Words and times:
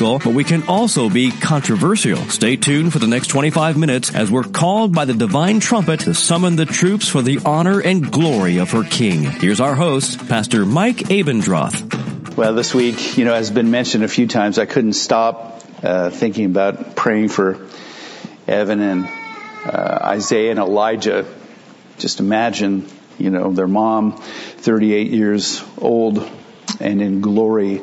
but 0.00 0.32
we 0.32 0.44
can 0.44 0.62
also 0.66 1.10
be 1.10 1.30
controversial. 1.30 2.16
Stay 2.30 2.56
tuned 2.56 2.90
for 2.90 2.98
the 2.98 3.06
next 3.06 3.26
25 3.26 3.76
minutes 3.76 4.14
as 4.14 4.30
we're 4.30 4.44
called 4.44 4.94
by 4.94 5.04
the 5.04 5.12
divine 5.12 5.60
trumpet 5.60 6.00
to 6.00 6.14
summon 6.14 6.56
the 6.56 6.64
troops 6.64 7.06
for 7.06 7.20
the 7.20 7.38
honor 7.44 7.80
and 7.80 8.10
glory 8.10 8.58
of 8.58 8.70
her 8.70 8.82
King. 8.82 9.24
Here's 9.24 9.60
our 9.60 9.74
host, 9.74 10.26
Pastor 10.26 10.64
Mike 10.64 10.96
Abendroth. 10.96 12.34
Well, 12.34 12.54
this 12.54 12.72
week, 12.72 13.18
you 13.18 13.26
know, 13.26 13.34
has 13.34 13.50
been 13.50 13.70
mentioned 13.70 14.02
a 14.02 14.08
few 14.08 14.26
times. 14.26 14.58
I 14.58 14.64
couldn't 14.64 14.94
stop 14.94 15.62
uh, 15.82 16.08
thinking 16.08 16.46
about 16.46 16.96
praying 16.96 17.28
for 17.28 17.66
Evan 18.48 18.80
and 18.80 19.04
uh, 19.66 19.98
Isaiah 20.02 20.50
and 20.50 20.58
Elijah. 20.58 21.26
Just 21.98 22.20
imagine, 22.20 22.88
you 23.18 23.28
know, 23.28 23.52
their 23.52 23.68
mom, 23.68 24.16
38 24.16 25.10
years 25.10 25.62
old, 25.76 26.26
and 26.80 27.02
in 27.02 27.20
glory, 27.20 27.82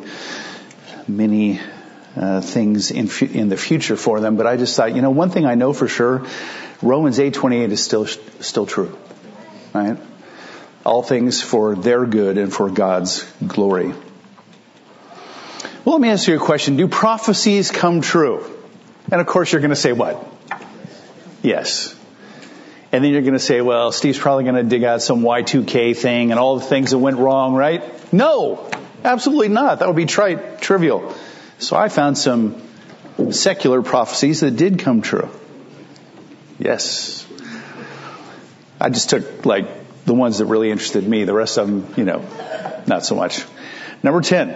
many 1.07 1.59
uh, 2.17 2.41
things 2.41 2.91
in, 2.91 3.07
fu- 3.07 3.25
in 3.25 3.49
the 3.49 3.57
future 3.57 3.95
for 3.95 4.19
them. 4.19 4.37
But 4.37 4.47
I 4.47 4.57
just 4.57 4.75
thought, 4.75 4.95
you 4.95 5.01
know, 5.01 5.11
one 5.11 5.29
thing 5.29 5.45
I 5.45 5.55
know 5.55 5.73
for 5.73 5.87
sure, 5.87 6.25
Romans 6.81 7.19
8:28 7.19 7.71
is 7.71 7.83
still 7.83 8.05
still 8.07 8.65
true, 8.65 8.97
right? 9.73 9.97
All 10.85 11.03
things 11.03 11.41
for 11.41 11.75
their 11.75 12.05
good 12.05 12.37
and 12.37 12.53
for 12.53 12.69
God's 12.69 13.23
glory. 13.45 13.93
Well, 15.83 15.95
let 15.95 16.01
me 16.01 16.09
ask 16.09 16.27
you 16.27 16.35
a 16.35 16.39
question. 16.39 16.75
Do 16.75 16.87
prophecies 16.87 17.71
come 17.71 18.01
true? 18.01 18.45
And 19.11 19.21
of 19.21 19.27
course 19.27 19.51
you're 19.51 19.61
going 19.61 19.69
to 19.69 19.75
say 19.75 19.93
what? 19.93 20.25
Yes. 21.41 21.95
And 22.91 23.03
then 23.03 23.11
you're 23.11 23.21
going 23.21 23.33
to 23.33 23.39
say, 23.39 23.61
well, 23.61 23.91
Steve's 23.91 24.17
probably 24.17 24.43
going 24.45 24.55
to 24.55 24.63
dig 24.63 24.83
out 24.83 25.01
some 25.01 25.21
Y2K 25.21 25.95
thing 25.95 26.31
and 26.31 26.39
all 26.39 26.59
the 26.59 26.65
things 26.65 26.91
that 26.91 26.97
went 26.97 27.17
wrong, 27.17 27.53
right? 27.53 27.81
No, 28.13 28.69
absolutely 29.03 29.49
not. 29.49 29.79
That 29.79 29.87
would 29.87 29.97
be 29.97 30.05
trite, 30.05 30.61
trivial. 30.61 31.13
So 31.59 31.75
I 31.75 31.89
found 31.89 32.17
some 32.17 32.61
secular 33.31 33.81
prophecies 33.81 34.41
that 34.41 34.55
did 34.55 34.79
come 34.79 35.01
true. 35.01 35.29
Yes. 36.59 37.25
I 38.79 38.89
just 38.89 39.09
took 39.09 39.45
like 39.45 40.05
the 40.05 40.13
ones 40.13 40.37
that 40.37 40.45
really 40.45 40.69
interested 40.69 41.07
me. 41.07 41.23
The 41.23 41.33
rest 41.33 41.57
of 41.57 41.67
them, 41.67 41.93
you 41.97 42.03
know, 42.03 42.23
not 42.85 43.05
so 43.05 43.15
much. 43.15 43.43
Number 44.03 44.21
10. 44.21 44.49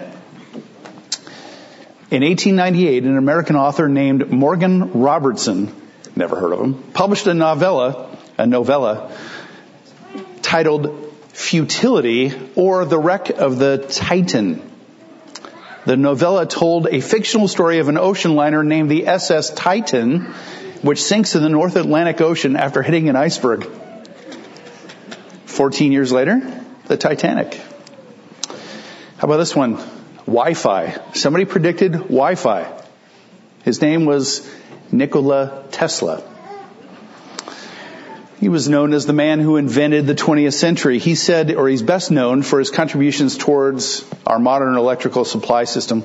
In 2.11 2.23
1898, 2.23 3.03
an 3.03 3.17
American 3.17 3.55
author 3.55 3.87
named 3.87 4.29
Morgan 4.29 5.01
Robertson, 5.01 5.73
never 6.15 6.35
heard 6.35 6.53
of 6.53 6.59
him, 6.59 6.83
published 6.93 7.25
a 7.27 7.33
novella, 7.33 8.15
a 8.37 8.45
novella 8.45 9.15
titled 10.41 11.13
Futility 11.29 12.33
or 12.55 12.85
the 12.85 12.99
Wreck 12.99 13.29
of 13.29 13.57
the 13.57 13.77
Titan. 13.77 14.61
The 15.85 15.97
novella 15.97 16.45
told 16.45 16.87
a 16.87 17.01
fictional 17.01 17.47
story 17.47 17.79
of 17.79 17.87
an 17.87 17.97
ocean 17.97 18.35
liner 18.35 18.63
named 18.63 18.91
the 18.91 19.07
SS 19.07 19.49
Titan, 19.49 20.25
which 20.83 21.01
sinks 21.01 21.35
in 21.35 21.41
the 21.41 21.49
North 21.49 21.75
Atlantic 21.75 22.21
Ocean 22.21 22.55
after 22.55 22.83
hitting 22.83 23.09
an 23.09 23.15
iceberg. 23.15 23.67
14 25.45 25.91
years 25.91 26.11
later, 26.11 26.39
the 26.85 26.97
Titanic. 26.97 27.55
How 29.17 29.27
about 29.27 29.37
this 29.37 29.55
one? 29.55 29.79
Wi-Fi. 30.27 30.99
Somebody 31.13 31.45
predicted 31.45 31.93
Wi-Fi. 31.93 32.71
His 33.63 33.81
name 33.81 34.05
was 34.05 34.47
Nikola 34.91 35.65
Tesla. 35.71 36.23
He 38.41 38.49
was 38.49 38.67
known 38.67 38.93
as 38.93 39.05
the 39.05 39.13
man 39.13 39.39
who 39.39 39.57
invented 39.57 40.07
the 40.07 40.15
20th 40.15 40.55
century. 40.55 40.97
He 40.97 41.13
said, 41.13 41.53
or 41.53 41.69
he's 41.69 41.83
best 41.83 42.09
known 42.09 42.41
for 42.41 42.57
his 42.57 42.71
contributions 42.71 43.37
towards 43.37 44.03
our 44.25 44.39
modern 44.39 44.75
electrical 44.77 45.25
supply 45.25 45.65
system. 45.65 46.03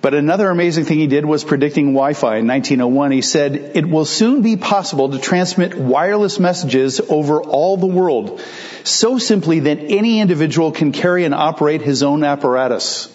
But 0.00 0.14
another 0.14 0.48
amazing 0.48 0.86
thing 0.86 0.98
he 0.98 1.06
did 1.06 1.26
was 1.26 1.44
predicting 1.44 1.92
Wi-Fi 1.92 2.38
in 2.38 2.46
1901. 2.46 3.10
He 3.10 3.20
said, 3.20 3.72
it 3.74 3.86
will 3.86 4.06
soon 4.06 4.40
be 4.40 4.56
possible 4.56 5.10
to 5.10 5.18
transmit 5.18 5.74
wireless 5.74 6.38
messages 6.38 7.02
over 7.06 7.42
all 7.42 7.76
the 7.76 7.86
world 7.86 8.40
so 8.82 9.18
simply 9.18 9.60
that 9.60 9.78
any 9.80 10.20
individual 10.20 10.72
can 10.72 10.92
carry 10.92 11.26
and 11.26 11.34
operate 11.34 11.82
his 11.82 12.02
own 12.02 12.24
apparatus. 12.24 13.14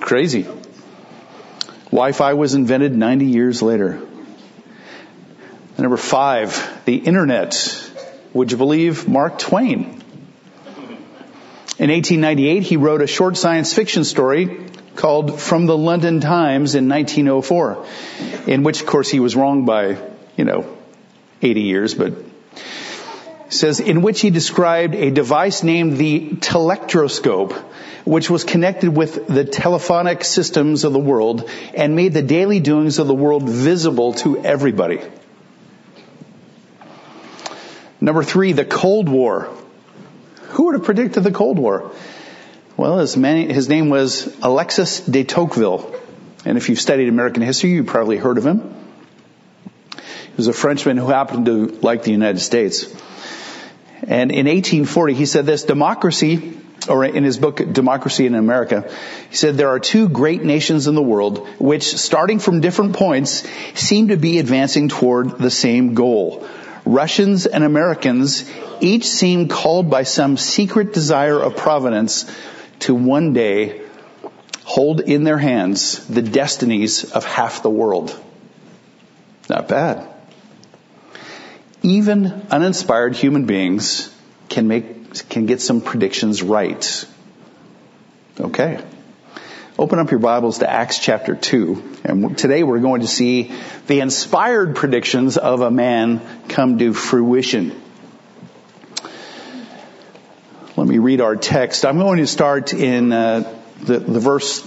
Crazy. 0.00 0.46
Wi-Fi 1.90 2.32
was 2.32 2.54
invented 2.54 2.96
90 2.96 3.26
years 3.26 3.60
later. 3.60 4.00
Number 5.78 5.96
five, 5.96 6.84
the 6.84 6.96
internet. 6.96 7.90
Would 8.34 8.50
you 8.50 8.58
believe 8.58 9.08
Mark 9.08 9.38
Twain? 9.38 10.02
In 11.78 11.90
1898, 11.90 12.62
he 12.62 12.76
wrote 12.76 13.02
a 13.02 13.06
short 13.06 13.36
science 13.36 13.72
fiction 13.72 14.04
story 14.04 14.66
called 14.94 15.40
From 15.40 15.66
the 15.66 15.76
London 15.76 16.20
Times 16.20 16.74
in 16.74 16.88
1904, 16.88 17.86
in 18.46 18.62
which, 18.62 18.80
of 18.80 18.86
course, 18.86 19.10
he 19.10 19.20
was 19.20 19.34
wrong 19.34 19.64
by, 19.64 19.96
you 20.36 20.44
know, 20.44 20.76
80 21.40 21.60
years, 21.62 21.94
but 21.94 22.12
says, 23.48 23.80
in 23.80 24.02
which 24.02 24.20
he 24.20 24.30
described 24.30 24.94
a 24.94 25.10
device 25.10 25.62
named 25.62 25.96
the 25.96 26.36
telectroscope, 26.36 27.52
which 28.04 28.28
was 28.30 28.44
connected 28.44 28.94
with 28.94 29.26
the 29.26 29.44
telephonic 29.44 30.24
systems 30.24 30.84
of 30.84 30.92
the 30.92 30.98
world 30.98 31.48
and 31.74 31.96
made 31.96 32.12
the 32.12 32.22
daily 32.22 32.60
doings 32.60 32.98
of 32.98 33.06
the 33.06 33.14
world 33.14 33.48
visible 33.48 34.14
to 34.14 34.38
everybody. 34.44 35.00
Number 38.02 38.24
three, 38.24 38.52
the 38.52 38.64
Cold 38.64 39.08
War. 39.08 39.48
Who 40.48 40.64
would 40.64 40.74
have 40.74 40.82
predicted 40.82 41.22
the 41.22 41.30
Cold 41.30 41.56
War? 41.56 41.92
Well, 42.76 42.98
his, 42.98 43.16
man, 43.16 43.48
his 43.48 43.68
name 43.68 43.90
was 43.90 44.26
Alexis 44.42 44.98
de 44.98 45.22
Tocqueville. 45.22 45.94
And 46.44 46.58
if 46.58 46.68
you've 46.68 46.80
studied 46.80 47.08
American 47.08 47.44
history, 47.44 47.70
you've 47.70 47.86
probably 47.86 48.16
heard 48.16 48.38
of 48.38 48.44
him. 48.44 48.74
He 49.94 50.36
was 50.36 50.48
a 50.48 50.52
Frenchman 50.52 50.96
who 50.96 51.06
happened 51.06 51.46
to 51.46 51.66
like 51.80 52.02
the 52.02 52.10
United 52.10 52.40
States. 52.40 52.86
And 54.02 54.32
in 54.32 54.46
1840, 54.46 55.14
he 55.14 55.24
said 55.24 55.46
this, 55.46 55.62
democracy, 55.62 56.58
or 56.88 57.04
in 57.04 57.22
his 57.22 57.38
book, 57.38 57.58
Democracy 57.72 58.26
in 58.26 58.34
America, 58.34 58.90
he 59.30 59.36
said 59.36 59.56
there 59.56 59.68
are 59.68 59.78
two 59.78 60.08
great 60.08 60.42
nations 60.42 60.88
in 60.88 60.96
the 60.96 61.02
world 61.02 61.46
which, 61.60 61.84
starting 61.84 62.40
from 62.40 62.60
different 62.60 62.94
points, 62.94 63.48
seem 63.74 64.08
to 64.08 64.16
be 64.16 64.40
advancing 64.40 64.88
toward 64.88 65.38
the 65.38 65.50
same 65.50 65.94
goal. 65.94 66.44
Russians 66.84 67.46
and 67.46 67.64
Americans 67.64 68.50
each 68.80 69.06
seem 69.06 69.48
called 69.48 69.88
by 69.88 70.02
some 70.02 70.36
secret 70.36 70.92
desire 70.92 71.38
of 71.40 71.56
providence 71.56 72.30
to 72.80 72.94
one 72.94 73.32
day 73.32 73.82
hold 74.64 75.00
in 75.00 75.24
their 75.24 75.38
hands 75.38 76.06
the 76.08 76.22
destinies 76.22 77.10
of 77.12 77.24
half 77.24 77.62
the 77.62 77.70
world. 77.70 78.18
Not 79.48 79.68
bad. 79.68 80.08
Even 81.82 82.46
uninspired 82.50 83.16
human 83.16 83.44
beings 83.44 84.12
can 84.48 84.68
make, 84.68 85.28
can 85.28 85.46
get 85.46 85.60
some 85.60 85.80
predictions 85.80 86.42
right. 86.42 87.06
Okay. 88.40 88.80
Open 89.78 89.98
up 89.98 90.10
your 90.10 90.20
Bibles 90.20 90.58
to 90.58 90.70
Acts 90.70 90.98
chapter 90.98 91.34
2. 91.34 92.00
And 92.04 92.36
today 92.36 92.62
we're 92.62 92.80
going 92.80 93.00
to 93.00 93.06
see 93.06 93.50
the 93.86 94.00
inspired 94.00 94.76
predictions 94.76 95.38
of 95.38 95.62
a 95.62 95.70
man 95.70 96.20
come 96.48 96.76
to 96.78 96.92
fruition. 96.92 97.80
Let 100.76 100.86
me 100.86 100.98
read 100.98 101.22
our 101.22 101.36
text. 101.36 101.86
I'm 101.86 101.96
going 101.96 102.18
to 102.18 102.26
start 102.26 102.74
in 102.74 103.12
uh, 103.12 103.58
the, 103.80 103.98
the 103.98 104.20
verse 104.20 104.60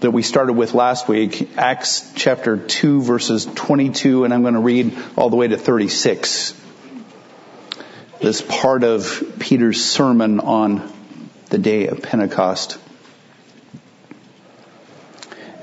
that 0.00 0.12
we 0.12 0.22
started 0.22 0.54
with 0.54 0.72
last 0.72 1.06
week, 1.06 1.58
Acts 1.58 2.10
chapter 2.14 2.56
2 2.56 3.02
verses 3.02 3.44
22, 3.44 4.24
and 4.24 4.32
I'm 4.32 4.40
going 4.40 4.54
to 4.54 4.60
read 4.60 4.96
all 5.16 5.28
the 5.28 5.36
way 5.36 5.48
to 5.48 5.58
36. 5.58 6.58
This 8.22 8.40
part 8.40 8.84
of 8.84 9.34
Peter's 9.38 9.84
sermon 9.84 10.40
on 10.40 10.90
the 11.50 11.58
day 11.58 11.88
of 11.88 12.00
Pentecost. 12.00 12.78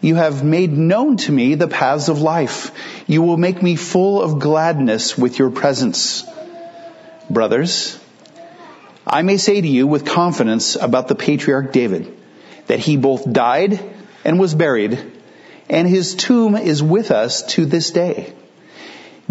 You 0.00 0.16
have 0.16 0.44
made 0.44 0.72
known 0.72 1.16
to 1.18 1.32
me 1.32 1.54
the 1.54 1.68
paths 1.68 2.08
of 2.08 2.20
life. 2.20 2.72
You 3.06 3.22
will 3.22 3.36
make 3.36 3.62
me 3.62 3.76
full 3.76 4.20
of 4.20 4.38
gladness 4.38 5.16
with 5.16 5.38
your 5.38 5.50
presence. 5.50 6.24
Brothers, 7.30 7.98
I 9.06 9.22
may 9.22 9.36
say 9.36 9.60
to 9.60 9.68
you 9.68 9.86
with 9.86 10.04
confidence 10.04 10.76
about 10.76 11.08
the 11.08 11.14
patriarch 11.14 11.72
David 11.72 12.14
that 12.66 12.78
he 12.78 12.96
both 12.96 13.30
died 13.30 13.80
and 14.24 14.38
was 14.38 14.54
buried 14.54 15.12
and 15.68 15.88
his 15.88 16.14
tomb 16.14 16.56
is 16.56 16.82
with 16.82 17.10
us 17.10 17.42
to 17.54 17.64
this 17.64 17.90
day. 17.90 18.32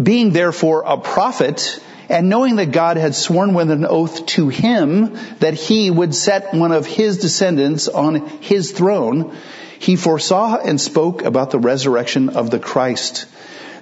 Being 0.02 0.30
therefore 0.30 0.82
a 0.86 0.98
prophet, 0.98 1.80
and 2.08 2.28
knowing 2.28 2.56
that 2.56 2.72
God 2.72 2.96
had 2.96 3.14
sworn 3.14 3.54
with 3.54 3.70
an 3.70 3.84
oath 3.84 4.26
to 4.26 4.48
him 4.48 5.18
that 5.40 5.54
he 5.54 5.90
would 5.90 6.14
set 6.14 6.54
one 6.54 6.72
of 6.72 6.86
his 6.86 7.18
descendants 7.18 7.88
on 7.88 8.26
his 8.40 8.72
throne, 8.72 9.36
he 9.78 9.96
foresaw 9.96 10.56
and 10.56 10.80
spoke 10.80 11.22
about 11.22 11.50
the 11.50 11.58
resurrection 11.58 12.30
of 12.30 12.50
the 12.50 12.58
Christ, 12.58 13.26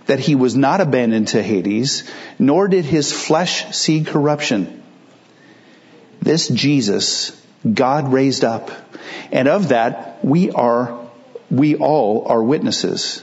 that 0.07 0.19
he 0.21 0.35
was 0.35 0.57
not 0.57 0.81
abandoned 0.81 1.29
to 1.29 1.43
Hades, 1.43 2.11
nor 2.39 2.69
did 2.69 2.85
his 2.85 3.13
flesh 3.13 3.75
see 3.75 4.05
corruption. 4.05 4.83
This 6.21 6.49
Jesus 6.49 7.41
God 7.71 8.13
raised 8.13 8.45
up, 8.45 8.71
and 9.31 9.47
of 9.47 9.69
that 9.69 10.25
we 10.25 10.51
are 10.51 10.99
we 11.51 11.77
all 11.77 12.27
are 12.27 12.43
witnesses. 12.43 13.23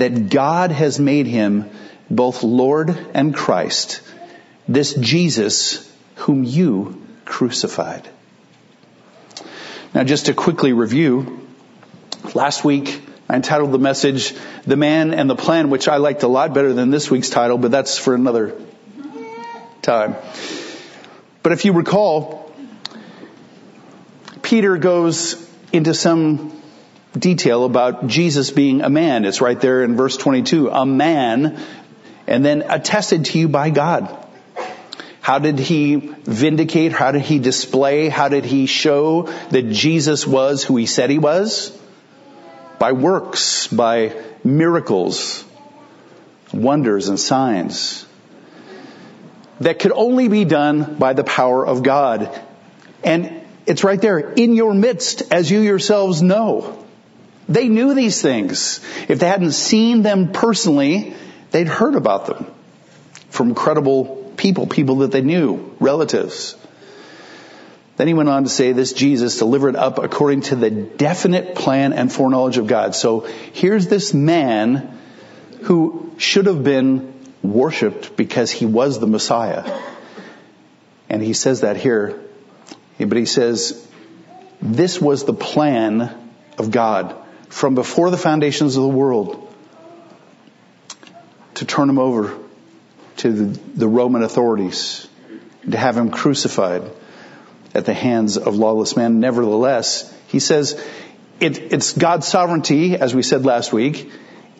that 0.00 0.30
God 0.30 0.72
has 0.72 0.98
made 0.98 1.26
him 1.26 1.70
both 2.10 2.42
Lord 2.42 2.96
and 3.14 3.34
Christ, 3.34 4.02
this 4.66 4.94
Jesus 4.94 5.90
whom 6.16 6.42
you 6.42 7.06
crucified. 7.24 8.08
Now 9.94 10.04
just 10.04 10.26
to 10.26 10.34
quickly 10.34 10.72
review, 10.72 11.46
last 12.34 12.64
week 12.64 13.02
I 13.28 13.36
entitled 13.36 13.72
the 13.72 13.78
message, 13.78 14.34
The 14.64 14.76
Man 14.76 15.14
and 15.14 15.28
the 15.28 15.36
Plan, 15.36 15.70
which 15.70 15.86
I 15.86 15.98
liked 15.98 16.22
a 16.22 16.28
lot 16.28 16.52
better 16.54 16.72
than 16.72 16.90
this 16.90 17.10
week's 17.10 17.30
title, 17.30 17.58
but 17.58 17.70
that's 17.70 17.98
for 17.98 18.14
another 18.14 18.60
time. 19.82 20.16
But 21.42 21.52
if 21.52 21.64
you 21.64 21.72
recall, 21.72 22.52
Peter 24.42 24.78
goes 24.78 25.36
into 25.72 25.94
some 25.94 26.59
detail 27.18 27.64
about 27.64 28.06
Jesus 28.06 28.50
being 28.50 28.82
a 28.82 28.90
man. 28.90 29.24
It's 29.24 29.40
right 29.40 29.60
there 29.60 29.82
in 29.82 29.96
verse 29.96 30.16
22. 30.16 30.68
A 30.70 30.86
man, 30.86 31.60
and 32.26 32.44
then 32.44 32.62
attested 32.62 33.26
to 33.26 33.38
you 33.38 33.48
by 33.48 33.70
God. 33.70 34.16
How 35.20 35.38
did 35.38 35.58
he 35.58 35.96
vindicate? 35.96 36.92
How 36.92 37.12
did 37.12 37.22
he 37.22 37.38
display? 37.38 38.08
How 38.08 38.28
did 38.28 38.44
he 38.44 38.66
show 38.66 39.22
that 39.50 39.70
Jesus 39.70 40.26
was 40.26 40.64
who 40.64 40.76
he 40.76 40.86
said 40.86 41.10
he 41.10 41.18
was? 41.18 41.76
By 42.78 42.92
works, 42.92 43.66
by 43.66 44.16
miracles, 44.42 45.44
wonders 46.52 47.08
and 47.08 47.20
signs 47.20 48.06
that 49.60 49.78
could 49.78 49.92
only 49.92 50.28
be 50.28 50.44
done 50.44 50.96
by 50.96 51.12
the 51.12 51.24
power 51.24 51.66
of 51.66 51.82
God. 51.82 52.40
And 53.04 53.42
it's 53.66 53.84
right 53.84 54.00
there 54.00 54.18
in 54.18 54.54
your 54.54 54.72
midst 54.74 55.32
as 55.32 55.50
you 55.50 55.60
yourselves 55.60 56.22
know. 56.22 56.84
They 57.50 57.68
knew 57.68 57.94
these 57.94 58.22
things. 58.22 58.80
If 59.08 59.18
they 59.18 59.26
hadn't 59.26 59.52
seen 59.52 60.02
them 60.02 60.32
personally, 60.32 61.14
they'd 61.50 61.68
heard 61.68 61.96
about 61.96 62.26
them 62.26 62.46
from 63.28 63.54
credible 63.54 64.32
people, 64.36 64.66
people 64.66 64.96
that 64.98 65.10
they 65.10 65.20
knew, 65.20 65.74
relatives. 65.80 66.56
Then 67.96 68.06
he 68.06 68.14
went 68.14 68.28
on 68.28 68.44
to 68.44 68.48
say 68.48 68.72
this 68.72 68.92
Jesus 68.92 69.36
delivered 69.36 69.76
up 69.76 69.98
according 69.98 70.42
to 70.42 70.56
the 70.56 70.70
definite 70.70 71.56
plan 71.56 71.92
and 71.92 72.10
foreknowledge 72.10 72.56
of 72.56 72.68
God. 72.68 72.94
So 72.94 73.20
here's 73.52 73.88
this 73.88 74.14
man 74.14 74.96
who 75.62 76.14
should 76.18 76.46
have 76.46 76.62
been 76.62 77.12
worshiped 77.42 78.16
because 78.16 78.50
he 78.50 78.64
was 78.64 79.00
the 79.00 79.06
Messiah. 79.06 79.64
And 81.08 81.20
he 81.20 81.32
says 81.32 81.62
that 81.62 81.76
here 81.76 82.18
but 83.08 83.16
he 83.16 83.26
says, 83.26 83.88
this 84.60 85.00
was 85.00 85.24
the 85.24 85.32
plan 85.32 86.14
of 86.58 86.70
God 86.70 87.16
from 87.50 87.74
before 87.74 88.10
the 88.10 88.16
foundations 88.16 88.76
of 88.76 88.82
the 88.82 88.88
world 88.88 89.52
to 91.54 91.66
turn 91.66 91.90
him 91.90 91.98
over 91.98 92.38
to 93.18 93.32
the, 93.32 93.86
Roman 93.86 94.22
authorities, 94.22 95.06
to 95.70 95.76
have 95.76 95.96
him 95.96 96.10
crucified 96.10 96.90
at 97.74 97.84
the 97.84 97.92
hands 97.92 98.38
of 98.38 98.56
lawless 98.56 98.96
men. 98.96 99.20
Nevertheless, 99.20 100.16
he 100.28 100.38
says 100.38 100.82
it, 101.38 101.58
it's 101.72 101.92
God's 101.92 102.26
sovereignty, 102.26 102.96
as 102.96 103.14
we 103.14 103.22
said 103.22 103.44
last 103.44 103.72
week, 103.72 104.10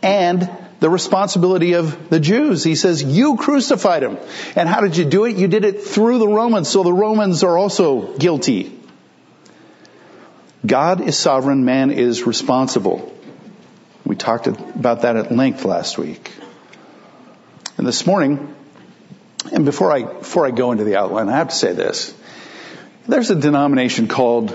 and 0.02 0.50
the 0.80 0.90
responsibility 0.90 1.74
of 1.74 2.08
the 2.10 2.20
Jews. 2.20 2.64
He 2.64 2.74
says, 2.74 3.02
you 3.02 3.36
crucified 3.36 4.02
him. 4.02 4.18
And 4.56 4.68
how 4.68 4.80
did 4.80 4.96
you 4.96 5.04
do 5.04 5.26
it? 5.26 5.36
You 5.36 5.46
did 5.46 5.64
it 5.64 5.82
through 5.82 6.18
the 6.18 6.28
Romans, 6.28 6.68
so 6.68 6.82
the 6.82 6.92
Romans 6.92 7.44
are 7.44 7.56
also 7.56 8.16
guilty. 8.16 8.79
God 10.64 11.00
is 11.00 11.18
sovereign, 11.18 11.64
man 11.64 11.90
is 11.90 12.26
responsible. 12.26 13.14
We 14.04 14.16
talked 14.16 14.46
about 14.46 15.02
that 15.02 15.16
at 15.16 15.32
length 15.32 15.64
last 15.64 15.98
week. 15.98 16.32
And 17.78 17.86
this 17.86 18.06
morning, 18.06 18.54
and 19.52 19.64
before 19.64 19.90
I, 19.92 20.02
before 20.02 20.46
I 20.46 20.50
go 20.50 20.72
into 20.72 20.84
the 20.84 20.96
outline, 20.96 21.28
I 21.28 21.36
have 21.36 21.48
to 21.48 21.54
say 21.54 21.72
this. 21.72 22.14
There's 23.08 23.30
a 23.30 23.34
denomination 23.34 24.08
called 24.08 24.52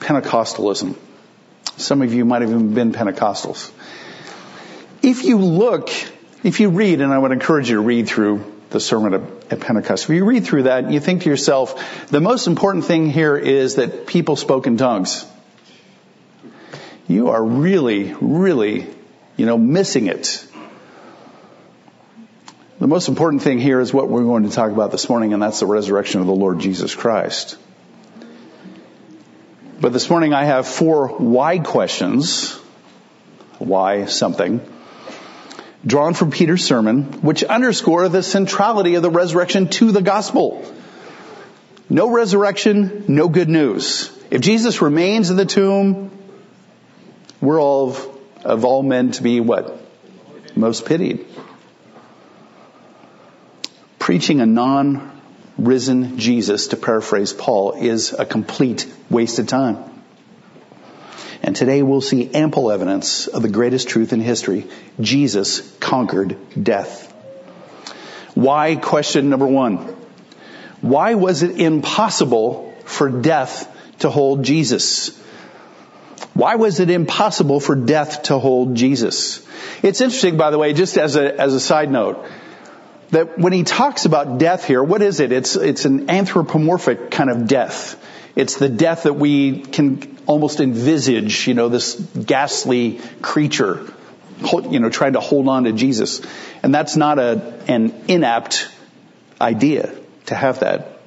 Pentecostalism. 0.00 0.96
Some 1.76 2.02
of 2.02 2.12
you 2.12 2.24
might 2.24 2.42
have 2.42 2.50
even 2.50 2.74
been 2.74 2.92
Pentecostals 2.92 3.70
if 5.04 5.24
you 5.24 5.38
look, 5.38 5.90
if 6.42 6.60
you 6.60 6.70
read, 6.70 7.00
and 7.00 7.12
I 7.12 7.18
would 7.18 7.32
encourage 7.32 7.68
you 7.68 7.76
to 7.76 7.82
read 7.82 8.08
through 8.08 8.52
the 8.70 8.80
sermon 8.80 9.14
at 9.50 9.60
Pentecost, 9.60 10.04
if 10.04 10.10
you 10.10 10.24
read 10.24 10.44
through 10.44 10.64
that 10.64 10.90
you 10.90 10.98
think 10.98 11.22
to 11.22 11.28
yourself, 11.28 12.08
the 12.08 12.20
most 12.20 12.46
important 12.46 12.86
thing 12.86 13.10
here 13.10 13.36
is 13.36 13.76
that 13.76 14.06
people 14.06 14.36
spoke 14.36 14.66
in 14.66 14.76
tongues. 14.76 15.26
You 17.06 17.30
are 17.30 17.44
really, 17.44 18.14
really, 18.20 18.86
you 19.36 19.46
know, 19.46 19.58
missing 19.58 20.06
it. 20.06 20.46
The 22.78 22.86
most 22.86 23.08
important 23.08 23.42
thing 23.42 23.58
here 23.58 23.80
is 23.80 23.92
what 23.92 24.08
we're 24.08 24.24
going 24.24 24.44
to 24.44 24.50
talk 24.50 24.70
about 24.70 24.90
this 24.90 25.08
morning, 25.08 25.32
and 25.32 25.42
that's 25.42 25.60
the 25.60 25.66
resurrection 25.66 26.20
of 26.20 26.26
the 26.26 26.34
Lord 26.34 26.58
Jesus 26.58 26.94
Christ. 26.94 27.56
But 29.80 29.92
this 29.92 30.08
morning 30.08 30.32
I 30.32 30.44
have 30.44 30.66
four 30.66 31.08
why 31.08 31.58
questions. 31.58 32.52
Why 33.58 34.06
something 34.06 34.60
drawn 35.86 36.14
from 36.14 36.30
Peter's 36.30 36.64
sermon, 36.64 37.04
which 37.22 37.44
underscore 37.44 38.08
the 38.08 38.22
centrality 38.22 38.94
of 38.94 39.02
the 39.02 39.10
resurrection 39.10 39.68
to 39.68 39.92
the 39.92 40.02
gospel. 40.02 40.64
No 41.90 42.10
resurrection, 42.10 43.04
no 43.08 43.28
good 43.28 43.48
news. 43.48 44.10
If 44.30 44.40
Jesus 44.40 44.80
remains 44.80 45.30
in 45.30 45.36
the 45.36 45.44
tomb, 45.44 46.10
we're 47.44 47.60
all 47.60 47.90
of, 47.90 48.18
of 48.44 48.64
all 48.64 48.82
men 48.82 49.12
to 49.12 49.22
be 49.22 49.40
what? 49.40 49.80
Most 50.56 50.86
pitied. 50.86 51.26
Preaching 53.98 54.40
a 54.40 54.46
non-risen 54.46 56.18
Jesus, 56.18 56.68
to 56.68 56.76
paraphrase 56.76 57.32
Paul, 57.32 57.72
is 57.72 58.12
a 58.12 58.24
complete 58.24 58.92
waste 59.10 59.38
of 59.38 59.46
time. 59.46 59.78
And 61.42 61.54
today 61.54 61.82
we'll 61.82 62.00
see 62.00 62.30
ample 62.32 62.70
evidence 62.70 63.26
of 63.26 63.42
the 63.42 63.50
greatest 63.50 63.88
truth 63.88 64.12
in 64.12 64.20
history. 64.20 64.66
Jesus 65.00 65.60
conquered 65.78 66.38
death. 66.60 67.10
Why? 68.34 68.76
Question 68.76 69.28
number 69.28 69.46
one. 69.46 69.94
Why 70.80 71.14
was 71.14 71.42
it 71.42 71.60
impossible 71.60 72.74
for 72.84 73.10
death 73.10 73.70
to 73.98 74.10
hold 74.10 74.42
Jesus? 74.42 75.18
Why 76.34 76.56
was 76.56 76.80
it 76.80 76.90
impossible 76.90 77.60
for 77.60 77.76
death 77.76 78.24
to 78.24 78.38
hold 78.38 78.74
Jesus? 78.74 79.46
It's 79.82 80.00
interesting, 80.00 80.36
by 80.36 80.50
the 80.50 80.58
way, 80.58 80.72
just 80.72 80.98
as 80.98 81.14
a, 81.14 81.40
as 81.40 81.54
a 81.54 81.60
side 81.60 81.90
note, 81.90 82.26
that 83.10 83.38
when 83.38 83.52
he 83.52 83.62
talks 83.62 84.04
about 84.04 84.38
death 84.38 84.64
here, 84.64 84.82
what 84.82 85.00
is 85.00 85.20
it? 85.20 85.30
It's, 85.30 85.54
it's 85.54 85.84
an 85.84 86.10
anthropomorphic 86.10 87.12
kind 87.12 87.30
of 87.30 87.46
death. 87.46 88.00
It's 88.34 88.56
the 88.56 88.68
death 88.68 89.04
that 89.04 89.12
we 89.14 89.60
can 89.60 90.18
almost 90.26 90.58
envisage, 90.58 91.46
you 91.46 91.54
know, 91.54 91.68
this 91.68 91.94
ghastly 91.94 93.00
creature, 93.22 93.86
you 94.68 94.80
know, 94.80 94.90
trying 94.90 95.12
to 95.12 95.20
hold 95.20 95.46
on 95.46 95.64
to 95.64 95.72
Jesus. 95.72 96.20
And 96.64 96.74
that's 96.74 96.96
not 96.96 97.20
a, 97.20 97.60
an 97.68 97.90
inapt 98.08 98.68
idea 99.40 99.94
to 100.26 100.34
have 100.34 100.60
that. 100.60 100.98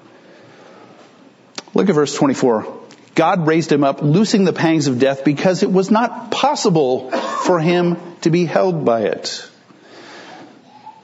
Look 1.73 1.89
at 1.89 1.95
verse 1.95 2.15
24. 2.15 2.86
God 3.17 3.47
raised 3.47 3.71
him 3.71 3.83
up, 3.83 4.03
loosing 4.03 4.43
the 4.43 4.53
pangs 4.53 4.85
of 4.85 4.99
death 4.99 5.25
because 5.25 5.63
it 5.63 5.71
was 5.71 5.89
not 5.89 6.29
possible 6.29 7.09
for 7.09 7.59
him 7.59 7.97
to 8.21 8.29
be 8.29 8.45
held 8.45 8.85
by 8.85 9.01
it. 9.05 9.49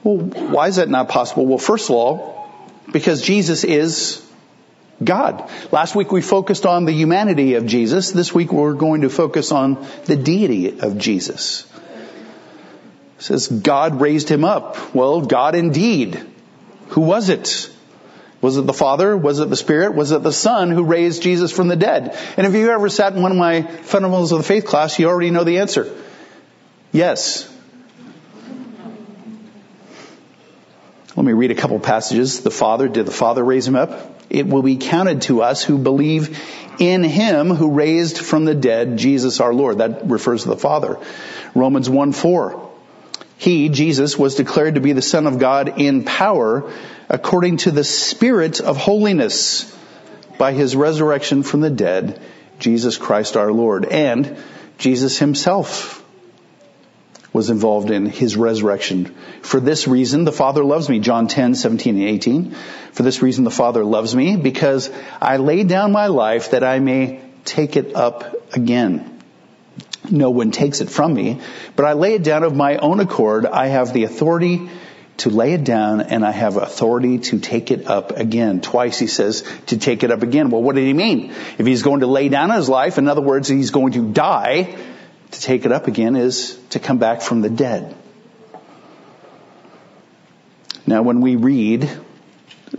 Well, 0.04 0.18
why 0.18 0.68
is 0.68 0.76
that 0.76 0.88
not 0.88 1.08
possible? 1.08 1.44
Well, 1.44 1.58
first 1.58 1.90
of 1.90 1.96
all, 1.96 2.48
because 2.92 3.20
Jesus 3.20 3.64
is 3.64 4.24
God. 5.02 5.50
Last 5.72 5.96
week 5.96 6.12
we 6.12 6.22
focused 6.22 6.66
on 6.66 6.84
the 6.84 6.92
humanity 6.92 7.54
of 7.54 7.66
Jesus. 7.66 8.12
This 8.12 8.32
week 8.32 8.52
we're 8.52 8.74
going 8.74 9.00
to 9.00 9.10
focus 9.10 9.50
on 9.50 9.84
the 10.04 10.14
deity 10.14 10.78
of 10.78 10.96
Jesus. 10.98 11.66
It 13.18 13.22
says 13.22 13.48
God 13.48 14.00
raised 14.00 14.28
him 14.28 14.44
up. 14.44 14.94
Well, 14.94 15.22
God 15.22 15.56
indeed. 15.56 16.24
Who 16.90 17.00
was 17.00 17.28
it? 17.28 17.73
Was 18.40 18.56
it 18.56 18.66
the 18.66 18.74
Father? 18.74 19.16
Was 19.16 19.40
it 19.40 19.48
the 19.48 19.56
Spirit? 19.56 19.94
Was 19.94 20.12
it 20.12 20.22
the 20.22 20.32
Son 20.32 20.70
who 20.70 20.84
raised 20.84 21.22
Jesus 21.22 21.50
from 21.50 21.68
the 21.68 21.76
dead? 21.76 22.16
And 22.36 22.46
if 22.46 22.54
you 22.54 22.70
ever 22.70 22.88
sat 22.88 23.14
in 23.14 23.22
one 23.22 23.32
of 23.32 23.38
my 23.38 23.62
fundamentals 23.62 24.32
of 24.32 24.38
the 24.38 24.44
faith 24.44 24.66
class, 24.66 24.98
you 24.98 25.08
already 25.08 25.30
know 25.30 25.44
the 25.44 25.58
answer. 25.58 25.94
Yes. 26.92 27.50
Let 31.16 31.24
me 31.24 31.32
read 31.32 31.52
a 31.52 31.54
couple 31.54 31.78
passages. 31.78 32.40
The 32.40 32.50
Father, 32.50 32.88
did 32.88 33.06
the 33.06 33.12
Father 33.12 33.44
raise 33.44 33.66
him 33.66 33.76
up? 33.76 34.22
It 34.30 34.46
will 34.46 34.62
be 34.62 34.76
counted 34.76 35.22
to 35.22 35.42
us 35.42 35.62
who 35.62 35.78
believe 35.78 36.38
in 36.78 37.04
him 37.04 37.50
who 37.50 37.70
raised 37.70 38.18
from 38.18 38.44
the 38.44 38.54
dead 38.54 38.96
Jesus 38.96 39.40
our 39.40 39.54
Lord. 39.54 39.78
That 39.78 40.10
refers 40.10 40.42
to 40.42 40.48
the 40.48 40.56
Father. 40.56 40.98
Romans 41.54 41.88
1 41.88 42.12
4. 42.12 42.70
He, 43.36 43.68
Jesus, 43.68 44.18
was 44.18 44.36
declared 44.36 44.76
to 44.76 44.80
be 44.80 44.92
the 44.92 45.02
Son 45.02 45.26
of 45.26 45.38
God 45.38 45.80
in 45.80 46.04
power 46.04 46.72
according 47.08 47.58
to 47.58 47.70
the 47.70 47.84
Spirit 47.84 48.60
of 48.60 48.76
holiness 48.76 49.70
by 50.38 50.52
his 50.52 50.74
resurrection 50.74 51.42
from 51.42 51.60
the 51.60 51.70
dead, 51.70 52.20
Jesus 52.58 52.96
Christ 52.96 53.36
our 53.36 53.52
Lord. 53.52 53.84
And 53.84 54.36
Jesus 54.78 55.18
himself 55.18 56.02
was 57.32 57.50
involved 57.50 57.90
in 57.90 58.06
his 58.06 58.36
resurrection. 58.36 59.14
For 59.42 59.58
this 59.58 59.88
reason, 59.88 60.24
the 60.24 60.32
Father 60.32 60.64
loves 60.64 60.88
me. 60.88 61.00
John 61.00 61.26
10, 61.26 61.56
17 61.56 61.96
and 61.96 62.08
18. 62.08 62.50
For 62.92 63.02
this 63.02 63.22
reason, 63.22 63.42
the 63.42 63.50
Father 63.50 63.84
loves 63.84 64.14
me 64.14 64.36
because 64.36 64.90
I 65.20 65.38
laid 65.38 65.68
down 65.68 65.90
my 65.90 66.06
life 66.06 66.52
that 66.52 66.62
I 66.62 66.78
may 66.78 67.20
take 67.44 67.76
it 67.76 67.96
up 67.96 68.54
again. 68.54 69.13
No 70.10 70.30
one 70.30 70.50
takes 70.50 70.80
it 70.80 70.90
from 70.90 71.14
me, 71.14 71.40
but 71.76 71.86
I 71.86 71.94
lay 71.94 72.14
it 72.14 72.22
down 72.22 72.42
of 72.42 72.54
my 72.54 72.76
own 72.76 73.00
accord. 73.00 73.46
I 73.46 73.68
have 73.68 73.92
the 73.92 74.04
authority 74.04 74.68
to 75.18 75.30
lay 75.30 75.52
it 75.52 75.64
down 75.64 76.00
and 76.00 76.24
I 76.24 76.30
have 76.30 76.56
authority 76.56 77.18
to 77.18 77.38
take 77.38 77.70
it 77.70 77.86
up 77.86 78.10
again. 78.12 78.60
Twice 78.60 78.98
he 78.98 79.06
says 79.06 79.44
to 79.66 79.78
take 79.78 80.02
it 80.02 80.10
up 80.10 80.22
again. 80.22 80.50
Well, 80.50 80.62
what 80.62 80.74
did 80.74 80.84
he 80.84 80.92
mean? 80.92 81.32
If 81.56 81.66
he's 81.66 81.82
going 81.82 82.00
to 82.00 82.06
lay 82.06 82.28
down 82.28 82.50
his 82.50 82.68
life, 82.68 82.98
in 82.98 83.08
other 83.08 83.20
words, 83.22 83.48
he's 83.48 83.70
going 83.70 83.92
to 83.92 84.12
die, 84.12 84.76
to 85.30 85.40
take 85.40 85.64
it 85.64 85.72
up 85.72 85.88
again 85.88 86.16
is 86.16 86.58
to 86.70 86.78
come 86.78 86.98
back 86.98 87.20
from 87.20 87.40
the 87.40 87.50
dead. 87.50 87.94
Now 90.86 91.02
when 91.02 91.20
we 91.20 91.36
read 91.36 91.90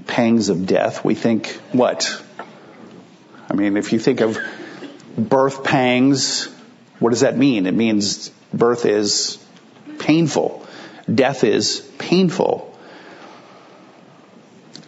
pangs 0.06 0.50
of 0.50 0.66
death, 0.66 1.04
we 1.04 1.16
think 1.16 1.48
what? 1.72 2.22
I 3.50 3.54
mean, 3.54 3.78
if 3.78 3.94
you 3.94 4.00
think 4.00 4.22
of 4.22 4.38
birth 5.18 5.64
pangs, 5.64 6.55
what 7.00 7.10
does 7.10 7.22
that 7.22 7.38
mean? 7.38 7.66
It 7.66 7.74
means 7.74 8.30
birth 8.54 8.86
is 8.86 9.38
painful. 10.00 10.66
Death 11.14 11.44
is 11.44 11.80
painful. 11.98 12.72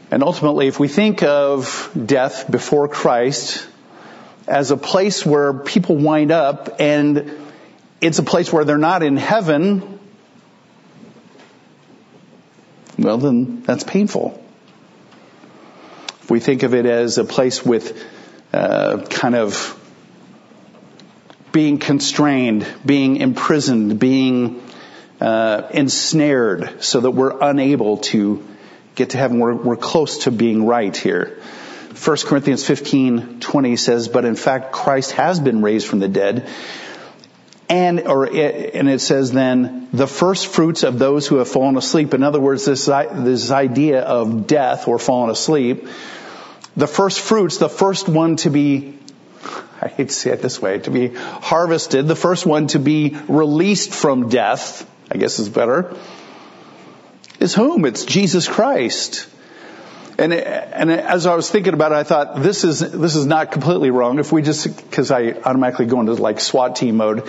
And 0.10 0.24
ultimately, 0.24 0.68
if 0.68 0.80
we 0.80 0.88
think 0.88 1.22
of 1.22 1.92
death 2.06 2.50
before 2.50 2.88
Christ 2.88 3.68
as 4.48 4.72
a 4.72 4.78
place 4.78 5.26
where 5.26 5.54
people 5.54 5.98
wind 5.98 6.32
up 6.32 6.78
and 6.80 7.32
it's 8.00 8.20
a 8.20 8.24
place 8.24 8.52
where 8.54 8.64
they're 8.64 8.78
not 8.78 9.04
in 9.04 9.18
heaven, 9.18 10.00
well 12.98 13.18
then 13.18 13.64
that's 13.64 13.84
painful. 13.84 14.42
If 16.22 16.32
we 16.32 16.40
think 16.40 16.64
of 16.64 16.74
it 16.74 16.86
as 16.86 17.18
a 17.18 17.26
place 17.26 17.66
with 17.66 18.02
uh, 18.54 19.06
kind 19.10 19.36
of 19.36 19.78
being 21.58 21.80
constrained, 21.80 22.68
being 22.86 23.18
imprisoned, 23.18 23.98
being 23.98 24.62
uh, 25.20 25.68
ensnared 25.74 26.84
so 26.84 27.00
that 27.00 27.10
we're 27.10 27.36
unable 27.42 27.98
to 27.98 28.46
get 28.94 29.10
to 29.10 29.18
heaven. 29.18 29.40
We're, 29.40 29.56
we're 29.56 29.76
close 29.76 30.20
to 30.26 30.32
being 30.32 30.68
right 30.68 30.96
here. 30.96 31.42
1 32.06 32.18
Corinthians 32.28 32.64
15, 32.64 33.40
20 33.40 33.76
says, 33.76 34.08
but 34.08 34.24
in 34.24 34.36
fact 34.36 34.72
Christ 34.72 35.14
has 35.14 35.40
been 35.40 35.64
raised 35.64 35.88
from 35.88 35.98
the 35.98 36.08
dead. 36.08 36.48
And, 37.68 38.02
or 38.02 38.28
it, 38.28 38.76
and 38.76 38.88
it 38.88 39.02
says 39.02 39.32
then, 39.32 39.90
the 39.92 40.06
first 40.06 40.46
fruits 40.46 40.84
of 40.84 41.00
those 41.00 41.26
who 41.26 41.38
have 41.38 41.48
fallen 41.48 41.76
asleep. 41.76 42.14
In 42.14 42.22
other 42.22 42.40
words, 42.40 42.66
this, 42.66 42.86
this 42.86 43.50
idea 43.50 44.02
of 44.02 44.46
death 44.46 44.88
or 44.88 45.00
falling 45.00 45.32
asleep, 45.32 45.88
the 46.76 46.88
first 46.88 47.20
fruits, 47.20 47.58
the 47.58 47.68
first 47.68 48.08
one 48.08 48.36
to 48.36 48.52
be 48.52 49.00
I 49.88 49.90
hate 49.90 50.10
to 50.10 50.14
say 50.14 50.32
it 50.32 50.42
this 50.42 50.62
way, 50.62 50.80
to 50.80 50.92
be 50.92 51.08
harvested, 51.14 52.10
the 52.10 52.16
first 52.16 52.46
one 52.46 52.68
to 52.68 52.80
be 52.80 53.16
released 53.30 53.94
from 53.94 54.28
death, 54.28 54.86
I 55.10 55.16
guess 55.16 55.40
is 55.40 55.48
better, 55.48 55.96
is 57.40 57.56
whom? 57.56 57.86
It's 57.86 58.04
Jesus 58.04 58.50
Christ. 58.50 59.30
And, 60.20 60.34
and 60.34 60.92
as 60.92 61.26
I 61.26 61.36
was 61.36 61.50
thinking 61.50 61.74
about 61.74 61.94
it, 61.94 61.96
I 61.96 62.04
thought 62.04 62.42
this 62.42 62.66
is 62.66 62.80
this 62.80 63.16
is 63.16 63.26
not 63.26 63.54
completely 63.54 63.92
wrong. 63.92 64.20
If 64.20 64.34
we 64.34 64.42
just 64.42 64.76
because 64.76 65.10
I 65.10 65.32
automatically 65.32 65.86
go 65.86 66.02
into 66.02 66.16
like 66.16 66.42
SWAT 66.42 66.76
team 66.76 66.98
mode, 66.98 67.26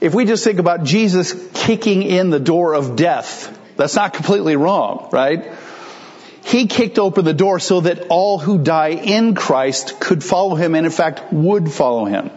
if 0.00 0.12
we 0.12 0.24
just 0.24 0.42
think 0.42 0.58
about 0.58 0.82
Jesus 0.82 1.34
kicking 1.54 2.02
in 2.02 2.30
the 2.30 2.40
door 2.40 2.74
of 2.74 2.96
death, 2.96 3.56
that's 3.76 3.94
not 3.94 4.14
completely 4.14 4.56
wrong, 4.56 5.10
right? 5.12 5.52
He 6.50 6.66
kicked 6.66 6.98
open 6.98 7.24
the 7.24 7.32
door 7.32 7.60
so 7.60 7.82
that 7.82 8.08
all 8.08 8.40
who 8.40 8.58
die 8.58 8.88
in 8.88 9.36
Christ 9.36 10.00
could 10.00 10.24
follow 10.24 10.56
him 10.56 10.74
and 10.74 10.84
in 10.84 10.90
fact 10.90 11.32
would 11.32 11.70
follow 11.70 12.06
him. 12.06 12.30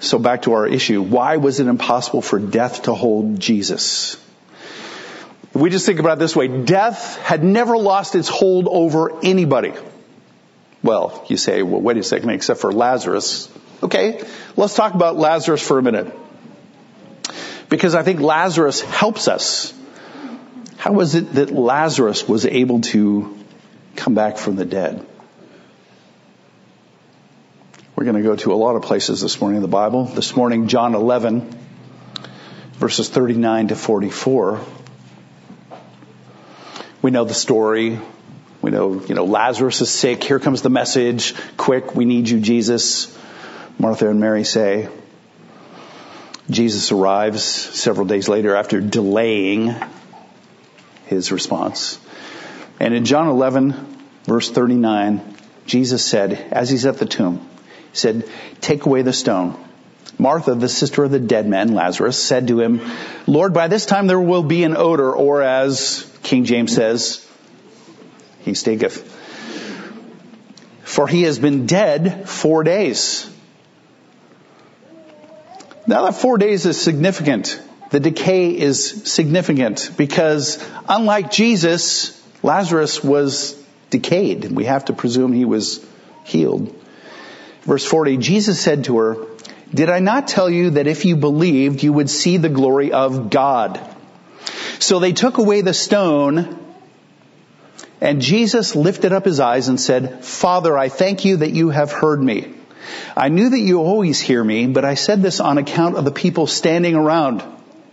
So 0.00 0.18
back 0.18 0.42
to 0.42 0.54
our 0.54 0.66
issue. 0.66 1.02
Why 1.02 1.36
was 1.36 1.60
it 1.60 1.66
impossible 1.66 2.22
for 2.22 2.38
death 2.38 2.84
to 2.84 2.94
hold 2.94 3.38
Jesus? 3.38 4.16
We 5.52 5.68
just 5.68 5.84
think 5.84 5.98
about 5.98 6.16
it 6.16 6.20
this 6.20 6.34
way, 6.34 6.48
death 6.48 7.18
had 7.18 7.44
never 7.44 7.76
lost 7.76 8.14
its 8.14 8.28
hold 8.28 8.66
over 8.66 9.22
anybody. 9.22 9.74
Well, 10.82 11.22
you 11.28 11.36
say, 11.36 11.62
well, 11.62 11.82
wait 11.82 11.98
a 11.98 12.02
second, 12.02 12.30
except 12.30 12.60
for 12.60 12.72
Lazarus. 12.72 13.50
Okay, 13.82 14.22
let's 14.56 14.74
talk 14.74 14.94
about 14.94 15.16
Lazarus 15.16 15.60
for 15.60 15.78
a 15.78 15.82
minute. 15.82 16.14
Because 17.68 17.94
I 17.94 18.02
think 18.04 18.20
Lazarus 18.20 18.80
helps 18.80 19.28
us. 19.28 19.74
How 20.86 20.92
was 20.92 21.16
it 21.16 21.32
that 21.32 21.50
Lazarus 21.50 22.28
was 22.28 22.46
able 22.46 22.80
to 22.82 23.36
come 23.96 24.14
back 24.14 24.36
from 24.38 24.54
the 24.54 24.64
dead? 24.64 25.04
We're 27.96 28.04
going 28.04 28.14
to 28.14 28.22
go 28.22 28.36
to 28.36 28.52
a 28.52 28.54
lot 28.54 28.76
of 28.76 28.82
places 28.82 29.20
this 29.20 29.40
morning 29.40 29.56
in 29.56 29.62
the 29.62 29.68
Bible. 29.82 30.04
This 30.04 30.36
morning, 30.36 30.68
John 30.68 30.94
11, 30.94 31.58
verses 32.74 33.08
39 33.08 33.66
to 33.66 33.74
44. 33.74 34.60
We 37.02 37.10
know 37.10 37.24
the 37.24 37.34
story. 37.34 37.98
We 38.62 38.70
know, 38.70 39.02
you 39.06 39.16
know, 39.16 39.24
Lazarus 39.24 39.80
is 39.80 39.90
sick. 39.90 40.22
Here 40.22 40.38
comes 40.38 40.62
the 40.62 40.70
message. 40.70 41.34
Quick, 41.56 41.96
we 41.96 42.04
need 42.04 42.28
you, 42.28 42.38
Jesus. 42.38 43.12
Martha 43.76 44.08
and 44.08 44.20
Mary 44.20 44.44
say. 44.44 44.88
Jesus 46.48 46.92
arrives 46.92 47.42
several 47.42 48.06
days 48.06 48.28
later 48.28 48.54
after 48.54 48.80
delaying 48.80 49.74
his 51.06 51.32
response. 51.32 51.98
And 52.78 52.94
in 52.94 53.04
John 53.04 53.28
11, 53.28 53.74
verse 54.24 54.50
39, 54.50 55.34
Jesus 55.66 56.04
said, 56.04 56.32
as 56.52 56.68
he's 56.70 56.86
at 56.86 56.98
the 56.98 57.06
tomb, 57.06 57.38
he 57.92 57.96
said, 57.96 58.28
take 58.60 58.84
away 58.86 59.02
the 59.02 59.12
stone. 59.12 59.62
Martha, 60.18 60.54
the 60.54 60.68
sister 60.68 61.04
of 61.04 61.10
the 61.10 61.18
dead 61.18 61.46
man, 61.46 61.74
Lazarus, 61.74 62.22
said 62.22 62.48
to 62.48 62.60
him, 62.60 62.80
Lord, 63.26 63.52
by 63.52 63.68
this 63.68 63.86
time 63.86 64.06
there 64.06 64.20
will 64.20 64.42
be 64.42 64.64
an 64.64 64.76
odor, 64.76 65.12
or 65.12 65.42
as 65.42 66.10
King 66.22 66.44
James 66.44 66.74
says, 66.74 67.26
he 68.40 68.54
stinketh. 68.54 69.12
For 70.84 71.06
he 71.06 71.22
has 71.22 71.38
been 71.38 71.66
dead 71.66 72.28
four 72.28 72.62
days. 72.62 73.28
Now 75.86 76.06
that 76.06 76.14
four 76.14 76.38
days 76.38 76.64
is 76.64 76.80
significant. 76.80 77.60
The 77.90 78.00
decay 78.00 78.56
is 78.56 79.10
significant 79.10 79.92
because 79.96 80.62
unlike 80.88 81.30
Jesus, 81.30 82.20
Lazarus 82.42 83.02
was 83.02 83.60
decayed. 83.90 84.50
We 84.50 84.64
have 84.64 84.86
to 84.86 84.92
presume 84.92 85.32
he 85.32 85.44
was 85.44 85.84
healed. 86.24 86.74
Verse 87.62 87.84
40, 87.84 88.16
Jesus 88.18 88.60
said 88.60 88.84
to 88.84 88.98
her, 88.98 89.16
did 89.74 89.90
I 89.90 89.98
not 89.98 90.28
tell 90.28 90.48
you 90.48 90.70
that 90.70 90.86
if 90.86 91.04
you 91.04 91.16
believed, 91.16 91.82
you 91.82 91.92
would 91.92 92.08
see 92.08 92.36
the 92.36 92.48
glory 92.48 92.92
of 92.92 93.30
God? 93.30 93.80
So 94.78 94.98
they 94.98 95.12
took 95.12 95.38
away 95.38 95.60
the 95.60 95.74
stone 95.74 96.66
and 98.00 98.20
Jesus 98.20 98.76
lifted 98.76 99.12
up 99.12 99.24
his 99.24 99.40
eyes 99.40 99.68
and 99.68 99.80
said, 99.80 100.24
Father, 100.24 100.76
I 100.76 100.88
thank 100.88 101.24
you 101.24 101.38
that 101.38 101.52
you 101.52 101.70
have 101.70 101.92
heard 101.92 102.22
me. 102.22 102.52
I 103.16 103.28
knew 103.30 103.48
that 103.50 103.58
you 103.58 103.80
always 103.80 104.20
hear 104.20 104.42
me, 104.42 104.66
but 104.66 104.84
I 104.84 104.94
said 104.94 105.22
this 105.22 105.40
on 105.40 105.58
account 105.58 105.96
of 105.96 106.04
the 106.04 106.10
people 106.12 106.46
standing 106.46 106.94
around. 106.94 107.42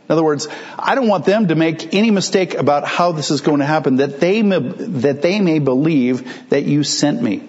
In 0.08 0.12
other 0.12 0.24
words, 0.24 0.50
I 0.78 0.96
don't 0.96 1.08
want 1.08 1.26
them 1.26 1.48
to 1.48 1.56
make 1.56 1.94
any 1.94 2.12
mistake 2.12 2.56
about 2.56 2.86
how 2.86 3.14
this 3.14 3.32
is 3.32 3.42
going 3.42 3.60
to 3.60 3.66
happen, 3.66 3.98
that 3.98 4.20
they 4.20 4.44
may, 4.44 4.60
that 4.60 5.22
they 5.22 5.40
may 5.40 5.60
believe 5.60 6.50
that 6.50 6.64
you 6.64 6.84
sent 6.84 7.22
me. 7.22 7.44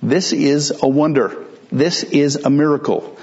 This 0.00 0.32
is 0.32 0.82
a 0.82 0.88
wonder. 0.88 1.44
This 1.72 2.04
is 2.04 2.36
a 2.36 2.50
miracle. 2.50 3.18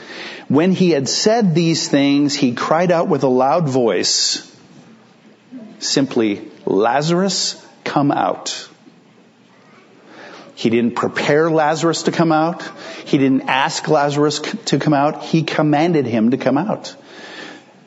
When 0.49 0.73
he 0.73 0.89
had 0.89 1.07
said 1.07 1.55
these 1.55 1.87
things, 1.87 2.35
he 2.35 2.53
cried 2.53 2.91
out 2.91 3.07
with 3.07 3.23
a 3.23 3.29
loud 3.29 3.69
voice, 3.69 4.45
simply, 5.79 6.51
Lazarus, 6.65 7.65
come 7.85 8.11
out. 8.11 8.67
He 10.55 10.69
didn't 10.69 10.95
prepare 10.95 11.49
Lazarus 11.49 12.03
to 12.03 12.11
come 12.11 12.33
out. 12.33 12.61
He 13.05 13.17
didn't 13.17 13.43
ask 13.49 13.87
Lazarus 13.87 14.41
to 14.65 14.77
come 14.77 14.93
out. 14.93 15.23
He 15.23 15.43
commanded 15.43 16.05
him 16.05 16.31
to 16.31 16.37
come 16.37 16.57
out. 16.57 16.95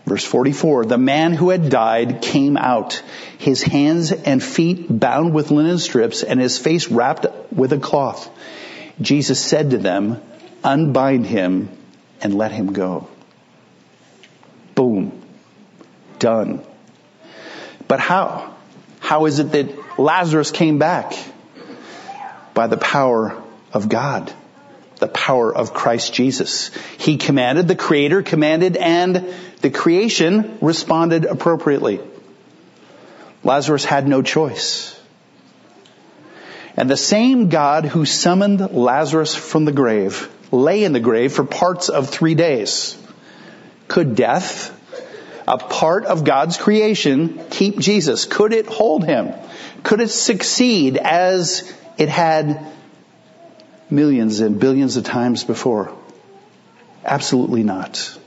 Verse 0.07 0.25
44, 0.25 0.85
the 0.85 0.99
man 0.99 1.33
who 1.33 1.49
had 1.49 1.71
died 1.71 2.21
came 2.21 2.59
out, 2.59 3.03
his 3.39 3.63
hands 3.63 4.13
and 4.13 4.43
feet 4.43 4.87
bound 4.89 5.33
with 5.33 5.51
linen 5.51 5.79
strips 5.79 6.23
and 6.23 6.39
his 6.39 6.59
face 6.59 6.89
wrapped 6.89 7.27
with 7.51 7.73
a 7.73 7.79
cloth. 7.79 8.29
Jesus 9.01 9.41
said 9.41 9.71
to 9.71 9.79
them, 9.79 10.21
unbind 10.63 11.25
him 11.25 11.71
and 12.21 12.35
let 12.35 12.53
him 12.53 12.75
go. 12.75 13.09
Boom. 14.75 15.23
Done. 16.19 16.63
But 17.89 18.01
how? 18.01 18.55
How 19.01 19.25
is 19.25 19.39
it 19.39 19.53
that 19.53 19.99
Lazarus 19.99 20.51
came 20.51 20.79
back? 20.79 21.15
By 22.53 22.67
the 22.67 22.77
power 22.77 23.43
of 23.73 23.89
God. 23.89 24.33
The 24.99 25.09
power 25.09 25.55
of 25.55 25.75
Christ 25.75 26.15
Jesus. 26.15 26.71
He 26.99 27.17
commanded, 27.17 27.69
the 27.69 27.77
Creator 27.77 28.23
commanded, 28.23 28.77
and 28.77 29.35
the 29.61 29.71
creation 29.71 30.59
responded 30.61 31.25
appropriately. 31.25 32.01
Lazarus 33.43 33.85
had 33.85 34.09
no 34.09 34.23
choice. 34.23 34.99
And 36.77 36.91
the 36.91 36.97
same 36.97 37.51
God 37.51 37.85
who 37.85 38.05
summoned 38.05 38.73
Lazarus 38.73 39.35
from 39.35 39.65
the 39.65 39.73
grave 39.73 40.29
lay 40.51 40.85
in 40.85 40.93
the 40.93 41.01
grave 41.01 41.33
for 41.33 41.45
parts 41.45 41.89
of 41.89 42.11
three 42.11 42.35
days. 42.35 42.97
Could 43.87 44.17
death, 44.17 44.73
a 45.47 45.59
part 45.59 46.05
of 46.05 46.25
God's 46.25 46.57
creation, 46.57 47.41
keep 47.51 47.79
Jesus? 47.79 48.25
Could 48.25 48.53
it 48.53 48.67
hold 48.67 49.05
him? 49.05 49.33
Could 49.83 50.01
it 50.01 50.09
succeed 50.09 50.97
as 50.97 51.71
it 51.99 52.09
had 52.09 52.67
millions 53.91 54.41
and 54.41 54.59
billions 54.59 54.97
of 54.97 55.05
times 55.05 55.45
before? 55.45 55.93
Absolutely 57.05 57.63
not 57.63 58.19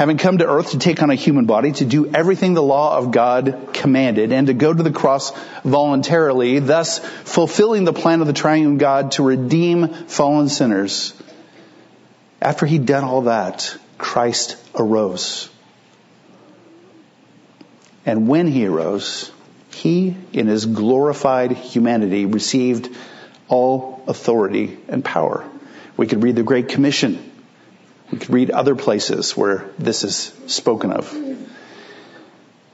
having 0.00 0.16
come 0.16 0.38
to 0.38 0.48
earth 0.48 0.70
to 0.70 0.78
take 0.78 1.02
on 1.02 1.10
a 1.10 1.14
human 1.14 1.44
body, 1.44 1.72
to 1.72 1.84
do 1.84 2.06
everything 2.06 2.54
the 2.54 2.62
law 2.62 2.96
of 2.96 3.10
God 3.10 3.68
commanded, 3.74 4.32
and 4.32 4.46
to 4.46 4.54
go 4.54 4.72
to 4.72 4.82
the 4.82 4.90
cross 4.90 5.30
voluntarily, 5.62 6.58
thus 6.58 7.00
fulfilling 7.00 7.84
the 7.84 7.92
plan 7.92 8.22
of 8.22 8.26
the 8.26 8.32
triune 8.32 8.78
God 8.78 9.12
to 9.12 9.22
redeem 9.22 9.88
fallen 10.06 10.48
sinners. 10.48 11.12
After 12.40 12.64
he'd 12.64 12.86
done 12.86 13.04
all 13.04 13.22
that, 13.24 13.76
Christ 13.98 14.56
arose. 14.74 15.50
And 18.06 18.26
when 18.26 18.46
he 18.46 18.64
arose, 18.64 19.30
he, 19.70 20.16
in 20.32 20.46
his 20.46 20.64
glorified 20.64 21.52
humanity, 21.52 22.24
received 22.24 22.96
all 23.50 24.02
authority 24.06 24.78
and 24.88 25.04
power. 25.04 25.44
We 25.98 26.06
could 26.06 26.22
read 26.22 26.36
the 26.36 26.42
Great 26.42 26.70
Commission 26.70 27.30
we 28.10 28.18
could 28.18 28.30
read 28.30 28.50
other 28.50 28.74
places 28.74 29.36
where 29.36 29.70
this 29.78 30.02
is 30.02 30.32
spoken 30.46 30.92
of. 30.92 31.14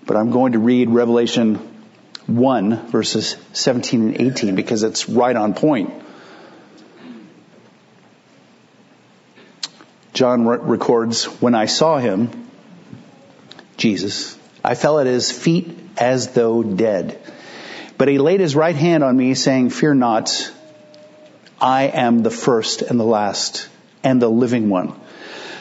But 0.07 0.17
I'm 0.17 0.31
going 0.31 0.53
to 0.53 0.59
read 0.59 0.89
Revelation 0.89 1.57
1 2.27 2.89
verses 2.89 3.37
17 3.53 4.09
and 4.09 4.21
18 4.21 4.55
because 4.55 4.83
it's 4.83 5.09
right 5.09 5.37
on 5.37 5.55
point. 5.55 5.93
John 10.15 10.47
re- 10.47 10.59
records, 10.59 11.25
when 11.25 11.55
I 11.55 11.67
saw 11.67 11.99
him, 11.99 12.49
Jesus, 13.77 14.39
I 14.65 14.75
fell 14.75 14.99
at 14.99 15.07
his 15.07 15.31
feet 15.31 15.79
as 15.99 16.29
though 16.29 16.63
dead. 16.63 17.21
But 17.99 18.09
he 18.09 18.19
laid 18.19 18.41
his 18.41 18.57
right 18.57 18.75
hand 18.75 19.05
on 19.05 19.17
me 19.17 19.35
saying, 19.35 19.71
fear 19.71 19.95
not, 19.95 20.51
I 21.61 21.85
am 21.85 22.23
the 22.23 22.31
first 22.31 22.83
and 22.83 23.01
the 23.01 23.05
last 23.05 23.69
and 24.03 24.21
the 24.21 24.29
living 24.29 24.69
one. 24.69 24.99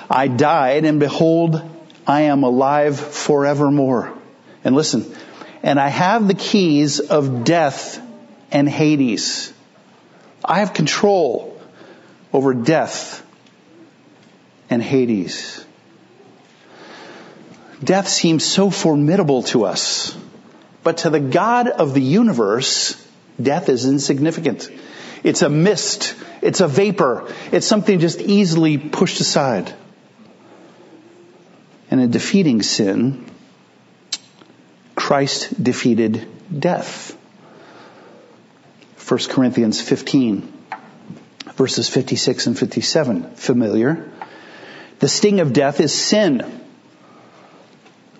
I 0.09 0.27
died 0.27 0.85
and 0.85 0.99
behold, 0.99 1.61
I 2.05 2.21
am 2.21 2.43
alive 2.43 2.99
forevermore. 2.99 4.13
And 4.63 4.75
listen, 4.75 5.15
and 5.63 5.79
I 5.79 5.87
have 5.87 6.27
the 6.27 6.33
keys 6.33 6.99
of 6.99 7.43
death 7.43 8.01
and 8.51 8.69
Hades. 8.69 9.51
I 10.43 10.59
have 10.59 10.73
control 10.73 11.59
over 12.31 12.53
death 12.53 13.25
and 14.69 14.81
Hades. 14.81 15.65
Death 17.83 18.07
seems 18.07 18.43
so 18.43 18.69
formidable 18.69 19.43
to 19.43 19.65
us, 19.65 20.15
but 20.83 20.97
to 20.97 21.09
the 21.09 21.19
God 21.19 21.67
of 21.67 21.93
the 21.93 22.01
universe, 22.01 22.95
death 23.41 23.69
is 23.69 23.85
insignificant. 23.85 24.69
It's 25.25 25.41
a 25.41 25.49
mist. 25.49 26.15
It's 26.41 26.61
a 26.61 26.67
vapor. 26.67 27.33
It's 27.51 27.67
something 27.67 27.99
just 27.99 28.21
easily 28.21 28.77
pushed 28.77 29.19
aside 29.19 29.73
and 31.89 32.01
in 32.01 32.11
defeating 32.11 32.61
sin, 32.61 33.25
Christ 34.95 35.63
defeated 35.63 36.27
death. 36.59 37.15
1 39.07 39.19
Corinthians 39.29 39.79
15 39.81 40.51
verses 41.55 41.87
56 41.87 42.47
and 42.47 42.59
57, 42.59 43.35
familiar. 43.35 44.11
The 44.99 45.07
sting 45.07 45.39
of 45.39 45.53
death 45.53 45.79
is 45.79 45.93
sin. 45.93 46.61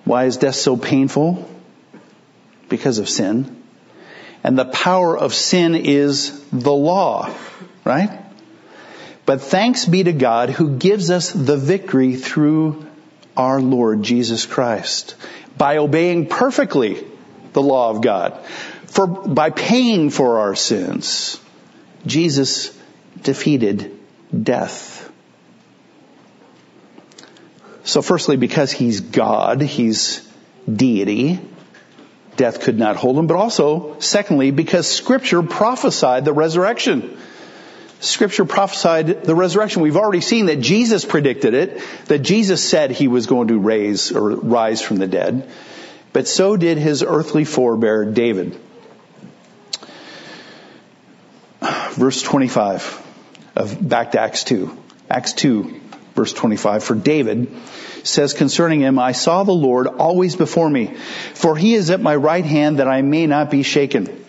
Why 0.06 0.26
is 0.26 0.38
death 0.38 0.56
so 0.56 0.78
painful? 0.78 1.50
Because 2.70 3.00
of 3.00 3.10
sin. 3.10 3.62
And 4.46 4.60
the 4.60 4.66
power 4.66 5.18
of 5.18 5.34
sin 5.34 5.74
is 5.74 6.40
the 6.52 6.72
law, 6.72 7.34
right? 7.84 8.12
But 9.26 9.42
thanks 9.42 9.86
be 9.86 10.04
to 10.04 10.14
God 10.14 10.52
who 10.52 10.78
gives 10.78 11.10
us 11.10 11.32
the 11.32 11.58
victory 11.58 12.16
through 12.16 12.86
our 13.36 13.60
Lord 13.60 14.04
Jesus 14.04 14.46
Christ 14.46 15.16
by 15.58 15.78
obeying 15.78 16.28
perfectly 16.28 17.04
the 17.54 17.62
law 17.64 17.90
of 17.90 18.02
God. 18.02 18.40
For, 18.86 19.08
by 19.08 19.50
paying 19.50 20.12
for 20.12 20.38
our 20.42 20.54
sins, 20.54 21.42
Jesus 22.06 22.70
defeated 23.20 23.98
death. 24.32 25.12
So 27.84 28.04
firstly, 28.04 28.38
because 28.38 28.72
he's 28.72 29.02
God, 29.02 29.62
he's 29.62 30.22
deity, 30.72 31.40
death 32.38 32.62
could 32.62 32.78
not 32.78 32.96
hold 32.96 33.18
him, 33.18 33.28
but 33.28 33.38
also, 33.38 33.98
secondly, 34.00 34.52
because 34.52 34.88
scripture 34.88 35.42
prophesied 35.44 36.26
the 36.26 36.34
resurrection. 36.34 37.18
Scripture 38.00 38.46
prophesied 38.46 39.24
the 39.24 39.36
resurrection. 39.36 39.82
We've 39.82 39.98
already 39.98 40.22
seen 40.22 40.48
that 40.48 40.60
Jesus 40.60 41.06
predicted 41.06 41.54
it, 41.54 41.82
that 42.06 42.20
Jesus 42.20 42.68
said 42.68 42.92
he 42.92 43.08
was 43.08 43.26
going 43.26 43.48
to 43.48 43.58
raise 43.58 44.12
or 44.12 44.32
rise 44.32 44.82
from 44.82 44.98
the 44.98 45.08
dead. 45.08 45.50
but 46.14 46.28
so 46.30 46.56
did 46.56 46.78
his 46.78 47.04
earthly 47.04 47.44
forebear 47.44 48.06
David. 48.06 48.58
Verse 51.92 52.22
25 52.22 53.02
of 53.56 53.90
back 53.90 54.12
to 54.12 54.20
Acts 54.22 54.44
2. 54.46 54.78
Acts 55.10 55.34
2 55.34 55.82
verse 56.16 56.34
25. 56.34 56.84
For 56.84 56.96
David 56.96 57.52
says 58.04 58.34
concerning 58.34 58.80
him, 58.80 58.98
I 58.98 59.12
saw 59.12 59.44
the 59.44 59.52
Lord 59.52 59.88
always 59.88 60.36
before 60.36 60.70
me, 60.70 60.96
for 61.34 61.56
he 61.56 61.76
is 61.76 61.92
at 61.92 62.02
my 62.02 62.16
right 62.16 62.46
hand 62.46 62.80
that 62.80 62.88
I 62.88 63.02
may 63.02 63.28
not 63.28 63.52
be 63.52 63.64
shaken. 63.64 64.26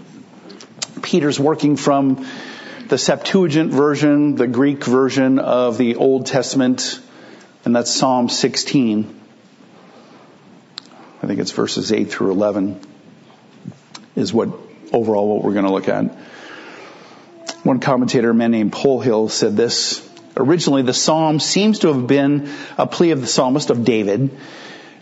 Peter's 1.02 1.38
working 1.38 1.76
from 1.76 2.26
the 2.88 2.98
Septuagint 2.98 3.72
version, 3.72 4.34
the 4.34 4.46
Greek 4.46 4.84
version 4.84 5.38
of 5.38 5.78
the 5.78 5.96
Old 5.96 6.26
Testament, 6.26 7.00
and 7.64 7.74
that's 7.74 7.92
Psalm 7.92 8.28
16. 8.28 9.20
I 11.22 11.26
think 11.26 11.40
it's 11.40 11.52
verses 11.52 11.92
8 11.92 12.10
through 12.10 12.32
11 12.32 12.80
is 14.14 14.32
what 14.32 14.48
overall 14.92 15.28
what 15.34 15.44
we're 15.44 15.52
going 15.52 15.64
to 15.64 15.72
look 15.72 15.88
at. 15.88 16.04
One 17.64 17.80
commentator, 17.80 18.30
a 18.30 18.34
man 18.34 18.52
named 18.52 18.72
Polhill, 18.72 19.30
said 19.30 19.56
this 19.56 20.08
Originally, 20.36 20.82
the 20.82 20.92
psalm 20.92 21.40
seems 21.40 21.80
to 21.80 21.88
have 21.92 22.06
been 22.06 22.50
a 22.76 22.86
plea 22.86 23.12
of 23.12 23.20
the 23.20 23.26
psalmist 23.26 23.70
of 23.70 23.84
David 23.84 24.30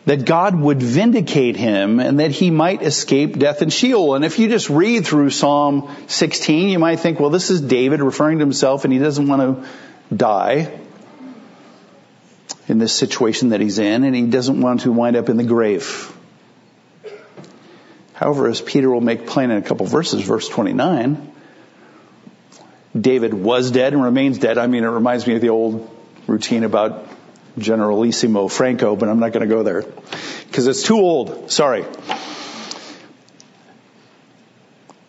that 0.07 0.25
God 0.27 0.55
would 0.55 0.83
vindicate 0.83 1.57
him 1.57 1.99
and 1.99 2.20
that 2.20 2.31
he 2.31 2.51
might 2.51 2.83
escape 2.83 3.38
death 3.38 3.62
and 3.62 3.73
Sheol. 3.73 4.14
And 4.14 4.25
if 4.25 4.38
you 4.38 4.49
just 4.49 4.68
read 4.68 5.07
through 5.07 5.31
Psalm 5.31 5.90
16, 6.09 6.68
you 6.68 6.79
might 6.79 7.01
think, 7.01 7.18
well, 7.18 7.31
this 7.31 7.51
is 7.51 7.61
David 7.62 8.01
referring 8.01 8.38
to 8.38 8.44
himself 8.44 8.85
and 8.85 8.92
he 8.92 8.99
doesn't 8.99 9.27
want 9.27 9.40
to 9.40 10.14
die 10.14 10.79
in 12.68 12.79
this 12.79 12.92
situation 12.92 13.51
that 13.51 13.61
he's 13.61 13.79
in 13.79 14.05
and 14.05 14.14
he 14.14 14.27
doesn't 14.27 14.61
want 14.61 14.83
to 14.83 14.92
wind 14.92 15.16
up 15.16 15.29
in 15.29 15.37
the 15.37 15.44
grave. 15.44 16.12
However, 18.12 18.49
as 18.49 18.61
Peter 18.61 18.90
will 18.90 19.01
make 19.01 19.27
plain 19.27 19.51
in 19.51 19.57
a 19.57 19.62
couple 19.62 19.87
verses, 19.87 20.23
verse 20.23 20.49
29, 20.49 21.34
David 22.98 23.35
was 23.35 23.70
dead 23.70 23.92
and 23.92 24.02
remains 24.02 24.38
dead. 24.38 24.59
I 24.59 24.66
mean, 24.66 24.85
it 24.85 24.88
reminds 24.88 25.26
me 25.26 25.35
of 25.35 25.40
the 25.40 25.48
old 25.48 25.90
routine 26.26 26.64
about 26.64 27.07
Generalissimo 27.59 28.48
Franco, 28.48 28.96
but 28.96 29.09
I'm 29.09 29.20
not 29.20 29.33
going 29.33 29.48
to 29.48 29.54
go 29.54 29.62
there 29.62 29.85
because 30.46 30.66
it's 30.66 30.83
too 30.83 30.98
old. 30.98 31.50
Sorry. 31.50 31.85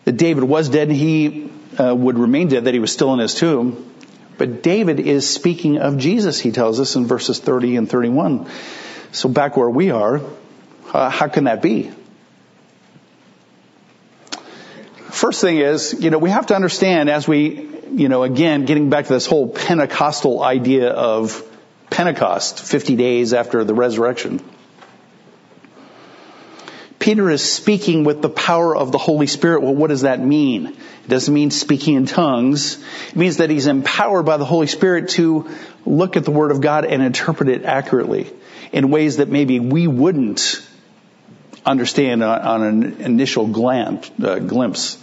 That 0.04 0.16
David 0.16 0.44
was 0.44 0.68
dead 0.68 0.88
and 0.88 0.96
he 0.96 1.50
uh, 1.78 1.94
would 1.94 2.18
remain 2.18 2.48
dead, 2.48 2.64
that 2.64 2.74
he 2.74 2.80
was 2.80 2.92
still 2.92 3.12
in 3.12 3.18
his 3.18 3.34
tomb. 3.34 3.92
But 4.38 4.62
David 4.62 5.00
is 5.00 5.28
speaking 5.28 5.78
of 5.78 5.96
Jesus, 5.98 6.38
he 6.38 6.52
tells 6.52 6.78
us 6.78 6.94
in 6.94 7.06
verses 7.06 7.40
30 7.40 7.76
and 7.76 7.90
31. 7.90 8.48
So 9.12 9.28
back 9.28 9.56
where 9.56 9.70
we 9.70 9.90
are, 9.90 10.20
uh, 10.92 11.10
how 11.10 11.28
can 11.28 11.44
that 11.44 11.62
be? 11.62 11.90
First 15.16 15.40
thing 15.40 15.56
is, 15.56 15.96
you 15.98 16.10
know, 16.10 16.18
we 16.18 16.28
have 16.28 16.48
to 16.48 16.54
understand 16.54 17.08
as 17.08 17.26
we 17.26 17.76
you 17.96 18.10
know, 18.10 18.24
again, 18.24 18.66
getting 18.66 18.90
back 18.90 19.06
to 19.06 19.12
this 19.14 19.24
whole 19.24 19.48
Pentecostal 19.48 20.42
idea 20.42 20.90
of 20.90 21.42
Pentecost, 21.88 22.60
50 22.60 22.96
days 22.96 23.32
after 23.32 23.64
the 23.64 23.72
resurrection. 23.72 24.42
Peter 26.98 27.30
is 27.30 27.50
speaking 27.50 28.04
with 28.04 28.20
the 28.20 28.28
power 28.28 28.76
of 28.76 28.92
the 28.92 28.98
Holy 28.98 29.26
Spirit. 29.26 29.62
Well, 29.62 29.74
what 29.74 29.88
does 29.88 30.02
that 30.02 30.20
mean? 30.20 30.66
It 30.66 31.08
doesn't 31.08 31.32
mean 31.32 31.50
speaking 31.50 31.94
in 31.94 32.04
tongues. 32.04 32.82
It 33.08 33.16
means 33.16 33.38
that 33.38 33.48
he's 33.48 33.66
empowered 33.66 34.26
by 34.26 34.36
the 34.36 34.44
Holy 34.44 34.66
Spirit 34.66 35.10
to 35.10 35.48
look 35.86 36.18
at 36.18 36.24
the 36.24 36.32
Word 36.32 36.50
of 36.50 36.60
God 36.60 36.84
and 36.84 37.02
interpret 37.02 37.48
it 37.48 37.64
accurately 37.64 38.30
in 38.72 38.90
ways 38.90 39.18
that 39.18 39.28
maybe 39.28 39.60
we 39.60 39.86
wouldn't 39.86 40.66
understand 41.64 42.22
on, 42.22 42.62
an 42.62 43.00
initial 43.00 43.46
glance, 43.46 44.10
uh, 44.22 44.38
glimpse. 44.40 44.98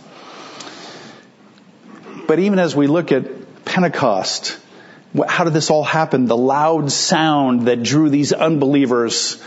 But 2.33 2.39
even 2.39 2.57
as 2.57 2.75
we 2.75 2.87
look 2.87 3.11
at 3.11 3.63
Pentecost, 3.63 4.57
how 5.27 5.43
did 5.43 5.53
this 5.53 5.69
all 5.69 5.83
happen? 5.83 6.25
The 6.25 6.35
loud 6.35 6.91
sound 6.91 7.67
that 7.67 7.83
drew 7.83 8.09
these 8.09 8.33
unbelievers 8.33 9.39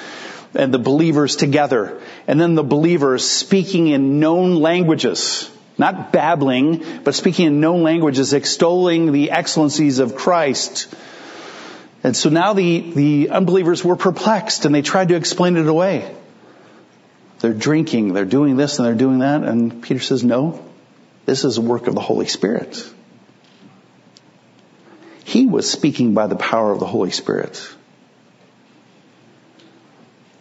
and 0.54 0.72
the 0.72 0.78
believers 0.78 1.34
together. 1.34 2.00
And 2.28 2.40
then 2.40 2.54
the 2.54 2.62
believers 2.62 3.28
speaking 3.28 3.88
in 3.88 4.20
known 4.20 4.54
languages. 4.54 5.50
Not 5.76 6.12
babbling, 6.12 7.00
but 7.02 7.16
speaking 7.16 7.46
in 7.46 7.60
known 7.60 7.82
languages, 7.82 8.32
extolling 8.32 9.10
the 9.10 9.32
excellencies 9.32 9.98
of 9.98 10.14
Christ. 10.14 10.86
And 12.04 12.16
so 12.16 12.30
now 12.30 12.52
the, 12.52 12.92
the 12.92 13.30
unbelievers 13.30 13.84
were 13.84 13.96
perplexed 13.96 14.64
and 14.64 14.72
they 14.72 14.82
tried 14.82 15.08
to 15.08 15.16
explain 15.16 15.56
it 15.56 15.66
away. 15.66 16.14
They're 17.40 17.52
drinking, 17.52 18.12
they're 18.12 18.24
doing 18.24 18.56
this 18.56 18.78
and 18.78 18.86
they're 18.86 18.94
doing 18.94 19.18
that. 19.18 19.42
And 19.42 19.82
Peter 19.82 19.98
says, 19.98 20.22
no, 20.22 20.65
this 21.26 21.44
is 21.44 21.58
a 21.58 21.60
work 21.60 21.88
of 21.88 21.94
the 21.94 22.00
Holy 22.00 22.26
Spirit. 22.26 22.82
He 25.24 25.46
was 25.46 25.68
speaking 25.68 26.14
by 26.14 26.28
the 26.28 26.36
power 26.36 26.72
of 26.72 26.78
the 26.78 26.86
Holy 26.86 27.10
Spirit. 27.10 27.68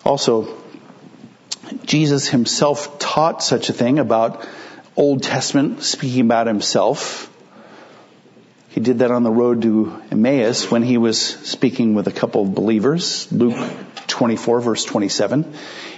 Also, 0.05 0.55
Jesus 1.85 2.27
himself 2.27 2.99
taught 2.99 3.43
such 3.43 3.69
a 3.69 3.73
thing 3.73 3.97
about 3.97 4.47
Old 4.95 5.23
Testament, 5.23 5.81
speaking 5.81 6.21
about 6.21 6.45
himself. 6.45 7.31
He 8.69 8.79
did 8.79 8.99
that 8.99 9.09
on 9.09 9.23
the 9.23 9.31
road 9.31 9.63
to 9.63 10.01
Emmaus 10.11 10.69
when 10.69 10.83
he 10.83 10.97
was 10.97 11.19
speaking 11.19 11.95
with 11.95 12.07
a 12.07 12.11
couple 12.11 12.43
of 12.43 12.53
believers, 12.53 13.31
Luke 13.31 13.57
24 14.07 14.61
verse 14.61 14.85
27. 14.85 15.51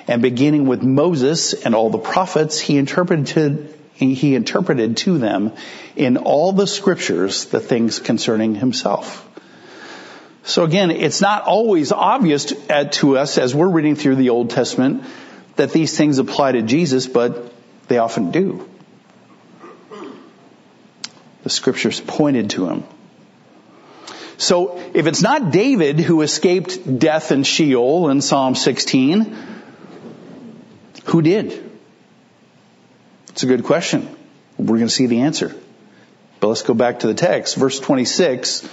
And 0.08 0.22
beginning 0.22 0.66
with 0.66 0.82
Moses 0.82 1.54
and 1.54 1.76
all 1.76 1.90
the 1.90 1.98
prophets, 1.98 2.60
he 2.60 2.78
interpreted 2.78 3.74
he 3.98 4.36
interpreted 4.36 4.98
to 4.98 5.18
them 5.18 5.54
in 5.96 6.18
all 6.18 6.52
the 6.52 6.68
scriptures 6.68 7.46
the 7.46 7.60
things 7.60 8.00
concerning 8.00 8.56
himself. 8.56 9.28
So 10.44 10.64
again, 10.64 10.92
it's 10.92 11.20
not 11.20 11.44
always 11.44 11.92
obvious 11.92 12.54
uh, 12.70 12.86
to, 12.86 13.18
us 13.18 13.38
as 13.38 13.54
we're 13.54 13.68
reading 13.68 13.96
through 13.96 14.16
the 14.16 14.30
Old 14.30 14.50
Testament 14.50 15.04
that 15.58 15.72
these 15.74 15.98
things 15.98 16.20
apply 16.20 16.54
to 16.54 16.62
Jesus, 16.62 17.08
but 17.08 17.52
they 17.88 17.98
often 17.98 18.32
do. 18.32 18.70
The 21.44 21.50
scriptures 21.50 22.00
pointed 22.00 22.52
to 22.52 22.70
him. 22.70 22.84
So 24.38 24.78
if 24.94 25.08
it's 25.08 25.22
not 25.22 25.52
David 25.52 26.00
who 26.00 26.22
escaped 26.22 27.00
death 27.00 27.32
and 27.32 27.46
Sheol 27.46 28.10
in 28.10 28.22
Psalm 28.22 28.56
16, 28.56 29.36
who 31.06 31.22
did? 31.22 31.67
It's 33.38 33.44
a 33.44 33.46
good 33.46 33.66
question. 33.66 34.10
We're 34.58 34.78
going 34.78 34.88
to 34.88 34.90
see 34.90 35.06
the 35.06 35.20
answer. 35.20 35.56
But 36.40 36.48
let's 36.48 36.64
go 36.64 36.74
back 36.74 37.02
to 37.02 37.08
the 37.08 37.14
text. 37.14 37.56
Verse 37.56 37.80
26. 37.80 38.68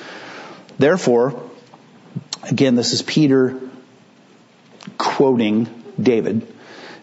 Therefore, 0.78 1.50
again, 2.44 2.74
this 2.74 2.94
is 2.94 3.02
Peter 3.02 3.60
quoting 4.96 5.68
David. 6.00 6.50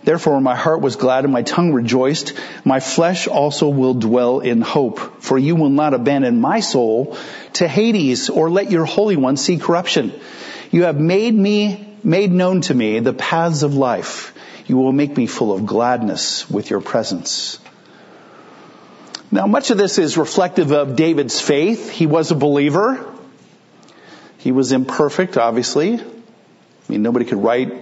Therefore 0.04 0.41
my 0.41 0.56
heart 0.56 0.82
was 0.82 0.95
glad 0.95 1.24
and 1.24 1.32
my 1.32 1.43
tongue 1.43 1.71
rejoiced. 1.71 2.34
My 2.65 2.80
flesh 2.80 3.28
also 3.28 3.69
will 3.69 3.93
dwell 3.93 4.39
in 4.39 4.62
hope. 4.62 5.21
For 5.21 5.38
you 5.38 5.56
will 5.56 5.69
not 5.69 5.93
abandon 5.93 6.41
my 6.41 6.62
soul 6.62 7.15
to 7.54 7.67
Hades 7.67 8.32
or 8.32 8.50
let 8.50 8.71
your 8.71 8.86
Holy 8.86 9.17
One 9.17 9.38
see 9.38 9.60
corruption. 9.60 10.19
You 10.71 10.86
have 10.86 11.00
made 11.00 11.36
me, 11.36 11.95
made 12.04 12.32
known 12.32 12.62
to 12.62 12.74
me 12.74 13.02
the 13.02 13.13
paths 13.13 13.62
of 13.62 13.76
life. 13.76 14.34
You 14.67 14.78
will 14.78 14.91
make 14.91 15.15
me 15.15 15.26
full 15.26 15.54
of 15.54 15.65
gladness 15.65 16.50
with 16.50 16.69
your 16.69 16.82
presence. 16.82 17.60
Now 19.32 19.47
much 19.47 19.71
of 19.71 19.78
this 19.78 19.97
is 19.97 20.17
reflective 20.17 20.71
of 20.71 20.95
David's 20.95 21.39
faith. 21.39 21.89
He 21.89 22.06
was 22.06 22.32
a 22.32 22.36
believer. 22.36 23.06
He 24.38 24.52
was 24.52 24.71
imperfect, 24.71 25.38
obviously. 25.38 26.00
I 26.00 26.04
mean, 26.89 27.02
nobody 27.02 27.26
could 27.26 27.38
write 27.38 27.74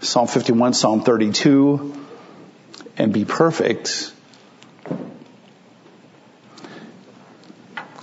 Psalm 0.00 0.26
51, 0.26 0.74
Psalm 0.74 1.02
32 1.02 1.94
and 2.96 3.12
be 3.12 3.24
perfect. 3.24 4.12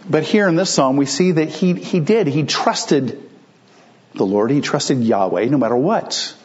But 0.10 0.24
here 0.24 0.48
in 0.48 0.56
this 0.56 0.72
psalm, 0.72 0.98
we 0.98 1.06
see 1.06 1.34
that 1.34 1.50
he, 1.50 1.74
he 1.74 2.00
did. 2.00 2.28
He 2.28 2.44
trusted 2.44 3.30
the 4.16 4.26
Lord. 4.26 4.50
He 4.50 4.62
trusted 4.62 5.04
Yahweh 5.04 5.46
no 5.46 5.58
matter 5.58 5.76
what. 5.76 6.36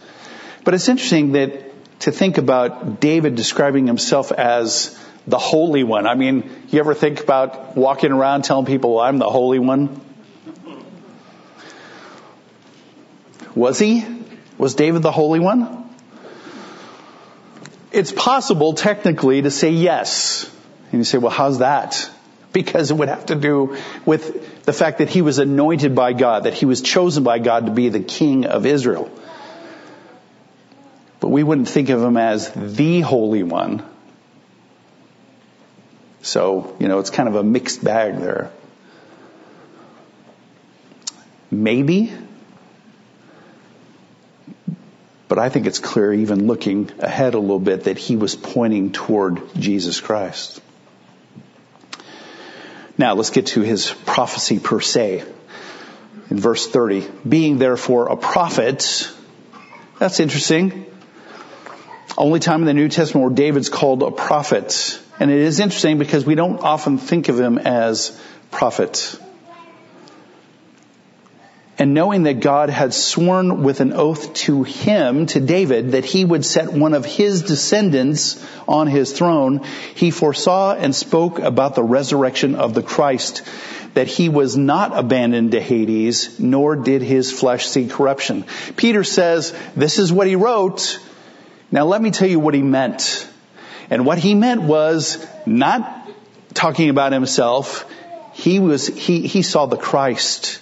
But 0.65 0.75
it's 0.75 0.89
interesting 0.89 1.33
that 1.33 1.74
to 2.01 2.13
think 2.13 2.39
about 2.39 3.01
David 3.01 3.35
describing 3.35 3.87
himself 3.87 4.33
as 4.33 4.99
the 5.27 5.39
Holy 5.39 5.85
One. 5.85 6.07
I 6.07 6.15
mean, 6.15 6.51
you 6.69 6.81
ever 6.81 6.95
think 6.95 7.21
about 7.21 7.77
walking 7.77 8.13
around 8.13 8.43
telling 8.43 8.67
people, 8.67 8.97
well, 8.97 9.05
I'm 9.05 9.19
the 9.19 9.31
Holy 9.31 9.59
One? 9.59 10.01
Was 13.55 13.79
he? 13.79 14.05
Was 14.59 14.75
David 14.75 15.03
the 15.03 15.13
Holy 15.13 15.41
One? 15.41 15.89
It's 17.93 18.13
possible 18.13 18.75
technically 18.75 19.43
to 19.43 19.51
say 19.51 19.71
yes. 19.71 20.51
And 20.91 21.01
you 21.01 21.05
say, 21.05 21.19
well, 21.19 21.31
how's 21.31 21.59
that? 21.59 22.11
Because 22.53 22.91
it 22.91 22.95
would 22.95 23.09
have 23.09 23.27
to 23.27 23.35
do 23.35 23.77
with 24.05 24.65
the 24.65 24.73
fact 24.73 24.99
that 24.99 25.09
he 25.09 25.23
was 25.23 25.39
anointed 25.39 25.95
by 25.95 26.13
God, 26.13 26.45
that 26.45 26.55
he 26.55 26.67
was 26.67 26.83
chosen 26.83 27.25
by 27.25 27.39
God 27.39 27.67
to 27.67 27.73
be 27.73 27.89
the 27.89 28.01
king 28.01 28.47
of 28.47 28.67
Israel. 28.67 29.11
But 31.25 31.31
we 31.31 31.43
wouldn't 31.43 31.71
think 31.71 31.89
of 31.89 32.03
him 32.03 32.19
as 32.19 32.53
the 32.55 33.01
Holy 33.01 33.43
One. 33.43 33.83
So, 36.21 36.77
you 36.79 36.87
know, 36.87 36.99
it's 36.99 37.09
kind 37.09 37.31
of 37.31 37.35
a 37.35 37.43
mixed 37.43 37.83
bag 37.83 38.19
there. 38.19 38.51
Maybe. 41.51 42.13
But 45.27 45.39
I 45.39 45.49
think 45.49 45.67
it's 45.67 45.79
clear, 45.79 46.13
even 46.13 46.47
looking 46.47 46.91
ahead 46.99 47.33
a 47.33 47.39
little 47.39 47.59
bit, 47.59 47.85
that 47.85 47.97
he 47.97 48.17
was 48.17 48.37
pointing 48.37 48.93
toward 48.93 49.41
Jesus 49.55 50.03
Christ. 50.03 50.61
Now 52.99 53.15
let's 53.15 53.31
get 53.31 53.47
to 53.47 53.63
his 53.63 53.91
prophecy 54.05 54.59
per 54.59 54.83
se. 54.83 55.25
In 56.29 56.39
verse 56.39 56.67
30, 56.69 57.09
being 57.27 57.57
therefore 57.57 58.09
a 58.09 58.17
prophet, 58.19 59.11
that's 59.99 60.21
interesting. 60.21 60.85
Only 62.17 62.41
time 62.41 62.61
in 62.61 62.67
the 62.67 62.75
New 62.75 62.89
Testament 62.89 63.27
where 63.27 63.35
David's 63.35 63.69
called 63.69 64.03
a 64.03 64.11
prophet. 64.11 65.01
And 65.19 65.31
it 65.31 65.39
is 65.39 65.61
interesting 65.61 65.99
because 65.99 66.25
we 66.25 66.35
don't 66.35 66.61
often 66.61 66.99
think 66.99 67.29
of 67.29 67.39
him 67.39 67.59
as 67.59 68.19
prophet. 68.51 69.19
And 71.77 71.93
knowing 71.93 72.23
that 72.23 72.39
God 72.39 72.71
had 72.71 72.95
sworn 72.95 73.65
with 73.65 73.81
an 73.81 73.93
oath 73.93 74.33
to 74.35 74.63
him, 74.63 75.27
to 75.27 75.41
David, 75.41 75.93
that 75.93 76.05
he 76.05 76.25
would 76.25 76.45
set 76.45 76.73
one 76.73 76.95
of 76.95 77.05
his 77.05 77.43
descendants 77.43 78.45
on 78.69 78.87
his 78.87 79.13
throne, 79.13 79.65
he 79.97 80.13
foresaw 80.13 80.75
and 80.75 80.95
spoke 80.95 81.41
about 81.41 81.75
the 81.75 81.83
resurrection 81.83 82.55
of 82.55 82.75
the 82.75 82.83
Christ, 82.83 83.43
that 83.95 84.07
he 84.07 84.29
was 84.29 84.57
not 84.57 84.97
abandoned 84.97 85.51
to 85.51 85.61
Hades, 85.61 86.39
nor 86.39 86.77
did 86.77 87.03
his 87.03 87.33
flesh 87.33 87.67
see 87.67 87.89
corruption. 87.89 88.45
Peter 88.77 89.03
says, 89.03 89.53
this 89.75 89.99
is 89.99 90.13
what 90.13 90.29
he 90.29 90.37
wrote. 90.37 91.01
Now 91.71 91.85
let 91.87 92.01
me 92.01 92.11
tell 92.11 92.29
you 92.29 92.41
what 92.41 92.55
he 92.55 92.63
meant. 92.63 93.29
And 93.91 94.07
what 94.07 94.19
he 94.19 94.35
meant 94.35 94.63
was 94.63 95.25
not 95.47 96.09
talking 96.55 96.89
about 96.89 97.13
himself. 97.13 97.91
He 98.33 98.59
was, 98.59 98.87
he, 98.87 99.27
he 99.27 99.43
saw 99.43 99.67
the 99.67 99.77
Christ. 99.77 100.61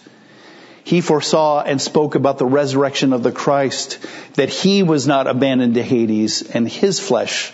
He 0.84 1.00
foresaw 1.00 1.62
and 1.62 1.80
spoke 1.80 2.14
about 2.14 2.38
the 2.38 2.46
resurrection 2.46 3.12
of 3.12 3.22
the 3.22 3.32
Christ, 3.32 3.98
that 4.34 4.48
he 4.48 4.82
was 4.82 5.06
not 5.06 5.26
abandoned 5.26 5.74
to 5.74 5.82
Hades 5.82 6.42
and 6.42 6.68
his 6.68 6.98
flesh 6.98 7.52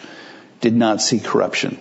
did 0.61 0.75
not 0.75 1.01
see 1.01 1.21
corruption. 1.21 1.81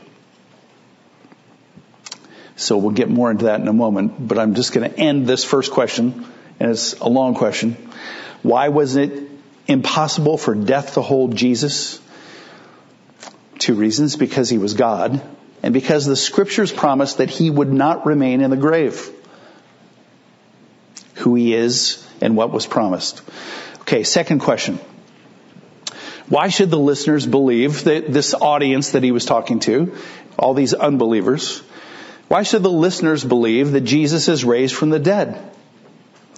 So 2.57 2.77
we'll 2.77 2.91
get 2.91 3.09
more 3.09 3.31
into 3.31 3.45
that 3.45 3.61
in 3.61 3.67
a 3.67 3.73
moment, 3.73 4.27
but 4.27 4.39
I'm 4.39 4.55
just 4.55 4.73
going 4.73 4.89
to 4.91 4.99
end 4.99 5.27
this 5.27 5.43
first 5.43 5.71
question, 5.71 6.25
and 6.59 6.71
it's 6.71 6.93
a 6.93 7.07
long 7.07 7.35
question. 7.35 7.77
Why 8.41 8.69
was 8.69 8.95
it 8.95 9.36
impossible 9.67 10.37
for 10.37 10.55
death 10.55 10.93
to 10.95 11.01
hold 11.01 11.35
Jesus? 11.35 11.99
Two 13.59 13.75
reasons. 13.75 14.15
Because 14.15 14.49
he 14.49 14.57
was 14.57 14.73
God, 14.73 15.21
and 15.63 15.73
because 15.73 16.05
the 16.05 16.15
scriptures 16.15 16.71
promised 16.71 17.17
that 17.17 17.29
he 17.29 17.49
would 17.49 17.71
not 17.71 18.05
remain 18.05 18.41
in 18.41 18.49
the 18.49 18.57
grave 18.57 19.11
who 21.15 21.35
he 21.35 21.53
is 21.53 22.05
and 22.21 22.35
what 22.35 22.51
was 22.51 22.65
promised. 22.65 23.21
Okay, 23.81 24.03
second 24.03 24.39
question. 24.39 24.79
Why 26.29 26.49
should 26.49 26.69
the 26.69 26.79
listeners 26.79 27.25
believe 27.25 27.85
that 27.85 28.11
this 28.11 28.33
audience 28.33 28.91
that 28.91 29.03
he 29.03 29.11
was 29.11 29.25
talking 29.25 29.59
to, 29.61 29.95
all 30.37 30.53
these 30.53 30.73
unbelievers, 30.73 31.59
why 32.27 32.43
should 32.43 32.63
the 32.63 32.71
listeners 32.71 33.23
believe 33.23 33.71
that 33.71 33.81
Jesus 33.81 34.27
is 34.27 34.43
raised 34.43 34.75
from 34.75 34.89
the 34.89 34.99
dead? 34.99 35.51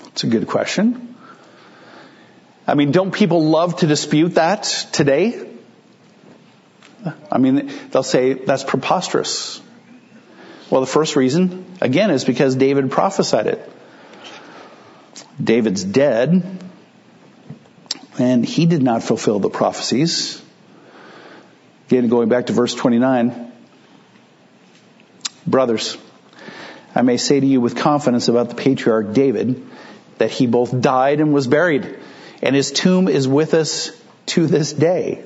It's 0.08 0.24
a 0.24 0.28
good 0.28 0.48
question. 0.48 1.09
I 2.70 2.76
mean, 2.76 2.92
don't 2.92 3.12
people 3.12 3.46
love 3.46 3.78
to 3.78 3.88
dispute 3.88 4.36
that 4.36 4.64
today? 4.92 5.44
I 7.32 7.40
mean, 7.40 7.72
they'll 7.90 8.04
say 8.04 8.34
that's 8.34 8.64
preposterous. 8.64 9.60
Well, 10.70 10.82
the 10.82 10.88
first 10.88 11.16
reason, 11.16 11.66
again, 11.82 12.12
is 12.12 12.24
because 12.26 12.56
David 12.56 12.92
prophesied 12.92 13.48
it. 13.48 13.72
David's 15.44 15.84
dead, 15.84 16.44
and 18.20 18.46
he 18.46 18.68
did 18.68 18.84
not 18.84 19.02
fulfill 19.02 19.40
the 19.40 19.50
prophecies. 19.50 20.40
Again, 21.88 22.08
going 22.08 22.30
back 22.30 22.48
to 22.48 22.54
verse 22.54 22.76
29. 22.76 23.52
Brothers, 25.48 25.98
I 26.94 27.02
may 27.02 27.18
say 27.18 27.40
to 27.40 27.48
you 27.48 27.62
with 27.62 27.76
confidence 27.76 28.28
about 28.28 28.50
the 28.50 28.56
patriarch 28.56 29.14
David 29.14 29.66
that 30.20 30.30
he 30.30 30.46
both 30.46 30.80
died 30.80 31.20
and 31.20 31.34
was 31.34 31.48
buried, 31.48 31.98
and 32.42 32.56
his 32.56 32.72
tomb 32.72 33.08
is 33.08 33.28
with 33.28 33.54
us 33.54 33.92
to 34.28 34.48
this 34.48 34.74
day. 34.74 35.24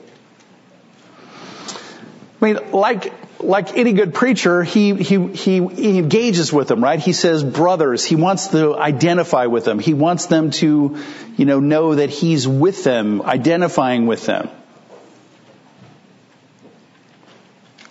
I 2.41 2.45
mean, 2.45 2.71
like 2.71 3.13
like 3.43 3.75
any 3.77 3.93
good 3.93 4.13
preacher, 4.13 4.63
he, 4.63 4.95
he, 4.95 5.27
he, 5.27 5.67
he 5.67 5.97
engages 5.97 6.51
with 6.51 6.69
them, 6.69 6.83
right? 6.83 6.99
He 6.99 7.13
says 7.13 7.43
brothers. 7.43 8.05
He 8.05 8.15
wants 8.15 8.47
to 8.47 8.75
identify 8.75 9.47
with 9.47 9.65
them. 9.65 9.79
He 9.79 9.93
wants 9.93 10.27
them 10.27 10.51
to, 10.51 10.97
you 11.37 11.45
know, 11.45 11.59
know 11.59 11.95
that 11.95 12.09
he's 12.09 12.47
with 12.47 12.83
them, 12.83 13.21
identifying 13.21 14.07
with 14.07 14.25
them. 14.25 14.49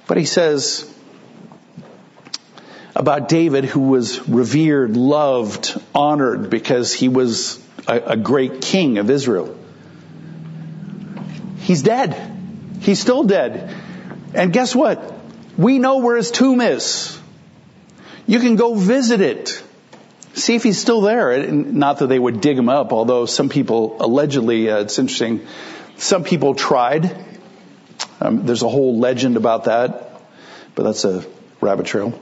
But 0.07 0.17
he 0.17 0.25
says 0.25 0.89
about 2.97 3.29
David, 3.29 3.65
who 3.65 3.81
was 3.81 4.29
revered, 4.29 4.97
loved, 4.97 5.81
honored 5.95 6.51
because 6.51 6.93
he 6.93 7.09
was 7.09 7.62
a, 7.87 7.99
a 7.99 8.17
great 8.17 8.61
king 8.61 8.99
of 8.99 9.11
Israel. 9.11 9.57
He's 11.59 11.83
dead. 11.83 12.17
He's 12.81 13.01
still 13.01 13.25
dead. 13.25 13.75
And 14.35 14.53
guess 14.53 14.75
what? 14.75 15.13
We 15.57 15.79
know 15.79 15.99
where 15.99 16.17
his 16.17 16.31
tomb 16.31 16.61
is. 16.61 17.19
You 18.27 18.41
can 18.41 18.57
go 18.57 18.75
visit 18.75 19.21
it. 19.21 19.63
See 20.35 20.55
if 20.55 20.63
he's 20.63 20.81
still 20.81 21.03
there. 21.03 21.47
Not 21.53 21.99
that 21.99 22.07
they 22.07 22.19
would 22.19 22.41
dig 22.41 22.57
him 22.57 22.69
up, 22.69 22.93
although 22.93 23.27
some 23.27 23.49
people 23.49 23.97
allegedly, 24.01 24.71
uh, 24.71 24.81
it's 24.81 24.99
interesting, 24.99 25.47
some 25.97 26.25
people 26.25 26.55
tried. 26.55 27.15
Um, 28.21 28.47
there's 28.47 28.63
a 28.63 28.69
whole 28.69 28.99
legend 28.99 29.37
about 29.37 29.65
that, 29.65 30.21
but 30.75 30.85
that's 30.85 31.05
a 31.05 31.25
rabbit 31.61 31.87
trail. 31.87 32.19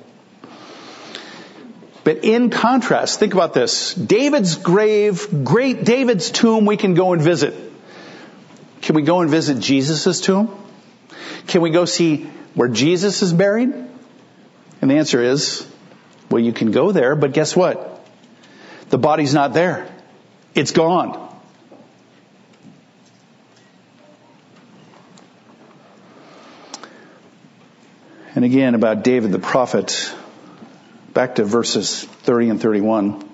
But 2.11 2.25
in 2.25 2.51
contrast, 2.51 3.21
think 3.21 3.35
about 3.35 3.55
this. 3.55 3.95
David's 3.95 4.57
grave, 4.57 5.45
great 5.45 5.85
David's 5.85 6.33
tomb 6.33 6.67
we 6.67 6.77
can 6.77 6.95
go 6.95 7.13
and 7.13 7.23
visit. 7.23 7.55
Can 8.83 8.97
we 8.97 9.03
go 9.03 9.21
and 9.21 9.31
visit 9.31 9.61
Jesus' 9.61 10.21
tomb? 10.21 10.51
Can 11.47 11.61
we 11.61 11.71
go 11.71 11.85
see 11.85 12.25
where 12.55 12.67
Jesus 12.67 13.23
is 13.23 13.33
buried? 13.33 13.73
And 14.83 14.91
the 14.91 14.97
answer 14.97 15.23
is, 15.23 15.65
well, 16.33 16.43
you 16.43 16.53
can 16.53 16.73
go 16.73 16.91
there, 16.91 17.15
but 17.15 17.33
guess 17.33 17.55
what? 17.55 18.05
The 18.89 18.99
body's 18.99 19.33
not 19.33 19.53
there. 19.53 19.87
It's 20.53 20.73
gone. 20.73 21.33
And 28.35 28.45
again, 28.45 28.75
about 28.75 29.05
David 29.05 29.31
the 29.31 29.39
prophet, 29.39 30.13
back 31.13 31.37
to 31.37 31.45
verses 31.45 32.05
30 32.05 32.51
and 32.51 32.61
31 32.61 33.31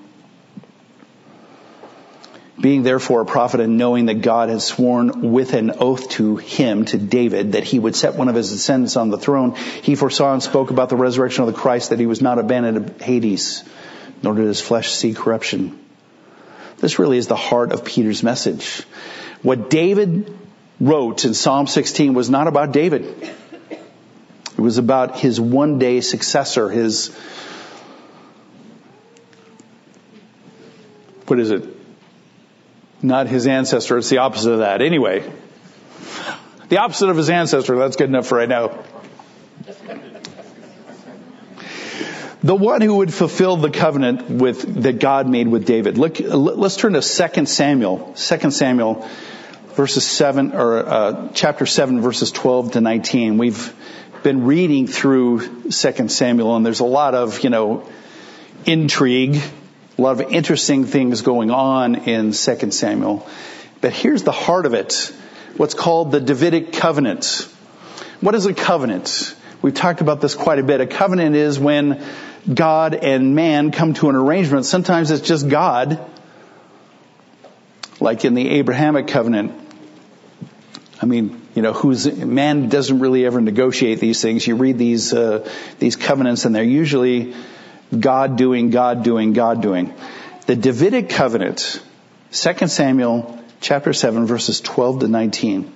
being 2.59 2.83
therefore 2.83 3.21
a 3.21 3.27
prophet 3.27 3.61
and 3.61 3.77
knowing 3.77 4.07
that 4.07 4.23
God 4.23 4.49
had 4.49 4.62
sworn 4.62 5.31
with 5.33 5.53
an 5.53 5.73
oath 5.79 6.09
to 6.11 6.37
him, 6.37 6.85
to 6.87 6.99
David, 6.99 7.53
that 7.53 7.65
he 7.65 7.79
would 7.79 7.95
set 7.95 8.15
one 8.15 8.29
of 8.29 8.35
his 8.35 8.51
descendants 8.51 8.97
on 8.97 9.11
the 9.11 9.19
throne, 9.19 9.55
he 9.55 9.95
foresaw 9.95 10.33
and 10.33 10.43
spoke 10.43 10.71
about 10.71 10.89
the 10.89 10.97
resurrection 10.97 11.45
of 11.45 11.55
the 11.55 11.61
Christ, 11.61 11.91
that 11.91 12.01
he 12.01 12.07
was 12.07 12.23
not 12.23 12.39
abandoned 12.39 12.99
to 12.99 13.05
Hades, 13.05 13.62
nor 14.23 14.35
did 14.35 14.47
his 14.47 14.61
flesh 14.61 14.91
see 14.91 15.12
corruption. 15.12 15.79
This 16.79 16.99
really 16.99 17.19
is 17.19 17.27
the 17.27 17.37
heart 17.37 17.73
of 17.73 17.85
Peter's 17.85 18.23
message. 18.23 18.83
What 19.43 19.71
David 19.71 20.35
wrote 20.81 21.25
in 21.25 21.35
Psalm 21.35 21.67
16 21.67 22.15
was 22.15 22.31
not 22.31 22.49
about 22.49 22.73
David. 22.73 23.05
It 23.71 24.61
was 24.61 24.79
about 24.79 25.19
his 25.19 25.39
one 25.39 25.79
day 25.79 26.01
successor, 26.01 26.71
his, 26.71 27.17
what 31.27 31.41
is 31.41 31.51
it? 31.51 31.77
not 33.03 33.29
his 33.29 33.47
ancestor. 33.47 33.99
It's 33.99 34.09
the 34.09 34.19
opposite 34.19 34.53
of 34.53 34.59
that. 34.61 34.83
Anyway, 34.83 35.31
the 36.69 36.79
opposite 36.79 37.09
of 37.09 37.17
his 37.17 37.31
ancestor. 37.31 37.79
That's 37.79 37.97
good 37.97 38.09
enough 38.09 38.27
for 38.27 38.39
right 38.39 38.49
now. 38.49 38.85
The 42.43 42.55
one 42.55 42.81
who 42.81 42.97
would 42.97 43.12
fulfill 43.12 43.57
the 43.57 43.71
covenant 43.71 44.31
with 44.31 44.83
that 44.83 45.01
God 45.01 45.29
made 45.29 45.49
with 45.49 45.67
David. 45.67 45.99
Look, 45.99 46.21
let's 46.21 46.77
turn 46.77 46.93
to 46.93 47.01
2 47.01 47.47
Samuel. 47.47 48.15
2 48.15 48.51
Samuel, 48.51 49.09
verses 49.75 50.05
seven 50.05 50.53
or 50.53 50.87
uh, 50.87 51.29
chapter 51.35 51.67
seven, 51.67 52.01
verses 52.01 52.31
12 52.31 52.73
to 52.73 52.81
19. 52.81 53.39
We've 53.39 53.75
been 54.23 54.45
reading 54.45 54.87
through 54.87 55.62
2 55.71 56.09
Samuel, 56.09 56.55
and 56.55 56.65
there's 56.65 56.81
a 56.81 56.85
lot 56.85 57.15
of 57.15 57.43
you 57.43 57.51
know 57.51 57.89
intrigue 58.65 59.43
a 59.98 60.02
lot 60.02 60.20
of 60.20 60.32
interesting 60.32 60.85
things 60.85 61.22
going 61.22 61.50
on 61.50 61.94
in 61.94 62.32
2 62.32 62.70
Samuel. 62.70 63.26
But 63.80 63.92
here's 63.92 64.22
the 64.22 64.32
heart 64.32 64.66
of 64.66 64.74
it. 64.74 65.12
what's 65.56 65.74
called 65.74 66.12
the 66.12 66.20
Davidic 66.20 66.72
covenant. 66.74 67.48
What 68.20 68.35
is 68.35 68.44
a 68.44 68.52
covenant? 68.52 69.35
We've 69.62 69.74
talked 69.74 70.02
about 70.02 70.20
this 70.20 70.35
quite 70.35 70.59
a 70.59 70.62
bit. 70.62 70.82
A 70.82 70.87
covenant 70.87 71.35
is 71.35 71.59
when 71.59 72.04
God 72.52 72.94
and 72.94 73.35
man 73.35 73.70
come 73.70 73.94
to 73.94 74.11
an 74.11 74.16
arrangement. 74.16 74.66
Sometimes 74.66 75.11
it's 75.11 75.26
just 75.26 75.48
God, 75.48 75.98
like 77.98 78.26
in 78.26 78.35
the 78.35 78.48
Abrahamic 78.50 79.09
covenant. 79.09 79.52
I 81.00 81.06
mean, 81.06 81.40
you 81.54 81.62
know, 81.62 81.72
who's 81.72 82.06
man 82.06 82.68
doesn't 82.68 82.98
really 82.98 83.24
ever 83.24 83.40
negotiate 83.40 83.98
these 83.98 84.20
things. 84.20 84.46
You 84.46 84.56
read 84.56 84.76
these 84.76 85.14
uh, 85.14 85.50
these 85.78 85.96
covenants, 85.96 86.44
and 86.44 86.54
they're 86.54 86.62
usually 86.62 87.35
God 87.99 88.37
doing, 88.37 88.70
God 88.70 89.03
doing, 89.03 89.33
God 89.33 89.62
doing. 89.62 89.94
The 90.46 90.57
Davidic 90.57 91.09
covenant, 91.09 91.83
2 92.33 92.66
Samuel 92.68 93.42
chapter 93.61 93.92
7 93.92 94.27
verses 94.27 94.61
12 94.61 95.01
to 95.01 95.09
19. 95.09 95.72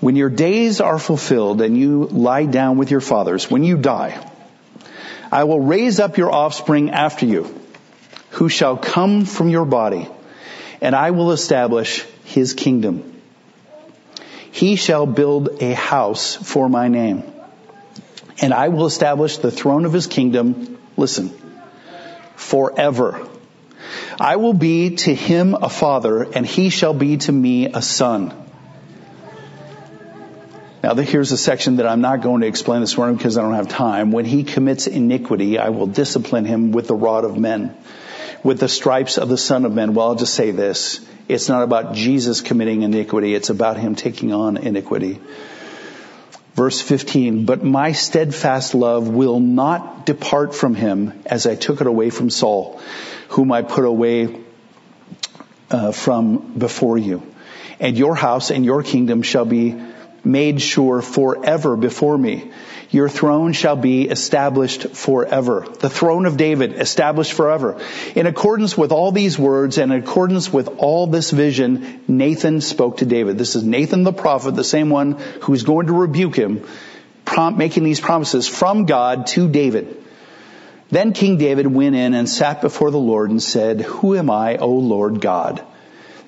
When 0.00 0.16
your 0.16 0.28
days 0.28 0.80
are 0.80 0.98
fulfilled 0.98 1.60
and 1.62 1.78
you 1.78 2.04
lie 2.04 2.46
down 2.46 2.78
with 2.78 2.90
your 2.90 3.00
fathers, 3.00 3.50
when 3.50 3.64
you 3.64 3.76
die, 3.76 4.30
I 5.32 5.44
will 5.44 5.60
raise 5.60 5.98
up 5.98 6.16
your 6.18 6.30
offspring 6.30 6.90
after 6.90 7.26
you, 7.26 7.58
who 8.30 8.48
shall 8.48 8.76
come 8.76 9.24
from 9.24 9.48
your 9.48 9.64
body, 9.64 10.08
and 10.80 10.94
I 10.94 11.12
will 11.12 11.32
establish 11.32 12.04
his 12.24 12.54
kingdom. 12.54 13.20
He 14.50 14.76
shall 14.76 15.06
build 15.06 15.62
a 15.62 15.72
house 15.72 16.34
for 16.34 16.68
my 16.68 16.88
name, 16.88 17.24
and 18.40 18.52
I 18.52 18.68
will 18.68 18.86
establish 18.86 19.38
the 19.38 19.50
throne 19.50 19.84
of 19.84 19.92
his 19.92 20.06
kingdom, 20.06 20.78
listen, 20.96 21.30
forever. 22.36 23.28
I 24.20 24.36
will 24.36 24.54
be 24.54 24.96
to 24.96 25.14
him 25.14 25.54
a 25.54 25.68
father, 25.68 26.22
and 26.22 26.46
he 26.46 26.70
shall 26.70 26.94
be 26.94 27.16
to 27.18 27.32
me 27.32 27.66
a 27.66 27.82
son. 27.82 28.32
Now 30.82 30.94
here's 30.96 31.32
a 31.32 31.38
section 31.38 31.76
that 31.76 31.86
I'm 31.86 32.02
not 32.02 32.20
going 32.20 32.42
to 32.42 32.46
explain 32.46 32.82
this 32.82 32.96
morning 32.96 33.16
because 33.16 33.38
I 33.38 33.42
don't 33.42 33.54
have 33.54 33.68
time. 33.68 34.12
When 34.12 34.26
he 34.26 34.44
commits 34.44 34.86
iniquity, 34.86 35.58
I 35.58 35.70
will 35.70 35.86
discipline 35.86 36.44
him 36.44 36.72
with 36.72 36.88
the 36.88 36.94
rod 36.94 37.24
of 37.24 37.38
men, 37.38 37.74
with 38.42 38.60
the 38.60 38.68
stripes 38.68 39.16
of 39.16 39.30
the 39.30 39.38
son 39.38 39.64
of 39.64 39.72
men. 39.72 39.94
Well, 39.94 40.08
I'll 40.08 40.14
just 40.14 40.34
say 40.34 40.50
this. 40.50 41.00
It's 41.26 41.48
not 41.48 41.62
about 41.62 41.94
Jesus 41.94 42.42
committing 42.42 42.82
iniquity. 42.82 43.34
It's 43.34 43.48
about 43.48 43.78
him 43.78 43.94
taking 43.94 44.34
on 44.34 44.58
iniquity. 44.58 45.20
Verse 46.54 46.80
15, 46.80 47.46
but 47.46 47.64
my 47.64 47.92
steadfast 47.92 48.74
love 48.74 49.08
will 49.08 49.40
not 49.40 50.06
depart 50.06 50.54
from 50.54 50.76
him 50.76 51.22
as 51.26 51.46
I 51.46 51.56
took 51.56 51.80
it 51.80 51.88
away 51.88 52.10
from 52.10 52.30
Saul, 52.30 52.80
whom 53.30 53.50
I 53.50 53.62
put 53.62 53.84
away 53.84 54.40
uh, 55.68 55.90
from 55.90 56.56
before 56.56 56.96
you. 56.96 57.22
And 57.80 57.98
your 57.98 58.14
house 58.14 58.52
and 58.52 58.64
your 58.64 58.84
kingdom 58.84 59.22
shall 59.22 59.44
be 59.44 59.74
made 60.22 60.62
sure 60.62 61.02
forever 61.02 61.76
before 61.76 62.16
me. 62.16 62.52
Your 62.94 63.08
throne 63.08 63.54
shall 63.54 63.74
be 63.74 64.02
established 64.08 64.90
forever. 64.90 65.66
The 65.80 65.90
throne 65.90 66.26
of 66.26 66.36
David 66.36 66.74
established 66.74 67.32
forever. 67.32 67.80
In 68.14 68.28
accordance 68.28 68.78
with 68.78 68.92
all 68.92 69.10
these 69.10 69.36
words 69.36 69.78
and 69.78 69.92
in 69.92 69.98
accordance 69.98 70.52
with 70.52 70.68
all 70.78 71.08
this 71.08 71.32
vision, 71.32 72.04
Nathan 72.06 72.60
spoke 72.60 72.98
to 72.98 73.04
David. 73.04 73.36
This 73.36 73.56
is 73.56 73.64
Nathan 73.64 74.04
the 74.04 74.12
prophet, 74.12 74.54
the 74.54 74.62
same 74.62 74.90
one 74.90 75.18
who's 75.40 75.64
going 75.64 75.88
to 75.88 75.92
rebuke 75.92 76.36
him, 76.36 76.64
making 77.56 77.82
these 77.82 77.98
promises 77.98 78.46
from 78.46 78.86
God 78.86 79.26
to 79.34 79.48
David. 79.48 80.00
Then 80.92 81.12
King 81.14 81.36
David 81.36 81.66
went 81.66 81.96
in 81.96 82.14
and 82.14 82.28
sat 82.28 82.60
before 82.60 82.92
the 82.92 82.96
Lord 82.96 83.28
and 83.28 83.42
said, 83.42 83.80
Who 83.80 84.14
am 84.14 84.30
I, 84.30 84.58
O 84.58 84.68
Lord 84.68 85.20
God? 85.20 85.64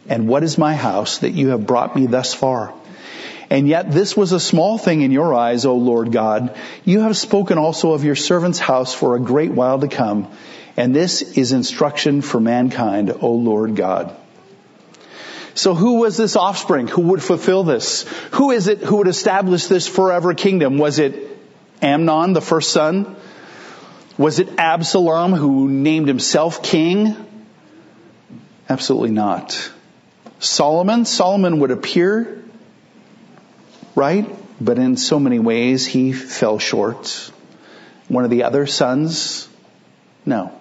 And 0.09 0.27
what 0.27 0.43
is 0.43 0.59
my 0.59 0.75
house 0.75 1.19
that 1.19 1.31
you 1.31 1.51
have 1.51 1.65
brought 1.65 1.95
me 1.95 2.07
thus 2.07 2.35
far? 2.35 2.75
And 3.49 3.69
yet 3.69 3.93
this 3.93 4.17
was 4.17 4.33
a 4.33 4.41
small 4.41 4.77
thing 4.77 5.03
in 5.03 5.13
your 5.13 5.33
eyes, 5.35 5.65
O 5.65 5.77
Lord 5.77 6.11
God. 6.13 6.57
You 6.85 7.01
have 7.01 7.17
spoken 7.17 7.59
also 7.59 7.93
of 7.93 8.05
your 8.05 8.17
servant's 8.17 8.59
house 8.59 8.93
for 8.93 9.15
a 9.15 9.21
great 9.21 9.53
while 9.53 9.79
to 9.79 9.89
come. 9.89 10.31
And 10.77 10.95
this 10.95 11.23
is 11.23 11.53
instruction 11.53 12.23
for 12.23 12.41
mankind, 12.41 13.13
O 13.21 13.33
Lord 13.33 13.77
God. 13.77 14.15
So 15.55 15.75
who 15.75 16.01
was 16.01 16.19
this 16.19 16.37
offspring 16.37 16.87
who 16.87 17.03
would 17.03 17.23
fulfill 17.23 17.65
this? 17.65 18.03
Who 18.33 18.51
is 18.51 18.69
it 18.69 18.81
who 18.81 18.97
would 18.97 19.09
establish 19.09 19.67
this 19.67 19.87
forever 19.89 20.35
kingdom? 20.35 20.77
Was 20.77 20.99
it 20.99 21.15
Amnon, 21.81 22.35
the 22.35 22.43
first 22.43 22.73
son? 22.73 23.17
Was 24.19 24.39
it 24.39 24.59
Absalom 24.59 25.33
who 25.33 25.71
named 25.71 26.09
himself 26.09 26.63
king? 26.63 27.17
Absolutely 28.69 29.13
not. 29.13 29.73
Solomon? 30.41 31.07
Solomon 31.07 31.61
would 31.61 31.71
appear 31.71 32.43
right? 33.97 34.29
But 34.61 34.79
in 34.79 34.97
so 34.97 35.19
many 35.19 35.41
ways, 35.41 35.85
he 35.85 36.13
fell 36.13 36.61
short. 36.61 37.33
One 38.09 38.23
of 38.23 38.31
the 38.31 38.45
other 38.45 38.67
sons, 38.67 39.49
no. 40.25 40.53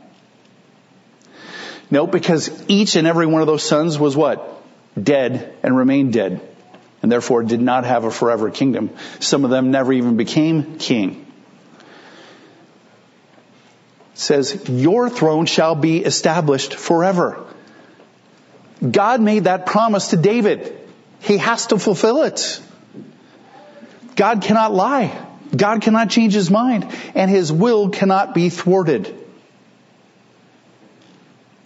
No, 1.92 2.08
because 2.08 2.50
each 2.68 2.96
and 2.96 3.06
every 3.06 3.28
one 3.28 3.42
of 3.42 3.48
those 3.48 3.64
sons 3.64 4.00
was 4.00 4.18
what? 4.18 4.64
Dead 5.02 5.54
and 5.62 5.78
remained 5.78 6.14
dead. 6.14 6.42
And 7.04 7.12
therefore 7.12 7.44
did 7.44 7.62
not 7.62 7.86
have 7.86 8.04
a 8.06 8.10
forever 8.10 8.50
kingdom. 8.50 8.90
Some 9.20 9.46
of 9.46 9.52
them 9.52 9.70
never 9.70 9.94
even 9.94 10.18
became 10.18 10.80
king. 10.80 11.28
It 14.14 14.20
says, 14.20 14.68
your 14.70 15.10
throne 15.10 15.46
shall 15.46 15.76
be 15.76 16.00
established 16.00 16.74
forever. 16.74 17.46
God 18.82 19.22
made 19.22 19.44
that 19.44 19.66
promise 19.66 20.10
to 20.10 20.18
David. 20.18 20.80
He 21.20 21.38
has 21.38 21.68
to 21.68 21.78
fulfill 21.78 22.24
it. 22.24 22.62
God 24.16 24.42
cannot 24.42 24.74
lie. 24.74 25.26
God 25.56 25.82
cannot 25.82 26.10
change 26.10 26.34
his 26.34 26.50
mind 26.50 26.88
and 27.14 27.30
his 27.30 27.52
will 27.52 27.90
cannot 27.90 28.34
be 28.34 28.50
thwarted. 28.50 29.14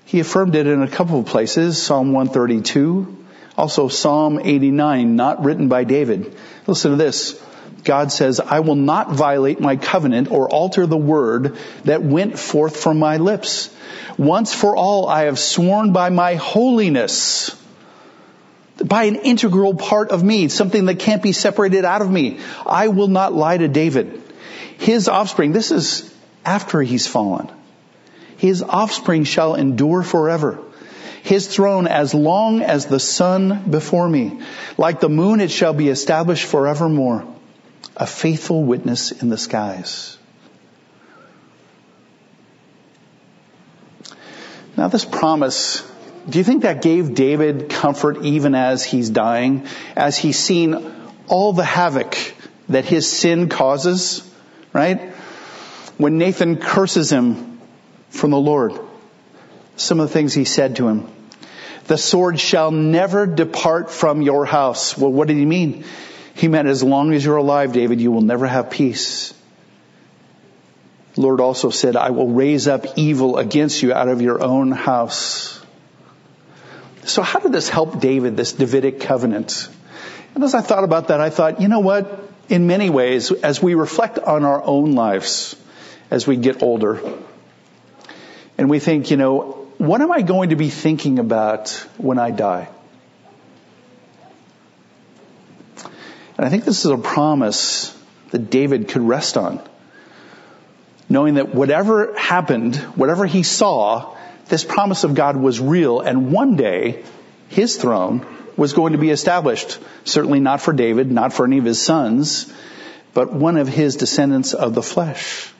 He 0.06 0.20
affirmed 0.20 0.56
it 0.56 0.66
in 0.66 0.82
a 0.82 0.88
couple 0.88 1.20
of 1.20 1.28
places, 1.28 1.82
Psalm 1.82 2.14
132, 2.14 3.26
also 3.56 3.88
Psalm 3.88 4.40
89, 4.40 5.16
not 5.16 5.44
written 5.44 5.68
by 5.68 5.84
David. 5.84 6.36
Listen 6.66 6.92
to 6.92 6.98
this. 6.98 7.40
God 7.84 8.12
says, 8.12 8.40
I 8.40 8.60
will 8.62 8.76
not 8.76 9.12
violate 9.12 9.60
my 9.60 9.76
covenant 9.76 10.32
or 10.32 10.50
alter 10.50 10.86
the 10.86 10.98
word 10.98 11.58
that 11.86 12.02
went 12.02 12.40
forth 12.40 12.78
from 12.78 13.00
my 13.00 13.18
lips. 13.18 13.74
Once 14.18 14.54
for 14.54 14.76
all 14.76 15.08
I 15.08 15.24
have 15.26 15.40
sworn 15.40 15.94
by 15.94 16.10
my 16.10 16.36
holiness 16.36 17.56
by 18.86 19.06
an 19.06 19.16
integral 19.16 19.74
part 19.74 20.12
of 20.12 20.24
me, 20.24 20.48
something 20.48 20.86
that 20.86 21.00
can't 21.00 21.22
be 21.22 21.32
separated 21.32 21.86
out 21.86 22.02
of 22.02 22.10
me. 22.10 22.40
I 22.66 22.88
will 22.88 23.08
not 23.08 23.34
lie 23.34 23.58
to 23.58 23.68
David. 23.68 24.22
His 24.78 25.08
offspring, 25.08 25.52
this 25.52 25.72
is 25.72 26.14
after 26.46 26.82
he's 26.82 27.08
fallen. 27.08 27.50
His 28.38 28.64
offspring 28.64 29.26
shall 29.26 29.56
endure 29.56 30.04
forever. 30.04 30.60
His 31.24 31.48
throne 31.48 31.88
as 31.88 32.14
long 32.14 32.62
as 32.62 32.86
the 32.86 33.00
sun 33.00 33.70
before 33.70 34.08
me. 34.08 34.42
Like 34.78 35.02
the 35.02 35.10
moon, 35.10 35.42
it 35.42 35.52
shall 35.52 35.74
be 35.74 35.90
established 35.90 36.46
forevermore. 36.46 37.26
A 37.98 38.08
faithful 38.08 38.64
witness 38.64 39.12
in 39.12 39.30
the 39.30 39.38
skies. 39.38 40.18
Now 44.78 44.88
this 44.88 45.04
promise 45.04 45.84
do 46.28 46.38
you 46.38 46.44
think 46.44 46.64
that 46.64 46.82
gave 46.82 47.14
David 47.14 47.70
comfort 47.70 48.24
even 48.24 48.56
as 48.56 48.84
he's 48.84 49.10
dying, 49.10 49.66
as 49.96 50.18
he's 50.18 50.38
seen 50.38 50.92
all 51.28 51.54
the 51.54 51.64
havoc 51.64 52.18
that 52.70 52.86
his 52.86 53.10
sin 53.10 53.50
causes, 53.50 54.30
right? 54.74 55.14
When 55.98 56.18
Nathan 56.18 56.58
curses 56.58 57.12
him 57.12 57.60
from 58.10 58.32
the 58.32 58.40
Lord, 58.40 58.74
some 59.76 60.00
of 60.00 60.08
the 60.08 60.14
things 60.14 60.34
he 60.34 60.46
said 60.46 60.78
to 60.78 60.88
him. 60.88 61.08
The 61.88 61.98
sword 61.98 62.40
shall 62.40 62.70
never 62.72 63.26
depart 63.26 63.90
from 63.90 64.22
your 64.22 64.46
house. 64.46 64.98
Well, 64.98 65.12
what 65.12 65.28
did 65.28 65.38
he 65.38 65.46
mean? 65.46 65.86
He 66.36 66.48
meant 66.48 66.68
as 66.68 66.84
long 66.84 67.14
as 67.14 67.26
you're 67.26 67.38
alive, 67.38 67.74
David, 67.74 68.00
you 68.00 68.12
will 68.12 68.22
never 68.22 68.46
have 68.46 68.70
peace. 68.70 69.34
Lord 71.18 71.42
also 71.42 71.70
said, 71.70 71.96
I 71.96 72.12
will 72.12 72.30
raise 72.30 72.68
up 72.68 72.86
evil 72.96 73.38
against 73.38 73.82
you 73.82 73.92
out 73.94 74.08
of 74.08 74.22
your 74.22 74.42
own 74.42 74.72
house. 74.72 75.59
So 77.10 77.24
how 77.24 77.40
did 77.40 77.52
this 77.52 77.70
help 77.70 78.00
David, 78.00 78.38
this 78.38 78.54
Davidic 78.54 79.00
covenant? 79.00 79.68
And 80.36 80.44
as 80.44 80.54
I 80.54 80.62
thought 80.62 80.84
about 80.84 81.08
that, 81.08 81.20
I 81.20 81.32
thought, 81.32 81.60
you 81.60 81.68
know 81.68 81.80
what? 81.80 82.30
In 82.50 82.68
many 82.68 82.90
ways, 82.90 83.32
as 83.32 83.62
we 83.62 83.74
reflect 83.74 84.20
on 84.20 84.46
our 84.46 84.64
own 84.64 84.94
lives 84.94 85.56
as 86.12 86.28
we 86.28 86.38
get 86.38 86.62
older, 86.62 87.02
and 88.58 88.70
we 88.70 88.80
think, 88.80 89.10
you 89.12 89.18
know, 89.18 89.68
what 89.78 90.02
am 90.02 90.12
I 90.12 90.22
going 90.22 90.50
to 90.50 90.56
be 90.56 90.70
thinking 90.70 91.20
about 91.20 91.70
when 91.98 92.20
I 92.20 92.32
die? 92.32 92.70
And 96.38 96.46
I 96.46 96.50
think 96.50 96.64
this 96.64 96.86
is 96.86 96.92
a 96.92 96.98
promise 96.98 97.96
that 98.32 98.50
David 98.50 98.88
could 98.90 99.02
rest 99.02 99.36
on. 99.36 99.62
Knowing 101.10 101.36
that 101.36 101.56
whatever 101.56 102.16
happened, 102.18 102.76
whatever 102.96 103.26
he 103.26 103.42
saw, 103.42 104.16
this 104.50 104.64
promise 104.64 105.04
of 105.04 105.16
God 105.16 105.38
was 105.38 105.60
real 105.60 106.02
and 106.02 106.32
one 106.32 106.56
day 106.56 107.04
his 107.48 107.78
throne 107.78 108.26
was 108.58 108.74
going 108.74 108.94
to 108.94 109.00
be 109.00 109.10
established. 109.10 109.80
Certainly 110.04 110.42
not 110.42 110.62
for 110.62 110.74
David, 110.74 111.12
not 111.12 111.34
for 111.34 111.46
any 111.46 111.58
of 111.60 111.66
his 111.66 111.82
sons, 111.82 112.52
but 113.14 113.32
one 113.32 113.58
of 113.58 113.68
his 113.68 113.96
descendants 113.96 114.54
of 114.54 114.76
the 114.76 114.84
flesh. 114.84 115.52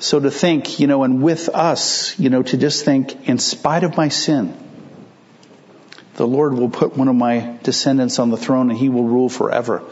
So 0.00 0.20
to 0.20 0.30
think, 0.30 0.80
you 0.80 0.86
know, 0.86 1.02
and 1.02 1.22
with 1.22 1.48
us, 1.48 2.18
you 2.18 2.30
know, 2.30 2.42
to 2.42 2.56
just 2.56 2.84
think, 2.84 3.28
in 3.28 3.38
spite 3.38 3.84
of 3.84 3.96
my 3.96 4.08
sin, 4.08 4.56
the 6.14 6.26
Lord 6.26 6.54
will 6.54 6.68
put 6.68 6.96
one 6.96 7.08
of 7.08 7.16
my 7.16 7.58
descendants 7.62 8.18
on 8.18 8.30
the 8.30 8.36
throne 8.36 8.70
and 8.70 8.78
he 8.78 8.88
will 8.88 9.04
rule 9.04 9.28
forever. 9.28 9.82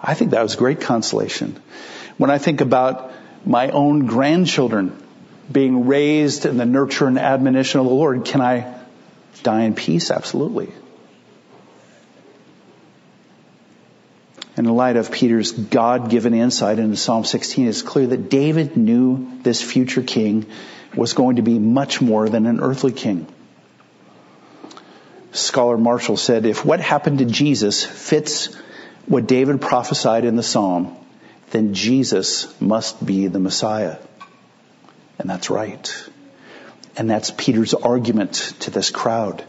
I 0.00 0.14
think 0.14 0.32
that 0.32 0.42
was 0.42 0.56
great 0.56 0.80
consolation. 0.80 1.60
When 2.18 2.30
I 2.30 2.38
think 2.38 2.60
about 2.60 3.12
my 3.44 3.70
own 3.70 4.06
grandchildren 4.06 5.01
being 5.52 5.86
raised 5.86 6.46
in 6.46 6.56
the 6.56 6.66
nurture 6.66 7.06
and 7.06 7.18
admonition 7.18 7.80
of 7.80 7.86
the 7.86 7.92
Lord, 7.92 8.24
can 8.24 8.40
I 8.40 8.74
die 9.42 9.62
in 9.62 9.74
peace? 9.74 10.10
Absolutely. 10.10 10.72
in 14.56 14.64
the 14.64 14.72
light 14.72 14.96
of 14.96 15.10
Peter's 15.10 15.50
God-given 15.50 16.34
insight 16.34 16.78
into 16.78 16.96
Psalm 16.96 17.24
16, 17.24 17.68
it's 17.68 17.82
clear 17.82 18.06
that 18.08 18.28
David 18.28 18.76
knew 18.76 19.38
this 19.42 19.62
future 19.62 20.02
king 20.02 20.46
was 20.94 21.14
going 21.14 21.36
to 21.36 21.42
be 21.42 21.58
much 21.58 22.02
more 22.02 22.28
than 22.28 22.46
an 22.46 22.60
earthly 22.60 22.92
king. 22.92 23.26
Scholar 25.32 25.78
Marshall 25.78 26.18
said, 26.18 26.44
if 26.44 26.64
what 26.64 26.80
happened 26.80 27.18
to 27.18 27.24
Jesus 27.24 27.82
fits 27.82 28.54
what 29.06 29.26
David 29.26 29.62
prophesied 29.62 30.26
in 30.26 30.36
the 30.36 30.42
Psalm, 30.42 30.96
then 31.50 31.72
Jesus 31.72 32.60
must 32.60 33.04
be 33.04 33.28
the 33.28 33.40
Messiah. 33.40 33.96
And 35.22 35.30
that's 35.30 35.48
right. 35.48 36.08
And 36.98 37.08
that's 37.08 37.30
Peter's 37.30 37.72
argument 37.72 38.34
to 38.60 38.70
this 38.70 38.90
crowd 38.90 39.42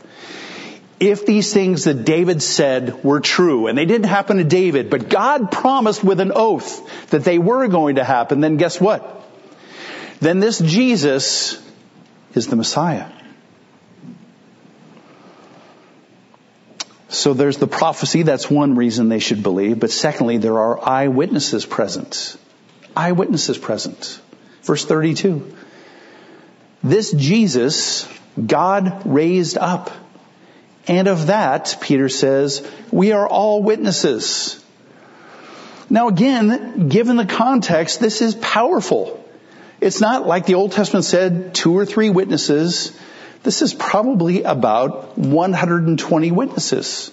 if 0.99 1.25
these 1.25 1.53
things 1.53 1.83
that 1.83 2.05
David 2.05 2.41
said 2.41 3.03
were 3.03 3.19
true, 3.19 3.67
and 3.67 3.77
they 3.77 3.85
didn't 3.85 4.07
happen 4.07 4.37
to 4.37 4.43
David, 4.43 4.89
but 4.89 5.09
God 5.09 5.51
promised 5.51 6.03
with 6.03 6.19
an 6.21 6.31
oath 6.33 7.09
that 7.09 7.25
they 7.25 7.37
were 7.37 7.67
going 7.67 7.95
to 7.95 8.03
happen, 8.03 8.39
then 8.39 8.57
guess 8.57 8.79
what? 8.79 9.21
Then 10.21 10.39
this 10.39 10.59
Jesus 10.59 11.61
is 12.33 12.47
the 12.47 12.55
Messiah. 12.55 13.09
So 17.09 17.33
there's 17.33 17.57
the 17.57 17.67
prophecy, 17.67 18.23
that's 18.23 18.49
one 18.49 18.75
reason 18.75 19.09
they 19.09 19.19
should 19.19 19.43
believe, 19.43 19.79
but 19.79 19.91
secondly, 19.91 20.37
there 20.37 20.57
are 20.57 20.79
eyewitnesses 20.87 21.65
present. 21.65 22.37
Eyewitnesses 22.95 23.57
present. 23.57 24.19
Verse 24.63 24.85
32. 24.85 25.55
This 26.83 27.11
Jesus, 27.11 28.07
God 28.45 29.03
raised 29.05 29.57
up 29.57 29.91
and 30.87 31.07
of 31.07 31.27
that, 31.27 31.77
Peter 31.81 32.09
says, 32.09 32.67
we 32.91 33.13
are 33.13 33.27
all 33.27 33.63
witnesses. 33.63 34.63
Now 35.89 36.09
again, 36.09 36.89
given 36.89 37.15
the 37.15 37.25
context, 37.25 37.99
this 37.99 38.21
is 38.21 38.35
powerful. 38.35 39.23
It's 39.79 40.01
not 40.01 40.27
like 40.27 40.45
the 40.45 40.55
Old 40.55 40.73
Testament 40.73 41.05
said, 41.05 41.55
two 41.55 41.77
or 41.77 41.85
three 41.85 42.09
witnesses. 42.09 42.97
This 43.43 43.61
is 43.61 43.73
probably 43.73 44.43
about 44.43 45.17
120 45.17 46.31
witnesses. 46.31 47.11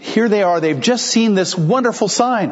Here 0.00 0.28
they 0.28 0.42
are, 0.42 0.60
they've 0.60 0.80
just 0.80 1.06
seen 1.06 1.34
this 1.34 1.56
wonderful 1.56 2.08
sign 2.08 2.50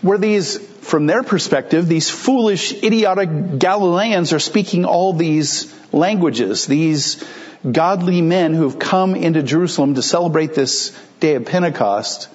where 0.00 0.18
these, 0.18 0.58
from 0.80 1.06
their 1.06 1.22
perspective, 1.22 1.86
these 1.86 2.10
foolish, 2.10 2.72
idiotic 2.72 3.58
Galileans 3.58 4.32
are 4.32 4.38
speaking 4.38 4.84
all 4.84 5.12
these 5.12 5.72
languages, 5.92 6.66
these 6.66 7.22
godly 7.70 8.22
men 8.22 8.54
who 8.54 8.64
have 8.64 8.78
come 8.78 9.14
into 9.14 9.42
Jerusalem 9.42 9.94
to 9.94 10.02
celebrate 10.02 10.54
this 10.54 10.98
day 11.20 11.34
of 11.34 11.44
Pentecost, 11.44 12.28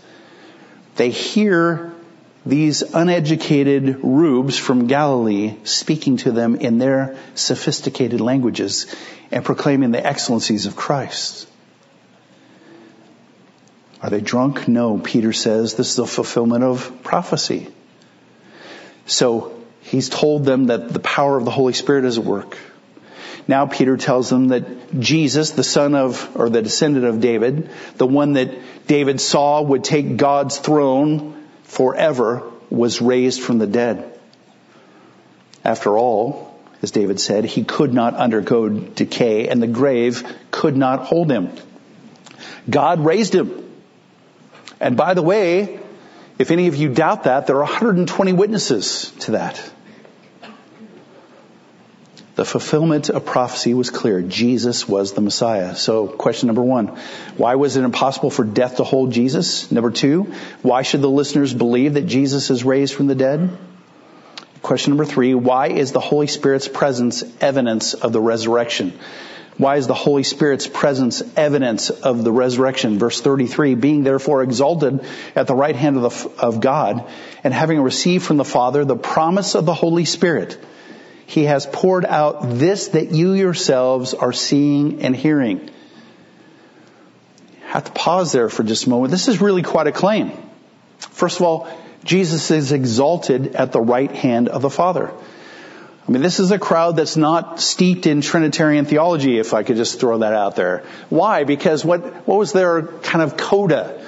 they 0.95 1.09
hear 1.09 1.91
these 2.45 2.83
uneducated 2.83 4.03
rubes 4.03 4.57
from 4.57 4.85
Galilee 4.85 5.55
speaking 5.63 6.17
to 6.17 6.31
them 6.31 6.55
in 6.55 6.77
their 6.77 7.17
sophisticated 7.33 8.21
languages 8.21 8.85
and 9.31 9.43
proclaiming 9.43 9.91
the 9.91 10.05
excellencies 10.05 10.67
of 10.67 10.75
Christ. 10.75 11.47
Are 14.01 14.11
they 14.11 14.21
drunk? 14.21 14.67
No, 14.67 14.99
Peter 14.99 15.33
says 15.33 15.73
this 15.73 15.93
is 15.93 15.99
a 15.99 16.05
fulfillment 16.05 16.63
of 16.63 17.03
prophecy. 17.03 17.67
So 19.05 19.61
he's 19.81 20.09
told 20.09 20.45
them 20.45 20.67
that 20.67 20.89
the 20.89 20.99
power 20.99 21.37
of 21.37 21.45
the 21.45 21.51
Holy 21.51 21.73
Spirit 21.73 22.05
is 22.05 22.17
at 22.17 22.23
work. 22.23 22.57
Now 23.47 23.67
Peter 23.67 23.97
tells 23.97 24.29
them 24.29 24.47
that 24.47 24.99
Jesus, 24.99 25.51
the 25.51 25.63
son 25.63 25.93
of, 25.93 26.35
or 26.35 26.49
the 26.49 26.61
descendant 26.61 27.05
of 27.05 27.21
David, 27.21 27.69
the 27.97 28.07
one 28.07 28.33
that 28.33 28.87
David 28.87 29.21
saw 29.21 29.61
would 29.61 29.83
take 29.83 30.17
God's 30.17 30.57
throne 30.57 31.47
forever, 31.63 32.43
was 32.69 33.01
raised 33.01 33.41
from 33.41 33.59
the 33.59 33.67
dead. 33.67 34.19
After 35.63 35.97
all, 35.97 36.59
as 36.81 36.91
David 36.91 37.19
said, 37.19 37.45
he 37.45 37.63
could 37.63 37.93
not 37.93 38.15
undergo 38.15 38.69
decay 38.69 39.47
and 39.47 39.61
the 39.61 39.67
grave 39.67 40.23
could 40.51 40.75
not 40.75 41.05
hold 41.05 41.31
him. 41.31 41.51
God 42.69 43.05
raised 43.05 43.33
him. 43.33 43.63
And 44.79 44.97
by 44.97 45.13
the 45.13 45.21
way, 45.21 45.79
if 46.37 46.51
any 46.51 46.67
of 46.67 46.75
you 46.75 46.89
doubt 46.89 47.23
that, 47.23 47.47
there 47.47 47.57
are 47.57 47.63
120 47.63 48.33
witnesses 48.33 49.11
to 49.21 49.31
that. 49.31 49.71
The 52.35 52.43
fulfillment 52.43 53.09
of 53.09 53.25
prophecy 53.25 53.73
was 53.73 53.89
clear. 53.89 54.21
Jesus 54.21 54.85
was 54.87 55.13
the 55.13 55.21
Messiah. 55.21 55.73
So 55.73 56.07
question 56.07 56.47
number 56.47 56.61
one, 56.61 56.87
why 57.37 57.55
was 57.55 57.77
it 57.77 57.83
impossible 57.85 58.29
for 58.29 58.43
death 58.43 58.77
to 58.77 58.83
hold 58.83 59.13
Jesus? 59.13 59.71
Number 59.71 59.89
two, 59.89 60.33
why 60.61 60.81
should 60.81 61.01
the 61.01 61.09
listeners 61.09 61.53
believe 61.53 61.93
that 61.93 62.05
Jesus 62.05 62.49
is 62.49 62.65
raised 62.65 62.93
from 62.93 63.07
the 63.07 63.15
dead? 63.15 63.57
Question 64.61 64.91
number 64.91 65.05
three, 65.05 65.33
why 65.33 65.67
is 65.67 65.93
the 65.93 66.01
Holy 66.01 66.27
Spirit's 66.27 66.67
presence 66.67 67.23
evidence 67.39 67.93
of 67.93 68.11
the 68.11 68.19
resurrection? 68.19 68.99
Why 69.57 69.77
is 69.77 69.87
the 69.87 69.93
Holy 69.93 70.23
Spirit's 70.23 70.67
presence 70.67 71.23
evidence 71.37 71.89
of 71.89 72.25
the 72.25 72.31
resurrection? 72.31 72.99
Verse 72.99 73.21
33, 73.21 73.75
being 73.75 74.03
therefore 74.03 74.43
exalted 74.43 75.05
at 75.33 75.47
the 75.47 75.55
right 75.55 75.75
hand 75.75 75.97
of, 75.97 76.03
the, 76.03 76.45
of 76.45 76.59
God 76.59 77.07
and 77.43 77.53
having 77.53 77.81
received 77.81 78.25
from 78.25 78.35
the 78.35 78.43
Father 78.43 78.83
the 78.83 78.97
promise 78.97 79.55
of 79.55 79.65
the 79.65 79.73
Holy 79.73 80.03
Spirit, 80.03 80.57
he 81.25 81.45
has 81.45 81.65
poured 81.65 82.05
out 82.05 82.41
this 82.41 82.89
that 82.89 83.11
you 83.11 83.31
yourselves 83.31 84.13
are 84.13 84.33
seeing 84.33 85.01
and 85.01 85.15
hearing. 85.15 85.69
I 87.63 87.67
have 87.69 87.85
to 87.85 87.91
pause 87.91 88.33
there 88.33 88.49
for 88.49 88.63
just 88.63 88.87
a 88.87 88.89
moment. 88.89 89.11
This 89.11 89.29
is 89.29 89.39
really 89.39 89.63
quite 89.63 89.87
a 89.87 89.93
claim. 89.93 90.33
First 90.97 91.39
of 91.39 91.45
all, 91.45 91.69
Jesus 92.03 92.51
is 92.51 92.73
exalted 92.73 93.55
at 93.55 93.71
the 93.71 93.81
right 93.81 94.11
hand 94.11 94.49
of 94.49 94.61
the 94.61 94.69
Father. 94.69 95.11
I 96.07 96.11
mean, 96.11 96.21
this 96.21 96.39
is 96.39 96.51
a 96.51 96.59
crowd 96.59 96.97
that's 96.97 97.17
not 97.17 97.59
steeped 97.59 98.05
in 98.05 98.21
Trinitarian 98.21 98.85
theology, 98.85 99.39
if 99.39 99.55
I 99.55 99.63
could 99.63 99.77
just 99.77 99.99
throw 99.99 100.19
that 100.19 100.33
out 100.33 100.55
there. 100.55 100.83
Why? 101.09 101.45
Because 101.45 101.83
what, 101.83 102.27
what 102.27 102.37
was 102.37 102.53
their 102.53 102.83
kind 102.83 103.23
of 103.23 103.37
coda? 103.37 103.99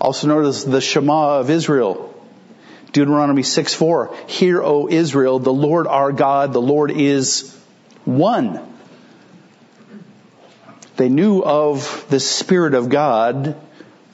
Also 0.00 0.28
known 0.28 0.44
as 0.44 0.64
the 0.64 0.80
Shema 0.80 1.40
of 1.40 1.50
Israel. 1.50 2.14
Deuteronomy 2.92 3.42
6 3.42 3.74
4. 3.74 4.14
Hear, 4.28 4.62
O 4.62 4.88
Israel, 4.88 5.40
the 5.40 5.52
Lord 5.52 5.88
our 5.88 6.12
God, 6.12 6.52
the 6.52 6.62
Lord 6.62 6.92
is 6.92 7.52
one. 8.04 8.60
They 10.96 11.08
knew 11.08 11.42
of 11.42 12.06
the 12.08 12.20
Spirit 12.20 12.74
of 12.74 12.88
God. 12.88 13.56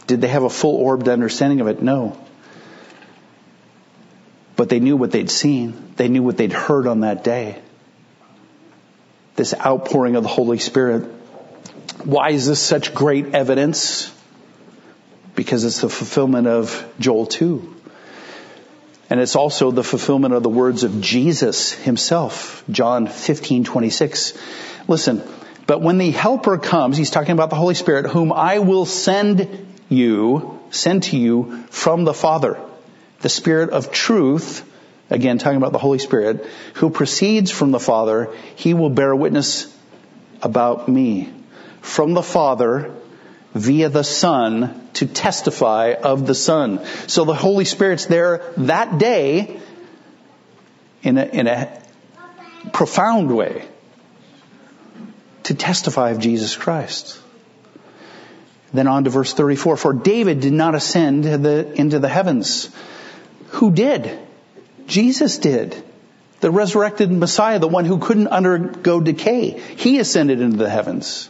Did 0.06 0.22
they 0.22 0.28
have 0.28 0.44
a 0.44 0.50
full 0.50 0.76
orbed 0.76 1.08
understanding 1.08 1.60
of 1.60 1.66
it? 1.66 1.82
No. 1.82 2.16
But 4.60 4.68
they 4.68 4.78
knew 4.78 4.94
what 4.94 5.10
they'd 5.10 5.30
seen. 5.30 5.94
They 5.96 6.08
knew 6.08 6.22
what 6.22 6.36
they'd 6.36 6.52
heard 6.52 6.86
on 6.86 7.00
that 7.00 7.24
day. 7.24 7.58
This 9.34 9.54
outpouring 9.54 10.16
of 10.16 10.22
the 10.22 10.28
Holy 10.28 10.58
Spirit. 10.58 11.04
Why 12.04 12.32
is 12.32 12.46
this 12.46 12.60
such 12.60 12.92
great 12.92 13.34
evidence? 13.34 14.12
Because 15.34 15.64
it's 15.64 15.80
the 15.80 15.88
fulfillment 15.88 16.46
of 16.46 16.86
Joel 16.98 17.24
2. 17.24 17.74
And 19.08 19.18
it's 19.18 19.34
also 19.34 19.70
the 19.70 19.82
fulfillment 19.82 20.34
of 20.34 20.42
the 20.42 20.50
words 20.50 20.84
of 20.84 21.00
Jesus 21.00 21.72
himself, 21.72 22.62
John 22.70 23.06
15, 23.06 23.64
26. 23.64 24.34
Listen, 24.88 25.22
but 25.66 25.80
when 25.80 25.96
the 25.96 26.10
helper 26.10 26.58
comes, 26.58 26.98
he's 26.98 27.10
talking 27.10 27.32
about 27.32 27.48
the 27.48 27.56
Holy 27.56 27.76
Spirit, 27.76 28.10
whom 28.10 28.30
I 28.30 28.58
will 28.58 28.84
send 28.84 29.78
you, 29.88 30.60
send 30.68 31.04
to 31.04 31.16
you 31.16 31.64
from 31.70 32.04
the 32.04 32.12
Father, 32.12 32.60
the 33.20 33.28
Spirit 33.28 33.70
of 33.70 33.92
truth, 33.92 34.64
again 35.08 35.38
talking 35.38 35.58
about 35.58 35.72
the 35.72 35.78
Holy 35.78 35.98
Spirit, 35.98 36.46
who 36.74 36.90
proceeds 36.90 37.50
from 37.50 37.70
the 37.70 37.80
Father, 37.80 38.34
he 38.56 38.74
will 38.74 38.90
bear 38.90 39.14
witness 39.14 39.74
about 40.42 40.88
me. 40.88 41.32
From 41.80 42.14
the 42.14 42.22
Father, 42.22 42.94
via 43.54 43.88
the 43.88 44.04
Son 44.04 44.88
to 44.94 45.06
testify 45.06 45.94
of 45.94 46.26
the 46.26 46.34
Son. 46.34 46.84
So 47.06 47.24
the 47.24 47.34
Holy 47.34 47.64
Spirit's 47.64 48.06
there 48.06 48.52
that 48.58 48.98
day 48.98 49.60
in 51.02 51.18
a, 51.18 51.24
in 51.24 51.46
a 51.46 51.80
profound 52.72 53.34
way 53.34 53.66
to 55.44 55.54
testify 55.54 56.10
of 56.10 56.20
Jesus 56.20 56.56
Christ. 56.56 57.18
Then 58.72 58.86
on 58.86 59.04
to 59.04 59.10
verse 59.10 59.32
34. 59.32 59.76
For 59.76 59.92
David 59.92 60.40
did 60.40 60.52
not 60.52 60.74
ascend 60.74 61.26
into 61.26 61.98
the 61.98 62.08
heavens. 62.08 62.70
Who 63.50 63.70
did? 63.70 64.18
Jesus 64.86 65.38
did. 65.38 65.80
The 66.40 66.50
resurrected 66.50 67.10
Messiah, 67.10 67.58
the 67.58 67.68
one 67.68 67.84
who 67.84 67.98
couldn't 67.98 68.28
undergo 68.28 69.00
decay. 69.00 69.60
He 69.76 69.98
ascended 69.98 70.40
into 70.40 70.56
the 70.56 70.70
heavens. 70.70 71.28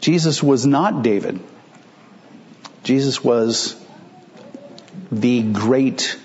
Jesus 0.00 0.42
was 0.42 0.66
not 0.66 1.02
David. 1.02 1.40
Jesus 2.84 3.22
was 3.22 3.76
the 5.10 5.42
great 5.42 6.18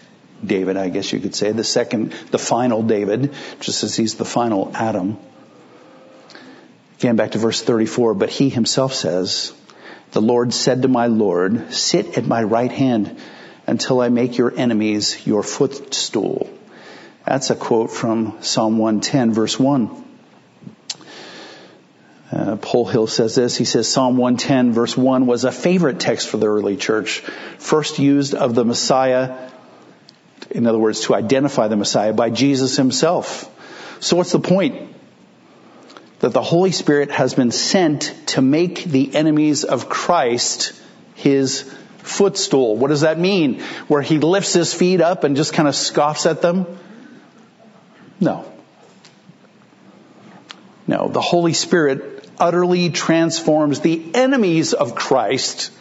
David, 0.43 0.78
I 0.78 0.89
guess 0.89 1.14
you 1.14 1.20
could 1.20 1.36
say, 1.36 1.51
the 1.51 1.64
second, 1.64 2.12
the 2.32 2.38
final 2.38 2.84
David, 2.84 3.34
just 3.60 3.84
as 3.84 3.95
he's 3.95 4.16
the 4.16 4.26
final 4.26 4.72
Adam. 4.74 5.18
Again, 6.99 7.16
back 7.16 7.32
to 7.32 7.38
verse 7.38 7.62
34, 7.62 8.16
but 8.16 8.30
he 8.30 8.49
himself 8.49 8.93
says, 8.93 9.53
the 10.12 10.22
Lord 10.22 10.53
said 10.53 10.82
to 10.82 10.88
my 10.88 11.08
Lord, 11.08 11.74
sit 11.74 12.18
at 12.18 12.26
my 12.26 12.43
right 12.43 12.72
hand 12.72 13.20
until 13.68 14.01
I 14.01 14.09
make 14.09 14.38
your 14.38 14.51
enemies 14.55 15.28
your 15.28 15.43
footstool. 15.43 16.49
That's 17.26 17.49
a 17.49 17.55
quote 17.55 17.91
from 17.91 18.38
Psalm 18.41 18.78
110 18.78 19.34
verse 19.34 19.59
1. 19.59 20.05
Uh, 22.32 22.57
Polhill 22.57 23.09
says 23.09 23.36
this. 23.36 23.55
He 23.55 23.65
says 23.65 23.88
Psalm 23.88 24.18
110 24.18 24.72
verse 24.72 24.95
1 24.97 25.28
was 25.28 25.43
a 25.43 25.51
favorite 25.51 25.99
text 25.99 26.30
for 26.30 26.38
the 26.38 26.47
early 26.47 26.78
church. 26.78 27.20
First 27.59 27.99
used 27.99 28.34
of 28.34 28.55
the 28.55 28.65
Messiah, 28.65 29.49
in 30.49 30.65
other 30.65 30.80
words, 30.80 31.01
to 31.01 31.15
identify 31.15 31.68
the 31.68 31.78
Messiah 31.78 32.13
by 32.13 32.30
Jesus 32.30 32.78
himself. 32.78 33.53
So 33.99 34.15
what's 34.15 34.32
the 34.32 34.39
point? 34.39 34.95
that 36.20 36.34
the 36.34 36.41
Holy 36.41 36.72
Spirit 36.72 37.11
has 37.11 37.34
been 37.34 37.51
sent 37.51 38.13
to 38.28 38.41
make 38.41 38.84
the 38.84 39.15
enemies 39.15 39.63
of 39.63 39.88
Christ 39.88 40.74
his 41.15 41.72
footstool. 42.08 42.76
What 42.76 42.89
does 42.89 43.01
that 43.01 43.20
mean? 43.20 43.62
Where 43.88 44.01
he 44.01 44.20
lifts 44.20 44.53
his 44.53 44.74
feet 44.74 45.01
up 45.01 45.24
and 45.24 45.36
just 45.36 45.53
kind 45.53 45.68
of 45.68 45.76
scoffs 45.76 46.26
at 46.26 46.41
them? 46.41 46.66
No. 48.20 48.51
No, 50.88 51.10
the 51.10 51.22
Holy 51.22 51.53
Spirit 51.53 52.30
utterly 52.39 52.89
transforms 52.89 53.82
the 53.82 54.12
enemies 54.14 54.74
of 54.74 54.95
Christ 54.95 55.72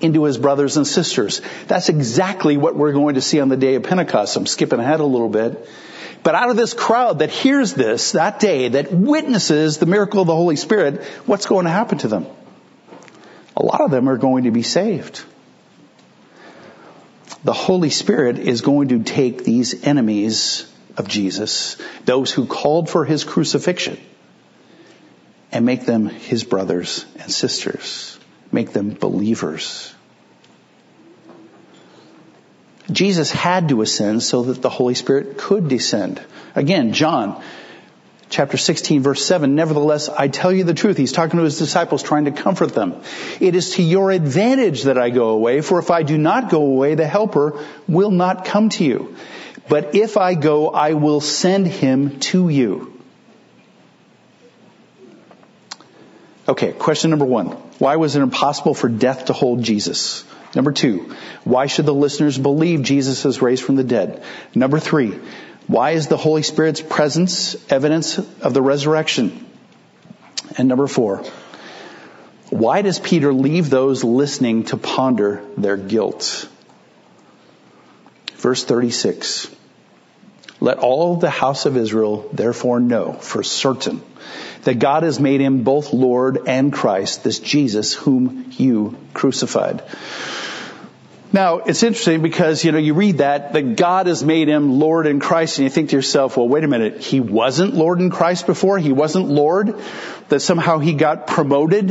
into 0.00 0.24
his 0.24 0.38
brothers 0.38 0.76
and 0.76 0.86
sisters. 0.86 1.40
That's 1.68 1.88
exactly 1.88 2.56
what 2.56 2.74
we're 2.74 2.92
going 2.92 3.14
to 3.14 3.20
see 3.20 3.40
on 3.40 3.48
the 3.48 3.56
day 3.56 3.76
of 3.76 3.84
Pentecost. 3.84 4.36
I'm 4.36 4.46
skipping 4.46 4.80
ahead 4.80 5.00
a 5.00 5.04
little 5.04 5.28
bit. 5.28 5.68
But 6.22 6.34
out 6.34 6.50
of 6.50 6.56
this 6.56 6.72
crowd 6.72 7.18
that 7.18 7.30
hears 7.30 7.74
this 7.74 8.12
that 8.12 8.38
day, 8.40 8.68
that 8.68 8.92
witnesses 8.92 9.78
the 9.78 9.86
miracle 9.86 10.20
of 10.20 10.26
the 10.26 10.36
Holy 10.36 10.56
Spirit, 10.56 11.02
what's 11.26 11.46
going 11.46 11.64
to 11.64 11.70
happen 11.70 11.98
to 11.98 12.08
them? 12.08 12.26
A 13.56 13.64
lot 13.64 13.80
of 13.80 13.90
them 13.90 14.08
are 14.08 14.16
going 14.16 14.44
to 14.44 14.50
be 14.50 14.62
saved. 14.62 15.24
The 17.44 17.52
Holy 17.52 17.90
Spirit 17.90 18.38
is 18.38 18.60
going 18.60 18.88
to 18.88 19.02
take 19.02 19.44
these 19.44 19.84
enemies 19.84 20.70
of 20.96 21.08
Jesus, 21.08 21.76
those 22.04 22.30
who 22.30 22.46
called 22.46 22.88
for 22.88 23.04
his 23.04 23.24
crucifixion, 23.24 23.98
and 25.50 25.66
make 25.66 25.84
them 25.84 26.06
his 26.06 26.44
brothers 26.44 27.04
and 27.18 27.30
sisters, 27.32 28.18
make 28.52 28.72
them 28.72 28.90
believers. 28.90 29.92
Jesus 32.90 33.30
had 33.30 33.70
to 33.70 33.82
ascend 33.82 34.22
so 34.22 34.42
that 34.44 34.62
the 34.62 34.70
Holy 34.70 34.94
Spirit 34.94 35.38
could 35.38 35.68
descend. 35.68 36.20
Again, 36.54 36.92
John 36.92 37.42
chapter 38.32 38.56
16 38.56 39.02
verse 39.02 39.24
7, 39.24 39.54
nevertheless, 39.54 40.08
I 40.08 40.28
tell 40.28 40.50
you 40.50 40.64
the 40.64 40.74
truth. 40.74 40.96
He's 40.96 41.12
talking 41.12 41.38
to 41.38 41.44
his 41.44 41.58
disciples 41.58 42.02
trying 42.02 42.24
to 42.24 42.32
comfort 42.32 42.74
them. 42.74 43.02
It 43.40 43.54
is 43.54 43.74
to 43.74 43.82
your 43.82 44.10
advantage 44.10 44.84
that 44.84 44.98
I 44.98 45.10
go 45.10 45.28
away, 45.28 45.60
for 45.60 45.78
if 45.78 45.90
I 45.90 46.02
do 46.02 46.18
not 46.18 46.50
go 46.50 46.62
away, 46.62 46.94
the 46.94 47.06
helper 47.06 47.62
will 47.86 48.10
not 48.10 48.46
come 48.46 48.70
to 48.70 48.84
you. 48.84 49.16
But 49.68 49.94
if 49.94 50.16
I 50.16 50.34
go, 50.34 50.70
I 50.70 50.94
will 50.94 51.20
send 51.20 51.66
him 51.66 52.18
to 52.20 52.48
you. 52.48 52.88
Okay, 56.48 56.72
question 56.72 57.10
number 57.10 57.24
one. 57.24 57.48
Why 57.78 57.96
was 57.96 58.16
it 58.16 58.22
impossible 58.22 58.74
for 58.74 58.88
death 58.88 59.26
to 59.26 59.32
hold 59.32 59.62
Jesus? 59.62 60.24
Number 60.54 60.72
two, 60.72 61.14
why 61.44 61.66
should 61.66 61.86
the 61.86 61.94
listeners 61.94 62.36
believe 62.36 62.82
Jesus 62.82 63.24
is 63.24 63.40
raised 63.40 63.62
from 63.62 63.76
the 63.76 63.84
dead? 63.84 64.22
Number 64.54 64.78
three, 64.78 65.18
why 65.66 65.92
is 65.92 66.08
the 66.08 66.16
Holy 66.16 66.42
Spirit's 66.42 66.80
presence 66.80 67.56
evidence 67.70 68.18
of 68.18 68.54
the 68.54 68.62
resurrection? 68.62 69.46
And 70.58 70.68
number 70.68 70.86
four, 70.86 71.24
why 72.50 72.82
does 72.82 72.98
Peter 72.98 73.32
leave 73.32 73.70
those 73.70 74.04
listening 74.04 74.64
to 74.64 74.76
ponder 74.76 75.42
their 75.56 75.76
guilt? 75.76 76.48
Verse 78.34 78.64
36. 78.64 79.48
Let 80.60 80.78
all 80.78 81.16
the 81.16 81.30
house 81.30 81.66
of 81.66 81.76
Israel 81.76 82.28
therefore 82.32 82.78
know 82.78 83.14
for 83.14 83.42
certain 83.42 84.02
that 84.62 84.78
God 84.78 85.02
has 85.02 85.18
made 85.18 85.40
him 85.40 85.64
both 85.64 85.92
Lord 85.92 86.46
and 86.46 86.72
Christ, 86.72 87.24
this 87.24 87.40
Jesus 87.40 87.94
whom 87.94 88.52
you 88.52 88.96
crucified. 89.12 89.82
Now, 91.34 91.58
it's 91.58 91.82
interesting 91.82 92.20
because, 92.20 92.62
you 92.62 92.72
know, 92.72 92.78
you 92.78 92.92
read 92.92 93.18
that, 93.18 93.54
that 93.54 93.76
God 93.76 94.06
has 94.06 94.22
made 94.22 94.48
him 94.48 94.78
Lord 94.78 95.06
in 95.06 95.18
Christ, 95.18 95.58
and 95.58 95.64
you 95.64 95.70
think 95.70 95.88
to 95.90 95.96
yourself, 95.96 96.36
well, 96.36 96.46
wait 96.46 96.62
a 96.62 96.68
minute, 96.68 97.00
he 97.00 97.20
wasn't 97.20 97.72
Lord 97.72 98.00
in 98.00 98.10
Christ 98.10 98.46
before? 98.46 98.78
He 98.78 98.92
wasn't 98.92 99.28
Lord? 99.28 99.80
That 100.28 100.40
somehow 100.40 100.78
he 100.78 100.92
got 100.92 101.26
promoted? 101.26 101.90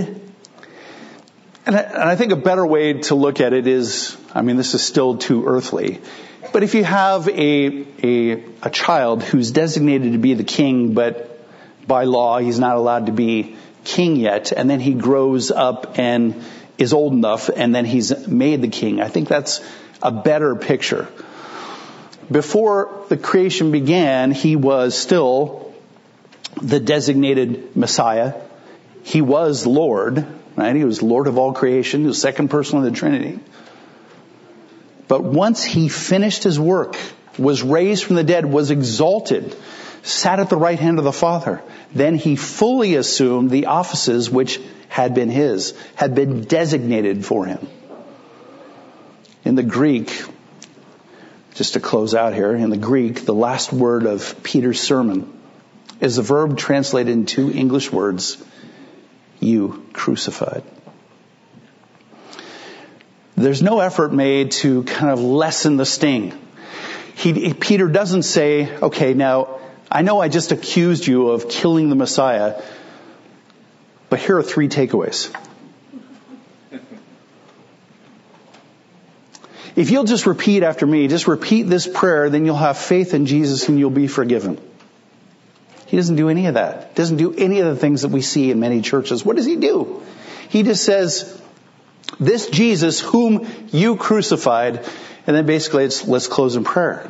And 1.65 1.75
I, 1.75 1.79
and 1.79 2.03
I 2.03 2.15
think 2.15 2.31
a 2.31 2.35
better 2.35 2.65
way 2.65 2.93
to 2.93 3.15
look 3.15 3.41
at 3.41 3.53
it 3.53 3.65
is, 3.65 4.15
I 4.35 4.43
mean, 4.43 4.57
this 4.57 4.75
is 4.75 4.83
still 4.83 5.17
too 5.17 5.47
earthly, 5.47 6.01
but 6.53 6.61
if 6.61 6.75
you 6.75 6.83
have 6.83 7.27
a, 7.27 7.85
a, 8.03 8.43
a 8.61 8.69
child 8.69 9.23
who's 9.23 9.51
designated 9.51 10.11
to 10.11 10.19
be 10.19 10.35
the 10.35 10.43
king, 10.43 10.93
but 10.93 11.39
by 11.87 12.03
law 12.03 12.37
he's 12.37 12.59
not 12.59 12.75
allowed 12.75 13.07
to 13.07 13.11
be 13.11 13.55
king 13.83 14.17
yet, 14.17 14.51
and 14.51 14.69
then 14.69 14.79
he 14.79 14.93
grows 14.93 15.49
up 15.49 15.97
and 15.97 16.43
is 16.82 16.93
old 16.93 17.13
enough 17.13 17.49
and 17.49 17.73
then 17.75 17.86
he's 17.86 18.27
made 18.27 18.61
the 18.61 18.67
king. 18.67 19.01
I 19.01 19.07
think 19.07 19.27
that's 19.27 19.61
a 20.01 20.11
better 20.11 20.55
picture. 20.55 21.07
Before 22.29 23.05
the 23.09 23.17
creation 23.17 23.71
began, 23.71 24.32
he 24.32 24.55
was 24.55 24.97
still 24.97 25.73
the 26.61 26.79
designated 26.79 27.75
Messiah. 27.75 28.34
He 29.03 29.21
was 29.21 29.67
Lord, 29.67 30.25
right? 30.55 30.75
He 30.75 30.84
was 30.84 31.01
Lord 31.01 31.27
of 31.27 31.38
all 31.38 31.53
creation. 31.53 32.01
He 32.01 32.07
was 32.07 32.19
second 32.19 32.49
person 32.49 32.79
of 32.79 32.84
the 32.84 32.91
Trinity. 32.91 33.39
But 35.07 35.23
once 35.23 35.63
he 35.63 35.89
finished 35.89 36.43
his 36.43 36.59
work, 36.59 36.97
was 37.38 37.63
raised 37.63 38.03
from 38.03 38.15
the 38.15 38.23
dead, 38.23 38.45
was 38.45 38.71
exalted, 38.71 39.55
sat 40.03 40.39
at 40.39 40.49
the 40.49 40.57
right 40.57 40.79
hand 40.79 40.99
of 40.99 41.05
the 41.05 41.11
Father, 41.11 41.61
then 41.93 42.15
he 42.15 42.36
fully 42.36 42.95
assumed 42.95 43.51
the 43.51 43.67
offices 43.67 44.29
which 44.29 44.59
had 44.91 45.15
been 45.15 45.29
his, 45.29 45.73
had 45.95 46.15
been 46.15 46.41
designated 46.41 47.25
for 47.25 47.45
him. 47.45 47.65
In 49.45 49.55
the 49.55 49.63
Greek, 49.63 50.25
just 51.53 51.75
to 51.75 51.79
close 51.79 52.13
out 52.13 52.33
here, 52.33 52.53
in 52.53 52.69
the 52.69 52.75
Greek, 52.77 53.23
the 53.23 53.33
last 53.33 53.71
word 53.71 54.05
of 54.05 54.43
Peter's 54.43 54.81
sermon 54.81 55.31
is 56.01 56.17
the 56.17 56.21
verb 56.21 56.57
translated 56.57 57.13
in 57.13 57.25
two 57.25 57.49
English 57.49 57.89
words, 57.89 58.43
you 59.39 59.87
crucified. 59.93 60.63
There's 63.37 63.61
no 63.61 63.79
effort 63.79 64.11
made 64.11 64.51
to 64.63 64.83
kind 64.83 65.09
of 65.09 65.21
lessen 65.21 65.77
the 65.77 65.85
sting. 65.85 66.37
He, 67.15 67.53
Peter 67.53 67.87
doesn't 67.87 68.23
say, 68.23 68.75
okay, 68.75 69.13
now, 69.13 69.61
I 69.89 70.01
know 70.01 70.19
I 70.19 70.27
just 70.27 70.51
accused 70.51 71.07
you 71.07 71.29
of 71.29 71.47
killing 71.47 71.87
the 71.87 71.95
Messiah, 71.95 72.61
but 74.12 74.20
here 74.20 74.38
are 74.38 74.43
three 74.43 74.68
takeaways. 74.68 75.34
If 79.74 79.89
you'll 79.89 80.03
just 80.03 80.26
repeat 80.26 80.64
after 80.64 80.86
me, 80.86 81.07
just 81.07 81.30
repeat 81.30 81.64
this 81.64 81.88
prayer, 81.88 82.30
then 82.30 82.45
you'll 82.45 82.57
have 82.57 82.78
faith 82.78 83.14
in 83.14 83.26
Jesus 83.26 83.70
and 83.70 83.80
you'll 83.80 83.89
be 83.89 84.07
forgiven. 84.07 84.59
He 85.86 85.95
doesn't 85.95 86.18
do 86.18 86.28
any 86.28 86.47
of 86.47 86.55
that. 86.55 86.93
Doesn't 86.93 87.18
do 87.18 87.34
any 87.34 87.62
of 87.62 87.68
the 87.68 87.78
things 87.78 88.01
that 88.01 88.09
we 88.09 88.22
see 88.22 88.51
in 88.51 88.59
many 88.59 88.82
churches. 88.82 89.24
What 89.24 89.38
does 89.38 89.45
he 89.45 89.55
do? 89.55 90.03
He 90.49 90.64
just 90.64 90.84
says, 90.84 91.41
this 92.20 92.49
Jesus 92.49 92.99
whom 92.99 93.47
you 93.72 93.95
crucified, 93.95 94.86
and 95.26 95.36
then 95.38 95.45
basically 95.45 95.86
it's, 95.86 96.05
let's 96.05 96.28
close 96.28 96.57
in 96.57 96.66
prayer. 96.66 97.09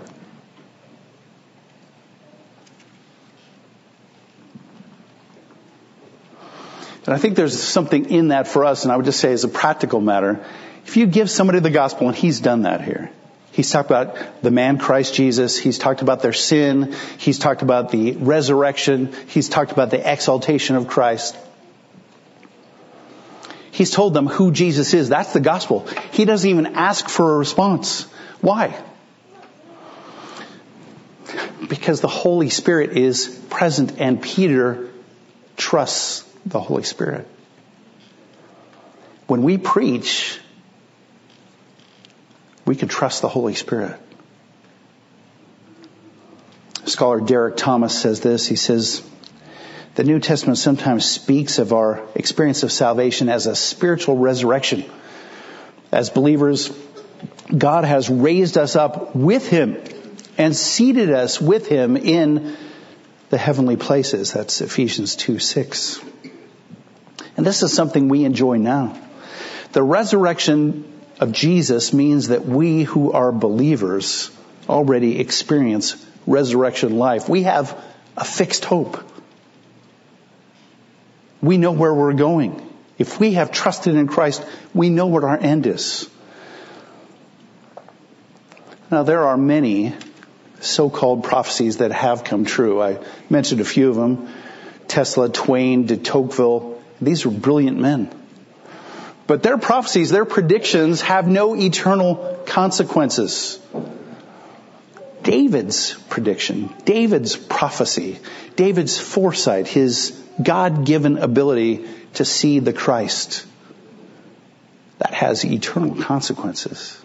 I 7.14 7.18
think 7.18 7.36
there's 7.36 7.62
something 7.62 8.10
in 8.10 8.30
that 8.30 8.48
for 8.48 8.66
us, 8.66 8.84
and 8.84 8.92
I 8.92 8.96
would 8.96 9.06
just 9.06 9.20
say 9.20 9.32
as 9.32 9.44
a 9.44 9.50
practical 9.50 10.02
matter, 10.02 10.46
if 10.86 10.98
you 10.98 11.08
give 11.08 11.30
somebody 11.30 11.60
the 11.60 11.70
gospel, 11.70 12.08
and 12.08 12.16
he's 12.16 12.40
done 12.40 12.64
that 12.64 12.82
here, 12.82 13.12
He's 13.52 13.70
talked 13.70 13.90
about 13.90 14.42
the 14.42 14.52
man 14.52 14.78
Christ 14.78 15.14
Jesus. 15.14 15.58
He's 15.58 15.78
talked 15.78 16.02
about 16.02 16.22
their 16.22 16.34
sin. 16.34 16.96
He's 17.18 17.38
talked 17.38 17.62
about 17.62 17.92
the 17.92 18.14
resurrection. 18.14 19.14
He's 19.28 19.50
talked 19.50 19.74
about 19.74 19.90
the 19.90 20.12
exaltation 20.12 20.78
of 20.78 20.88
Christ. 20.88 21.38
He's 23.72 23.92
told 23.92 24.14
them 24.14 24.28
who 24.28 24.52
Jesus 24.52 24.94
is. 24.94 25.10
That's 25.10 25.34
the 25.34 25.42
gospel. 25.42 25.86
He 26.12 26.24
doesn't 26.24 26.50
even 26.50 26.76
ask 26.76 27.10
for 27.10 27.36
a 27.36 27.38
response. 27.38 28.04
Why? 28.40 28.82
Because 31.68 32.00
the 32.00 32.08
Holy 32.08 32.50
Spirit 32.50 32.98
is 32.98 33.28
present 33.50 34.00
and 34.00 34.22
Peter 34.22 34.90
trusts 35.58 36.26
the 36.46 36.60
Holy 36.60 36.84
Spirit. 36.84 37.28
When 39.28 39.44
we 39.44 39.58
preach, 39.58 40.40
we 42.66 42.76
can 42.76 42.88
trust 42.88 43.22
the 43.22 43.30
Holy 43.30 43.56
Spirit. 43.56 44.00
Scholar 46.86 47.22
Derek 47.22 47.58
Thomas 47.58 48.00
says 48.00 48.22
this. 48.22 48.48
He 48.48 48.56
says, 48.56 49.02
the 49.96 50.04
New 50.04 50.20
Testament 50.20 50.58
sometimes 50.58 51.06
speaks 51.06 51.60
of 51.60 51.74
our 51.74 52.02
experience 52.16 52.64
of 52.64 52.72
salvation 52.72 53.30
as 53.30 53.46
a 53.46 53.56
spiritual 53.56 54.18
resurrection. 54.18 54.86
As 55.92 56.10
believers, 56.10 56.72
God 57.56 57.84
has 57.84 58.10
raised 58.10 58.58
us 58.58 58.76
up 58.76 59.16
with 59.16 59.48
Him 59.50 59.82
and 60.38 60.56
seated 60.56 61.12
us 61.12 61.42
with 61.42 61.68
Him 61.68 61.98
in 61.98 62.56
the 63.30 63.38
heavenly 63.38 63.76
places. 63.76 64.32
That's 64.32 64.62
Ephesians 64.62 65.16
2 65.18 65.40
6. 65.40 66.00
And 67.42 67.48
this 67.48 67.64
is 67.64 67.74
something 67.74 68.08
we 68.08 68.24
enjoy 68.24 68.58
now. 68.58 68.96
The 69.72 69.82
resurrection 69.82 70.86
of 71.20 71.32
Jesus 71.32 71.92
means 71.92 72.28
that 72.28 72.46
we 72.46 72.84
who 72.84 73.14
are 73.14 73.32
believers 73.32 74.30
already 74.70 75.20
experience 75.20 75.96
resurrection 76.28 77.00
life. 77.00 77.28
We 77.28 77.42
have 77.42 77.76
a 78.16 78.24
fixed 78.26 78.64
hope. 78.64 79.04
We 81.42 81.58
know 81.58 81.72
where 81.72 81.92
we're 81.92 82.14
going. 82.14 82.62
If 83.00 83.20
we 83.20 83.34
have 83.34 83.52
trusted 83.52 83.96
in 83.96 84.08
Christ, 84.08 84.46
we 84.76 84.92
know 84.92 85.08
what 85.08 85.24
our 85.24 85.40
end 85.40 85.66
is. 85.66 86.08
Now 88.92 89.02
there 89.02 89.24
are 89.24 89.36
many 89.36 89.96
so-called 90.60 91.24
prophecies 91.24 91.78
that 91.78 91.92
have 91.92 92.24
come 92.24 92.46
true. 92.46 92.80
I 92.80 93.00
mentioned 93.32 93.62
a 93.62 93.66
few 93.66 93.90
of 93.90 93.96
them. 93.96 94.30
Tesla, 94.88 95.28
Twain, 95.28 95.88
de 95.88 95.98
Tocqueville. 95.98 96.81
These 97.02 97.26
were 97.26 97.32
brilliant 97.32 97.80
men. 97.80 98.12
But 99.28 99.44
their 99.44 99.58
prophecies, 99.58 100.10
their 100.10 100.26
predictions 100.26 101.02
have 101.02 101.28
no 101.28 101.56
eternal 101.56 102.44
consequences. 102.46 103.60
David's 105.24 105.94
prediction, 106.10 106.74
David's 106.84 107.36
prophecy, 107.38 108.20
David's 108.56 108.98
foresight, 108.98 109.68
his 109.68 110.20
God-given 110.42 111.18
ability 111.18 111.86
to 112.16 112.26
see 112.26 112.60
the 112.60 112.74
Christ. 112.74 113.46
That 114.98 115.14
has 115.14 115.46
eternal 115.46 115.96
consequences. 115.96 117.00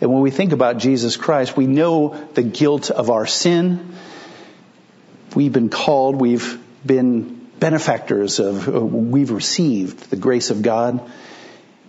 And 0.00 0.12
when 0.12 0.22
we 0.22 0.30
think 0.30 0.52
about 0.52 0.78
Jesus 0.78 1.16
Christ, 1.16 1.56
we 1.56 1.66
know 1.66 2.14
the 2.34 2.42
guilt 2.42 2.90
of 2.90 3.10
our 3.10 3.26
sin. 3.26 3.94
We've 5.34 5.52
been 5.52 5.70
called, 5.70 6.16
we've 6.16 6.58
been 6.84 7.43
benefactors 7.64 8.40
of, 8.40 8.68
we've 8.92 9.30
received 9.30 10.10
the 10.10 10.16
grace 10.16 10.50
of 10.50 10.60
God, 10.60 11.00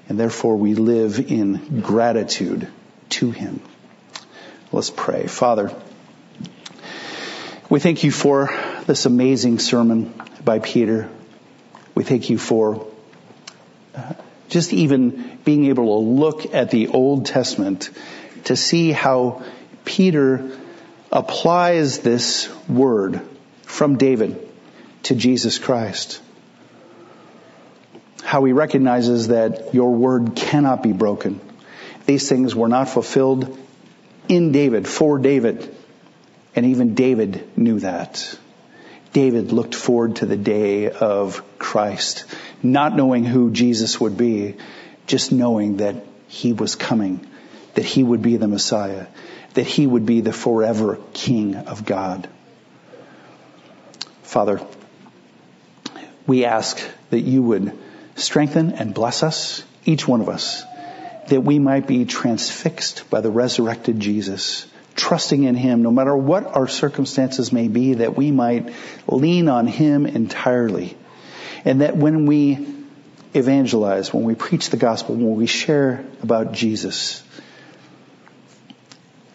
and 0.07 0.17
therefore 0.17 0.55
we 0.55 0.73
live 0.73 1.19
in 1.19 1.81
gratitude 1.81 2.69
to 3.09 3.31
Him. 3.31 3.59
Let's 4.71 4.89
pray. 4.89 5.27
Father, 5.27 5.75
we 7.69 7.81
thank 7.81 8.05
you 8.05 8.11
for 8.11 8.49
this 8.85 9.05
amazing 9.05 9.59
sermon 9.59 10.13
by 10.45 10.59
Peter. 10.59 11.09
We 11.93 12.05
thank 12.05 12.29
you 12.29 12.37
for 12.37 12.87
uh, 13.93 14.13
just 14.47 14.71
even 14.71 15.39
being 15.43 15.65
able 15.65 16.01
to 16.01 16.09
look 16.09 16.53
at 16.53 16.71
the 16.71 16.87
Old 16.87 17.25
Testament 17.25 17.89
to 18.45 18.55
see 18.55 18.93
how 18.93 19.43
Peter 19.83 20.57
applies 21.11 21.99
this 21.99 22.49
word 22.69 23.19
from 23.63 23.97
David 23.97 24.44
to 25.05 25.15
Jesus 25.15 25.59
Christ. 25.59 26.19
How 28.23 28.43
he 28.43 28.53
recognizes 28.53 29.27
that 29.27 29.73
your 29.73 29.91
word 29.91 30.35
cannot 30.35 30.81
be 30.81 30.93
broken. 30.93 31.39
These 32.07 32.27
things 32.27 32.55
were 32.55 32.67
not 32.67 32.89
fulfilled 32.89 33.57
in 34.27 34.51
David, 34.51 34.87
for 34.87 35.19
David. 35.19 35.75
And 36.55 36.65
even 36.65 36.95
David 36.95 37.57
knew 37.57 37.79
that. 37.81 38.37
David 39.13 39.51
looked 39.51 39.75
forward 39.75 40.17
to 40.17 40.25
the 40.25 40.37
day 40.37 40.89
of 40.89 41.43
Christ, 41.59 42.25
not 42.63 42.95
knowing 42.95 43.25
who 43.25 43.51
Jesus 43.51 43.99
would 44.01 44.17
be, 44.17 44.55
just 45.05 45.31
knowing 45.31 45.77
that 45.77 46.03
he 46.27 46.51
was 46.51 46.75
coming, 46.75 47.25
that 47.75 47.85
he 47.85 48.03
would 48.03 48.23
be 48.23 48.37
the 48.37 48.47
Messiah, 48.47 49.05
that 49.53 49.67
he 49.67 49.85
would 49.85 50.05
be 50.05 50.21
the 50.21 50.33
forever 50.33 50.97
King 51.13 51.55
of 51.55 51.85
God. 51.85 52.27
Father, 54.23 54.59
we 56.27 56.45
ask 56.45 56.81
that 57.09 57.21
you 57.21 57.43
would 57.43 57.77
strengthen 58.15 58.71
and 58.71 58.93
bless 58.93 59.23
us, 59.23 59.63
each 59.85 60.07
one 60.07 60.21
of 60.21 60.29
us, 60.29 60.63
that 61.27 61.41
we 61.41 61.59
might 61.59 61.87
be 61.87 62.05
transfixed 62.05 63.09
by 63.09 63.21
the 63.21 63.31
resurrected 63.31 63.99
Jesus 63.99 64.65
trusting 64.95 65.43
in 65.43 65.55
Him, 65.55 65.83
no 65.83 65.91
matter 65.91 66.15
what 66.15 66.45
our 66.45 66.67
circumstances 66.67 67.51
may 67.51 67.67
be, 67.67 67.95
that 67.95 68.15
we 68.15 68.31
might 68.31 68.73
lean 69.07 69.49
on 69.49 69.67
Him 69.67 70.05
entirely. 70.05 70.97
And 71.63 71.81
that 71.81 71.97
when 71.97 72.25
we 72.25 72.65
evangelize, 73.33 74.13
when 74.13 74.23
we 74.23 74.35
preach 74.35 74.69
the 74.69 74.77
gospel, 74.77 75.15
when 75.15 75.35
we 75.35 75.47
share 75.47 76.05
about 76.23 76.53
Jesus, 76.53 77.23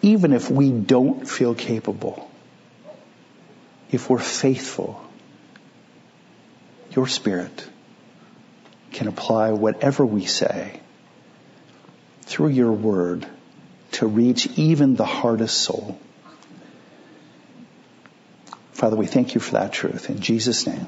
even 0.01 0.33
if 0.33 0.49
we 0.49 0.71
don't 0.71 1.27
feel 1.27 1.53
capable, 1.53 2.29
if 3.91 4.09
we're 4.09 4.17
faithful, 4.17 5.01
your 6.95 7.07
Spirit 7.07 7.67
can 8.91 9.07
apply 9.07 9.51
whatever 9.51 10.05
we 10.05 10.25
say 10.25 10.79
through 12.23 12.49
your 12.49 12.71
word 12.71 13.25
to 13.93 14.07
reach 14.07 14.47
even 14.57 14.95
the 14.95 15.05
hardest 15.05 15.57
soul. 15.57 15.99
Father, 18.73 18.95
we 18.95 19.05
thank 19.05 19.35
you 19.35 19.41
for 19.41 19.53
that 19.53 19.73
truth. 19.73 20.09
In 20.09 20.19
Jesus' 20.19 20.65
name, 20.65 20.87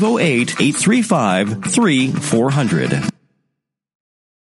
508 0.01 0.59
835 0.59 1.63
three 1.65 2.07
four 2.07 2.49
hundred. 2.49 3.20